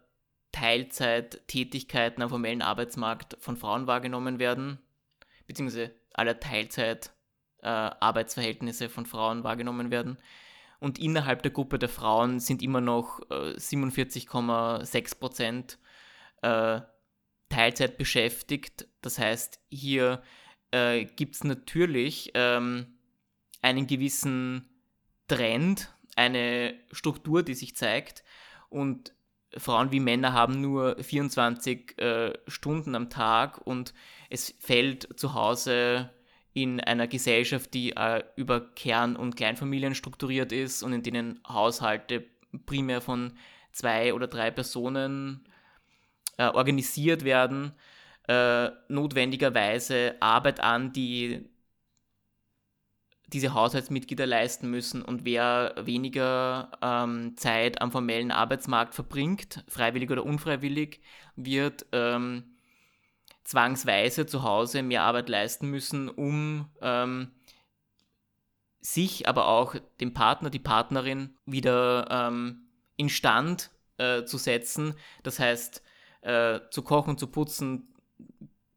Teilzeittätigkeiten 0.52 2.22
am 2.22 2.30
formellen 2.30 2.62
Arbeitsmarkt 2.62 3.38
von 3.40 3.56
Frauen 3.56 3.88
wahrgenommen 3.88 4.38
werden, 4.38 4.80
beziehungsweise 5.48 5.96
aller 6.12 6.42
Teilzeitarbeitsverhältnisse 6.42 8.86
äh, 8.86 8.90
von 8.90 9.06
Frauen 9.06 9.46
wahrgenommen 9.46 9.92
werden. 9.92 10.18
Und 10.82 11.00
innerhalb 11.00 11.42
der 11.42 11.52
Gruppe 11.52 11.80
der 11.80 11.88
Frauen 11.88 12.42
sind 12.42 12.62
immer 12.62 12.82
noch 12.82 13.22
äh, 13.30 13.56
47,6 13.56 15.78
äh, 16.42 16.82
Teilzeit 17.48 17.98
beschäftigt. 17.98 18.90
Das 19.00 19.20
heißt, 19.20 19.62
hier 19.70 20.22
äh, 20.72 21.06
gibt 21.06 21.36
es 21.36 21.46
natürlich 21.46 22.32
ähm, 22.34 22.98
einen 23.62 23.88
gewissen 23.88 24.70
Trend, 25.28 25.94
eine 26.16 26.76
Struktur, 26.92 27.44
die 27.44 27.54
sich 27.54 27.76
zeigt. 27.76 28.24
Und 28.70 29.14
Frauen 29.58 29.92
wie 29.92 30.00
Männer 30.00 30.34
haben 30.34 30.62
nur 30.62 30.98
24 31.02 31.98
äh, 32.00 32.34
Stunden 32.48 32.96
am 32.96 33.10
Tag 33.10 33.66
und 33.66 33.94
es 34.30 34.56
fällt 34.60 35.20
zu 35.20 35.34
Hause 35.34 36.10
in 36.54 36.80
einer 36.80 37.08
Gesellschaft, 37.08 37.74
die 37.74 37.96
äh, 37.96 38.24
über 38.36 38.74
Kern- 38.76 39.16
und 39.16 39.36
Kleinfamilien 39.36 39.96
strukturiert 39.96 40.52
ist 40.52 40.84
und 40.84 40.94
in 40.94 41.04
denen 41.04 41.42
Haushalte 41.48 42.26
primär 42.66 43.02
von 43.02 43.34
zwei 43.72 44.14
oder 44.14 44.28
drei 44.28 44.52
Personen 44.52 45.46
äh, 46.38 46.48
organisiert 46.48 47.24
werden, 47.24 47.74
äh, 48.28 48.70
notwendigerweise 48.90 50.16
Arbeit 50.20 50.60
an, 50.60 50.92
die 50.94 51.50
diese 53.34 53.54
Haushaltsmitglieder 53.54 54.26
leisten 54.26 54.70
müssen 54.70 55.02
und 55.02 55.26
wer 55.26 55.76
weniger 55.82 56.72
ähm, 56.82 57.38
Zeit 57.38 57.82
am 57.82 57.92
formellen 57.92 58.32
Arbeitsmarkt 58.32 58.94
verbringt, 58.94 59.64
freiwillig 59.68 60.12
oder 60.12 60.26
unfreiwillig, 60.26 61.02
wird 61.36 61.86
ähm, 61.92 62.56
zwangsweise 63.44 64.26
zu 64.26 64.44
Hause 64.44 64.84
mehr 64.84 65.04
Arbeit 65.04 65.30
leisten 65.30 65.70
müssen, 65.70 66.10
um 66.10 66.70
ähm, 66.82 67.32
sich, 68.82 69.28
aber 69.28 69.48
auch 69.48 69.76
den 70.00 70.14
Partner, 70.14 70.50
die 70.50 70.60
Partnerin 70.60 71.36
wieder 71.46 72.08
ähm, 72.10 72.68
instand 72.98 73.72
äh, 73.98 74.26
zu 74.26 74.38
setzen. 74.38 74.96
Das 75.24 75.40
heißt, 75.40 75.84
äh, 76.22 76.60
zu 76.70 76.82
kochen, 76.82 77.18
zu 77.18 77.28
putzen, 77.28 77.94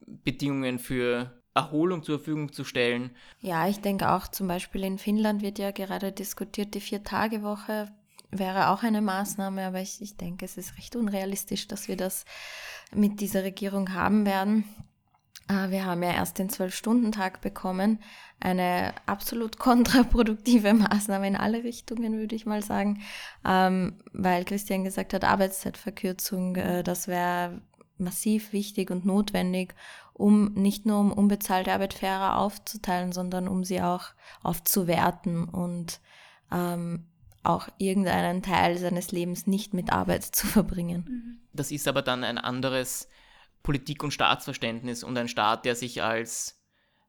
Bedingungen 0.07 0.79
für 0.79 1.43
Erholung 1.55 2.03
zur 2.03 2.19
Verfügung 2.19 2.53
zu 2.53 2.65
stellen. 2.65 3.11
Ja, 3.41 3.69
ich 3.69 3.81
denke 3.81 4.11
auch 4.11 4.27
zum 4.29 4.49
Beispiel 4.49 4.83
in 4.85 4.99
Finnland 4.99 5.43
wird 5.43 5.59
ja 5.59 5.71
gerade 5.71 6.13
diskutiert, 6.13 6.75
die 6.75 6.81
Vier-Tage-Woche 6.81 7.93
wäre 8.31 8.71
auch 8.71 8.83
eine 8.83 9.01
Maßnahme, 9.01 9.65
aber 9.65 9.81
ich, 9.81 10.03
ich 10.03 10.17
denke, 10.17 10.45
es 10.45 10.57
ist 10.57 10.77
recht 10.77 10.97
unrealistisch, 10.97 11.69
dass 11.69 11.87
wir 11.87 11.97
das 11.97 12.25
mit 12.93 13.21
dieser 13.21 13.45
Regierung 13.45 13.95
haben 13.95 14.27
werden. 14.27 14.65
Äh, 15.49 15.71
wir 15.71 15.85
haben 15.85 16.03
ja 16.03 16.13
erst 16.13 16.39
den 16.39 16.49
Zwölf-Stunden-Tag 16.49 17.41
bekommen. 17.41 18.01
Eine 18.41 18.95
absolut 19.07 19.59
kontraproduktive 19.59 20.75
Maßnahme 20.75 21.29
in 21.29 21.37
alle 21.37 21.65
Richtungen, 21.65 22.19
würde 22.19 22.35
ich 22.35 22.47
mal 22.47 22.63
sagen. 22.63 23.03
Ähm, 23.45 24.01
weil 24.13 24.45
Christian 24.45 24.85
gesagt 24.85 25.13
hat, 25.13 25.25
Arbeitszeitverkürzung, 25.25 26.57
äh, 26.57 26.83
das 26.83 27.09
wäre 27.09 27.61
massiv 27.99 28.53
wichtig 28.53 28.91
und 28.91 29.05
notwendig, 29.05 29.75
um 30.13 30.53
nicht 30.55 30.87
nur 30.87 31.01
um 31.01 31.13
unbezahlte 31.13 31.73
Arbeit 31.73 31.95
fairer 31.95 32.39
aufzuteilen, 32.39 33.13
sondern 33.13 33.49
um 33.49 33.65
sie 33.65 33.81
auch 33.83 34.07
aufzuwerten 34.43 35.45
und 35.49 36.01
ähm, 36.53 37.07
auch 37.43 37.69
irgendeinen 37.79 38.43
Teil 38.43 38.79
seines 38.79 39.13
Lebens 39.13 39.47
nicht 39.47 39.75
mit 39.75 39.93
Arbeit 39.93 40.25
zu 40.25 40.47
verbringen. 40.47 41.05
Mhm. 41.09 41.41
Das 41.53 41.71
ist 41.71 41.87
aber 41.87 42.03
dann 42.03 42.25
ein 42.25 42.39
anderes 42.39 43.09
Politik- 43.63 44.03
und 44.03 44.13
Staatsverständnis 44.13 45.05
und 45.05 45.17
ein 45.17 45.29
Staat, 45.29 45.65
der 45.65 45.75
sich 45.75 46.03
als 46.03 46.61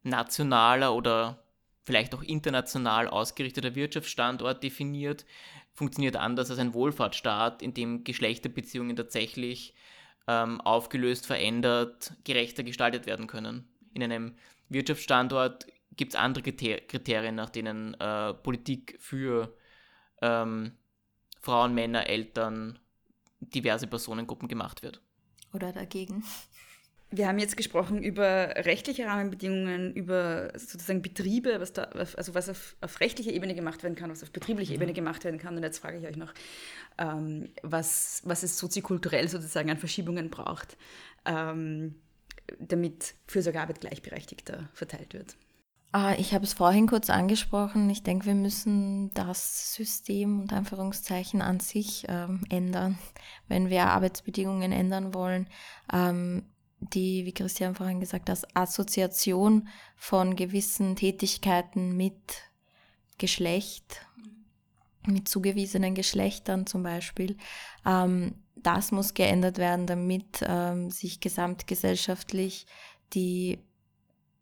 nationaler 0.02 0.94
oder 0.94 1.42
vielleicht 1.82 2.14
auch 2.14 2.22
international 2.22 3.08
ausgerichteter 3.08 3.74
Wirtschaftsstandort 3.74 4.62
definiert, 4.62 5.24
funktioniert 5.72 6.16
anders 6.16 6.50
als 6.50 6.58
ein 6.58 6.74
Wohlfahrtsstaat, 6.74 7.62
in 7.62 7.74
dem 7.74 8.02
Geschlechterbeziehungen 8.02 8.96
tatsächlich 8.96 9.74
ähm, 10.26 10.60
aufgelöst, 10.60 11.26
verändert, 11.26 12.12
gerechter 12.24 12.62
gestaltet 12.62 13.06
werden 13.06 13.26
können. 13.26 13.68
In 13.94 14.02
einem 14.02 14.34
Wirtschaftsstandort 14.68 15.66
gibt 15.96 16.12
es 16.12 16.18
andere 16.18 16.42
Kriterien, 16.42 17.34
nach 17.34 17.50
denen 17.50 17.94
äh, 17.94 18.34
Politik 18.34 18.96
für 19.00 19.56
ähm, 20.20 20.72
Frauen, 21.40 21.74
Männer, 21.74 22.08
Eltern, 22.08 22.78
diverse 23.40 23.86
Personengruppen 23.86 24.48
gemacht 24.48 24.82
wird. 24.82 25.00
Oder 25.52 25.72
dagegen. 25.72 26.24
Wir 27.10 27.28
haben 27.28 27.38
jetzt 27.38 27.56
gesprochen 27.56 28.02
über 28.02 28.24
rechtliche 28.56 29.06
Rahmenbedingungen, 29.06 29.94
über 29.94 30.50
sozusagen 30.54 31.02
Betriebe, 31.02 31.60
was 31.60 31.72
da, 31.72 31.84
also 31.84 32.34
was 32.34 32.48
auf, 32.48 32.76
auf 32.80 33.00
rechtlicher 33.00 33.32
Ebene 33.32 33.54
gemacht 33.54 33.84
werden 33.84 33.94
kann, 33.94 34.10
was 34.10 34.24
auf 34.24 34.32
betrieblicher 34.32 34.72
mhm. 34.72 34.76
Ebene 34.76 34.92
gemacht 34.92 35.24
werden 35.24 35.38
kann. 35.38 35.56
Und 35.56 35.62
jetzt 35.62 35.78
frage 35.78 35.98
ich 35.98 36.06
euch 36.06 36.16
noch, 36.16 36.34
ähm, 36.98 37.50
was, 37.62 38.22
was 38.24 38.42
es 38.42 38.58
soziokulturell 38.58 39.28
sozusagen 39.28 39.70
an 39.70 39.78
Verschiebungen 39.78 40.30
braucht, 40.30 40.76
ähm, 41.24 41.94
damit 42.58 43.14
Fürsorgearbeit 43.28 43.80
gleichberechtigter 43.80 44.68
verteilt 44.72 45.14
wird. 45.14 45.36
Ah, 45.92 46.14
ich 46.18 46.34
habe 46.34 46.44
es 46.44 46.52
vorhin 46.52 46.88
kurz 46.88 47.08
angesprochen. 47.08 47.88
Ich 47.88 48.02
denke, 48.02 48.26
wir 48.26 48.34
müssen 48.34 49.14
das 49.14 49.72
System 49.72 50.40
und 50.40 50.52
Anführungszeichen 50.52 51.40
an 51.40 51.60
sich 51.60 52.04
ähm, 52.08 52.44
ändern, 52.50 52.98
wenn 53.48 53.70
wir 53.70 53.84
Arbeitsbedingungen 53.86 54.72
ändern 54.72 55.14
wollen. 55.14 55.48
Ähm, 55.92 56.44
die, 56.80 57.24
wie 57.24 57.32
Christian 57.32 57.74
vorhin 57.74 58.00
gesagt 58.00 58.28
hat, 58.28 58.46
Assoziation 58.54 59.68
von 59.96 60.36
gewissen 60.36 60.96
Tätigkeiten 60.96 61.96
mit 61.96 62.42
Geschlecht, 63.18 64.06
mit 65.06 65.28
zugewiesenen 65.28 65.94
Geschlechtern 65.94 66.66
zum 66.66 66.82
Beispiel. 66.82 67.36
Ähm, 67.86 68.34
das 68.56 68.90
muss 68.92 69.14
geändert 69.14 69.58
werden, 69.58 69.86
damit 69.86 70.44
ähm, 70.46 70.90
sich 70.90 71.20
gesamtgesellschaftlich 71.20 72.66
die 73.12 73.58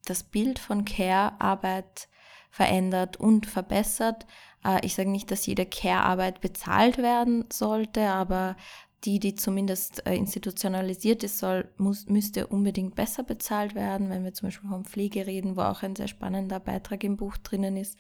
das 0.05 0.23
Bild 0.23 0.59
von 0.59 0.85
Care-Arbeit 0.85 2.09
verändert 2.51 3.17
und 3.17 3.47
verbessert. 3.47 4.27
Äh, 4.65 4.85
ich 4.85 4.95
sage 4.95 5.11
nicht, 5.11 5.31
dass 5.31 5.47
jede 5.47 5.67
Care-Arbeit 5.67 6.41
bezahlt 6.41 6.99
werden 6.99 7.47
sollte, 7.53 8.09
aber 8.09 8.57
die, 9.05 9.19
die 9.19 9.35
zumindest 9.35 10.07
äh, 10.07 10.15
institutionalisiert 10.15 11.23
ist, 11.25 11.39
soll, 11.39 11.69
muss, 11.77 12.07
müsste 12.07 12.47
unbedingt 12.47 12.95
besser 12.95 13.23
bezahlt 13.23 13.75
werden, 13.75 14.09
wenn 14.11 14.25
wir 14.25 14.33
zum 14.33 14.49
Beispiel 14.49 14.69
von 14.69 14.85
Pflege 14.85 15.27
reden, 15.27 15.57
wo 15.57 15.63
auch 15.63 15.83
ein 15.83 15.97
sehr 15.97 16.09
spannender 16.09 16.61
Beitrag 16.61 17.05
im 17.05 17.17
Buch 17.17 17.37
drinnen 17.37 17.77
ist. 17.77 17.99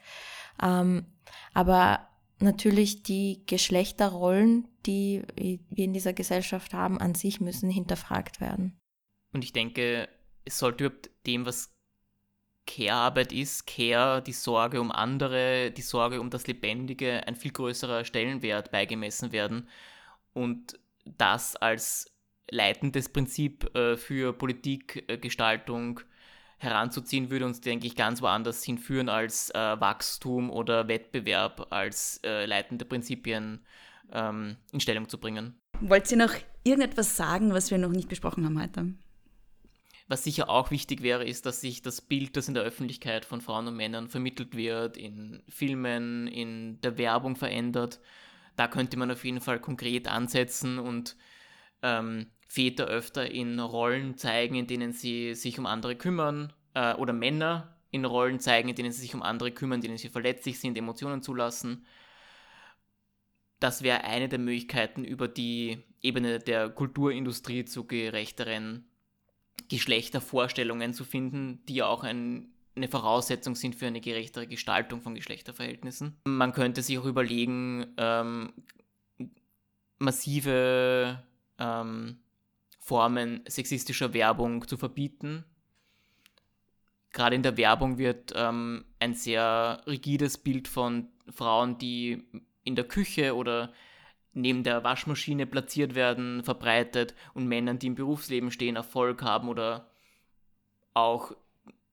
Ähm, 0.63 1.07
aber 1.53 2.09
natürlich 2.41 3.03
die 3.03 3.43
Geschlechterrollen, 3.47 4.67
die 4.87 5.23
wir 5.37 5.85
in 5.85 5.93
dieser 5.93 6.13
Gesellschaft 6.13 6.73
haben, 6.73 6.99
an 6.99 7.15
sich 7.15 7.41
müssen 7.41 7.71
hinterfragt 7.71 8.41
werden. 8.41 8.79
Und 9.33 9.45
ich 9.45 9.53
denke, 9.53 10.09
es 10.45 10.59
sollte 10.59 10.85
überhaupt 10.85 11.11
dem, 11.27 11.45
was 11.47 11.71
Care-Arbeit 12.67 13.33
ist, 13.33 13.67
Care, 13.67 14.23
die 14.23 14.33
Sorge 14.33 14.81
um 14.81 14.91
andere, 14.91 15.71
die 15.71 15.83
Sorge 15.83 16.21
um 16.21 16.31
das 16.31 16.47
Lebendige, 16.47 17.27
ein 17.27 17.37
viel 17.37 17.53
größerer 17.53 18.05
Stellenwert 18.05 18.71
beigemessen 18.71 19.33
werden 19.33 19.69
und 20.33 20.79
das 21.05 21.57
als 21.57 22.15
leitendes 22.51 23.09
Prinzip 23.09 23.75
äh, 23.77 23.97
für 23.97 24.33
Politikgestaltung 24.33 26.01
heranzuziehen, 26.59 27.31
würde 27.31 27.47
uns, 27.47 27.61
denke 27.61 27.87
ich, 27.87 27.97
ganz 27.97 28.23
woanders 28.23 28.63
hinführen 28.63 29.09
als 29.09 29.51
äh, 29.51 29.81
Wachstum 29.81 30.51
oder 30.51 30.89
Wettbewerb 30.89 31.67
als 31.71 32.21
äh, 32.25 32.47
leitende 32.47 32.85
Prinzipien 32.85 33.65
ähm, 34.13 34.57
in 34.73 34.81
Stellung 34.81 35.09
zu 35.09 35.19
bringen. 35.19 35.59
Wollt 35.81 36.11
ihr 36.11 36.19
noch 36.19 36.33
irgendetwas 36.63 37.17
sagen, 37.17 37.53
was 37.53 37.71
wir 37.71 37.79
noch 37.79 37.91
nicht 37.91 38.09
besprochen 38.09 38.45
haben 38.45 38.61
heute? 38.61 38.95
Was 40.07 40.25
sicher 40.25 40.51
auch 40.51 40.71
wichtig 40.71 41.03
wäre, 41.03 41.25
ist, 41.25 41.47
dass 41.47 41.63
sich 41.63 41.81
das 41.81 42.03
Bild, 42.03 42.37
das 42.37 42.49
in 42.49 42.55
der 42.55 42.63
Öffentlichkeit 42.63 43.25
von 43.25 43.41
Frauen 43.41 43.69
und 43.69 43.77
Männern 43.77 44.09
vermittelt 44.09 44.55
wird, 44.55 44.99
in 44.99 45.43
Filmen, 45.49 46.29
in 46.29 46.81
der 46.83 46.99
Werbung 46.99 47.37
verändert. 47.37 48.01
Da 48.57 48.69
könnte 48.69 48.97
man 48.97 49.11
auf 49.11 49.25
jeden 49.25 49.41
Fall 49.41 49.61
konkret 49.61 50.09
ansetzen 50.09 50.79
und 50.79 51.17
ähm, 51.83 52.27
Väter 52.49 52.87
öfter 52.87 53.31
in 53.31 53.59
Rollen 53.59 54.17
zeigen, 54.17 54.55
in 54.55 54.67
denen 54.67 54.93
sie 54.93 55.35
sich 55.35 55.59
um 55.59 55.67
andere 55.67 55.97
kümmern, 55.97 56.53
äh, 56.75 56.95
oder 56.95 57.13
Männer 57.13 57.77
in 57.91 58.05
Rollen 58.05 58.41
zeigen, 58.41 58.69
in 58.69 58.75
denen 58.75 58.93
sie 58.93 59.01
sich 59.01 59.15
um 59.15 59.23
andere 59.23 59.53
kümmern, 59.53 59.79
in 59.79 59.83
denen 59.83 59.99
sie 59.99 60.09
verletzlich 60.09 60.59
sind, 60.59 60.77
Emotionen 60.77 61.23
zulassen. 61.23 61.87
Das 63.61 63.83
wäre 63.83 64.05
eine 64.05 64.29
der 64.29 64.39
Möglichkeiten, 64.39 65.05
über 65.05 65.29
die 65.29 65.83
Ebene 66.03 66.39
der 66.39 66.69
Kulturindustrie 66.69 67.65
zu 67.65 67.87
gerechteren 67.87 68.85
Geschlechtervorstellungen 69.69 70.93
zu 70.93 71.05
finden, 71.05 71.65
die 71.67 71.77
ja 71.77 71.87
auch 71.87 72.03
ein, 72.05 72.53
eine 72.77 72.89
Voraussetzung 72.89 73.55
sind 73.55 73.75
für 73.75 73.87
eine 73.87 74.01
gerechtere 74.01 74.47
Gestaltung 74.47 75.01
von 75.01 75.15
Geschlechterverhältnissen. 75.15 76.17
Man 76.25 76.53
könnte 76.53 76.83
sich 76.83 76.99
auch 76.99 77.05
überlegen, 77.05 77.87
ähm, 77.97 78.53
massive 79.99 81.23
ähm, 81.59 82.19
Formen 82.81 83.43
sexistischer 83.47 84.13
Werbung 84.13 84.67
zu 84.67 84.77
verbieten. 84.77 85.45
Gerade 87.13 87.37
in 87.37 87.43
der 87.43 87.57
Werbung 87.57 87.99
wird 87.99 88.33
ähm, 88.35 88.85
ein 88.99 89.15
sehr 89.15 89.83
rigides 89.87 90.37
Bild 90.39 90.67
von 90.67 91.09
Frauen, 91.33 91.79
die 91.79 92.25
in 92.65 92.75
der 92.75 92.87
Küche 92.87 93.37
oder 93.37 93.73
neben 94.33 94.65
der 94.65 94.83
Waschmaschine 94.83 95.47
platziert 95.47 95.95
werden, 95.95 96.43
verbreitet 96.43 97.15
und 97.35 97.47
Männern, 97.47 97.79
die 97.79 97.87
im 97.87 97.95
Berufsleben 97.95 98.51
stehen, 98.51 98.75
Erfolg 98.75 99.23
haben 99.23 99.49
oder 99.49 99.89
auch 100.93 101.33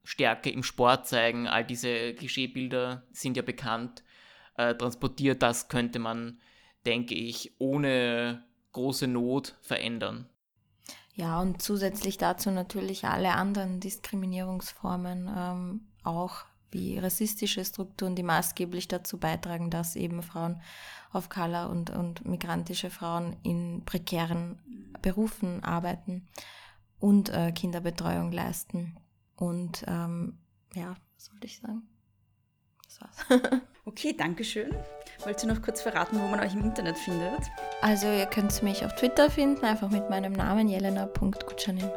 Stärke 0.03 0.49
im 0.49 0.63
Sport 0.63 1.07
zeigen. 1.07 1.47
All 1.47 1.65
diese 1.65 2.13
Klischeebilder 2.13 3.03
sind 3.11 3.37
ja 3.37 3.43
bekannt, 3.43 4.03
äh, 4.57 4.75
transportiert. 4.75 5.41
Das 5.41 5.67
könnte 5.67 5.99
man, 5.99 6.39
denke 6.85 7.15
ich, 7.15 7.55
ohne 7.59 8.43
große 8.71 9.07
Not 9.07 9.57
verändern. 9.61 10.27
Ja, 11.13 11.39
und 11.41 11.61
zusätzlich 11.61 12.17
dazu 12.17 12.51
natürlich 12.51 13.05
alle 13.05 13.33
anderen 13.33 13.79
Diskriminierungsformen 13.79 15.29
ähm, 15.35 15.81
auch 16.03 16.45
wie 16.71 16.97
rassistische 16.97 17.65
Strukturen, 17.65 18.15
die 18.15 18.23
maßgeblich 18.23 18.87
dazu 18.87 19.17
beitragen, 19.17 19.69
dass 19.69 19.97
eben 19.97 20.23
Frauen 20.23 20.61
of 21.13 21.27
Color 21.27 21.69
und, 21.69 21.89
und 21.89 22.25
migrantische 22.25 22.89
Frauen 22.89 23.35
in 23.43 23.83
prekären 23.85 24.57
Berufen 25.01 25.63
arbeiten 25.63 26.27
und 26.99 27.29
äh, 27.29 27.51
Kinderbetreuung 27.51 28.31
leisten. 28.31 28.95
Und 29.41 29.83
ähm, 29.87 30.37
ja, 30.75 30.95
was 31.15 31.25
sollte 31.25 31.47
ich 31.47 31.57
sagen? 31.57 31.81
Das 32.85 33.01
war's. 33.01 33.41
okay, 33.85 34.13
danke 34.15 34.43
schön. 34.43 34.69
Wollt 35.23 35.41
ihr 35.41 35.51
noch 35.51 35.63
kurz 35.63 35.81
verraten, 35.81 36.21
wo 36.21 36.27
man 36.27 36.39
euch 36.39 36.53
im 36.53 36.63
Internet 36.63 36.95
findet? 36.95 37.49
Also 37.81 38.05
ihr 38.05 38.27
könnt 38.27 38.61
mich 38.61 38.85
auf 38.85 38.93
Twitter 38.95 39.31
finden, 39.31 39.65
einfach 39.65 39.89
mit 39.89 40.11
meinem 40.11 40.33
Namen 40.33 40.67
jelena.gutschanin. 40.67 41.89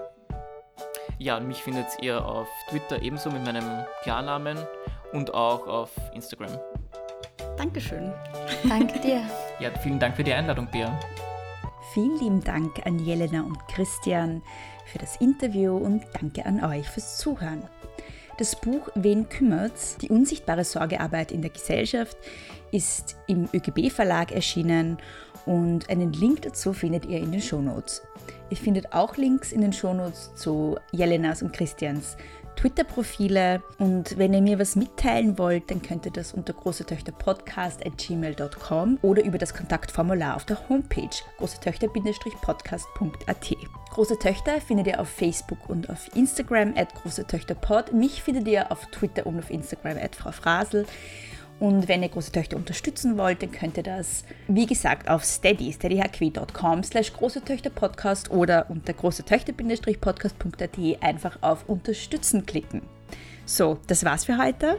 Ja, 1.18 1.36
und 1.36 1.46
mich 1.46 1.62
findet 1.62 1.86
ihr 2.00 2.24
auf 2.24 2.48
Twitter 2.70 3.02
ebenso 3.02 3.30
mit 3.30 3.44
meinem 3.44 3.84
Klarnamen 4.02 4.58
und 5.12 5.34
auch 5.34 5.66
auf 5.66 5.90
Instagram. 6.14 6.58
Dankeschön. 7.58 8.10
Danke 8.66 8.98
dir. 9.00 9.20
Ja, 9.60 9.70
vielen 9.82 9.98
Dank 9.98 10.16
für 10.16 10.24
die 10.24 10.32
Einladung, 10.32 10.66
Bea. 10.70 10.98
Vielen 11.94 12.18
lieben 12.18 12.42
Dank 12.42 12.84
an 12.86 12.98
Jelena 12.98 13.42
und 13.42 13.68
Christian 13.68 14.42
für 14.84 14.98
das 14.98 15.14
Interview 15.20 15.76
und 15.76 16.02
danke 16.20 16.44
an 16.44 16.64
euch 16.64 16.88
fürs 16.88 17.18
Zuhören. 17.18 17.62
Das 18.36 18.56
Buch 18.60 18.88
Wen 18.96 19.28
kümmert's? 19.28 19.96
Die 19.98 20.08
unsichtbare 20.08 20.64
Sorgearbeit 20.64 21.30
in 21.30 21.40
der 21.40 21.52
Gesellschaft 21.52 22.16
ist 22.72 23.14
im 23.28 23.48
ÖGB 23.54 23.92
Verlag 23.92 24.32
erschienen 24.32 24.98
und 25.46 25.88
einen 25.88 26.12
Link 26.12 26.42
dazu 26.42 26.72
findet 26.72 27.06
ihr 27.06 27.18
in 27.18 27.30
den 27.30 27.40
Shownotes. 27.40 28.02
Ihr 28.50 28.56
findet 28.56 28.92
auch 28.92 29.16
Links 29.16 29.52
in 29.52 29.60
den 29.60 29.72
Shownotes 29.72 30.34
zu 30.34 30.76
Jelenas 30.90 31.42
und 31.42 31.52
Christians 31.52 32.16
Twitter-Profile. 32.56 33.62
Und 33.78 34.18
wenn 34.18 34.34
ihr 34.34 34.42
mir 34.42 34.58
was 34.58 34.74
mitteilen 34.76 35.38
wollt, 35.38 35.70
dann 35.70 35.80
könnt 35.82 36.04
ihr 36.06 36.12
das 36.12 36.32
unter 36.32 36.52
großetöchterpodcast.gmail.com 36.52 38.98
oder 39.02 39.24
über 39.24 39.38
das 39.38 39.54
Kontaktformular 39.54 40.36
auf 40.36 40.44
der 40.44 40.68
Homepage 40.68 41.08
großetöchter-podcast.at. 41.38 43.56
Große 43.90 44.18
Töchter 44.18 44.60
findet 44.60 44.86
ihr 44.88 45.00
auf 45.00 45.08
Facebook 45.08 45.68
und 45.68 45.88
auf 45.88 46.14
Instagram 46.16 46.74
at 46.76 46.92
Große 46.94 47.26
Töchter 47.26 47.54
Pod. 47.54 47.92
Mich 47.92 48.22
findet 48.22 48.48
ihr 48.48 48.72
auf 48.72 48.86
Twitter 48.86 49.24
und 49.26 49.38
auf 49.38 49.50
Instagram 49.50 49.98
at 49.98 50.16
Frau 50.16 50.32
Frasel. 50.32 50.86
Und 51.60 51.88
wenn 51.88 52.02
ihr 52.02 52.08
große 52.08 52.32
Töchter 52.32 52.56
unterstützen 52.56 53.16
wollt, 53.16 53.42
dann 53.42 53.52
könnt 53.52 53.76
ihr 53.76 53.82
das, 53.82 54.24
wie 54.48 54.66
gesagt, 54.66 55.08
auf 55.08 55.24
steady, 55.24 55.72
steadyhq.com 55.72 56.82
slash 56.82 57.12
große 57.12 57.44
Töchter 57.44 57.70
Podcast 57.70 58.30
oder 58.30 58.66
unter 58.68 58.92
große 58.92 59.24
Töchter-podcast.at 59.24 60.78
einfach 61.00 61.38
auf 61.42 61.68
Unterstützen 61.68 62.44
klicken. 62.44 62.82
So, 63.46 63.78
das 63.86 64.04
war's 64.04 64.24
für 64.24 64.38
heute. 64.38 64.78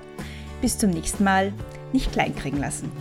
Bis 0.62 0.78
zum 0.78 0.90
nächsten 0.90 1.24
Mal. 1.24 1.54
Nicht 1.94 2.12
kleinkriegen 2.12 2.60
lassen. 2.60 2.92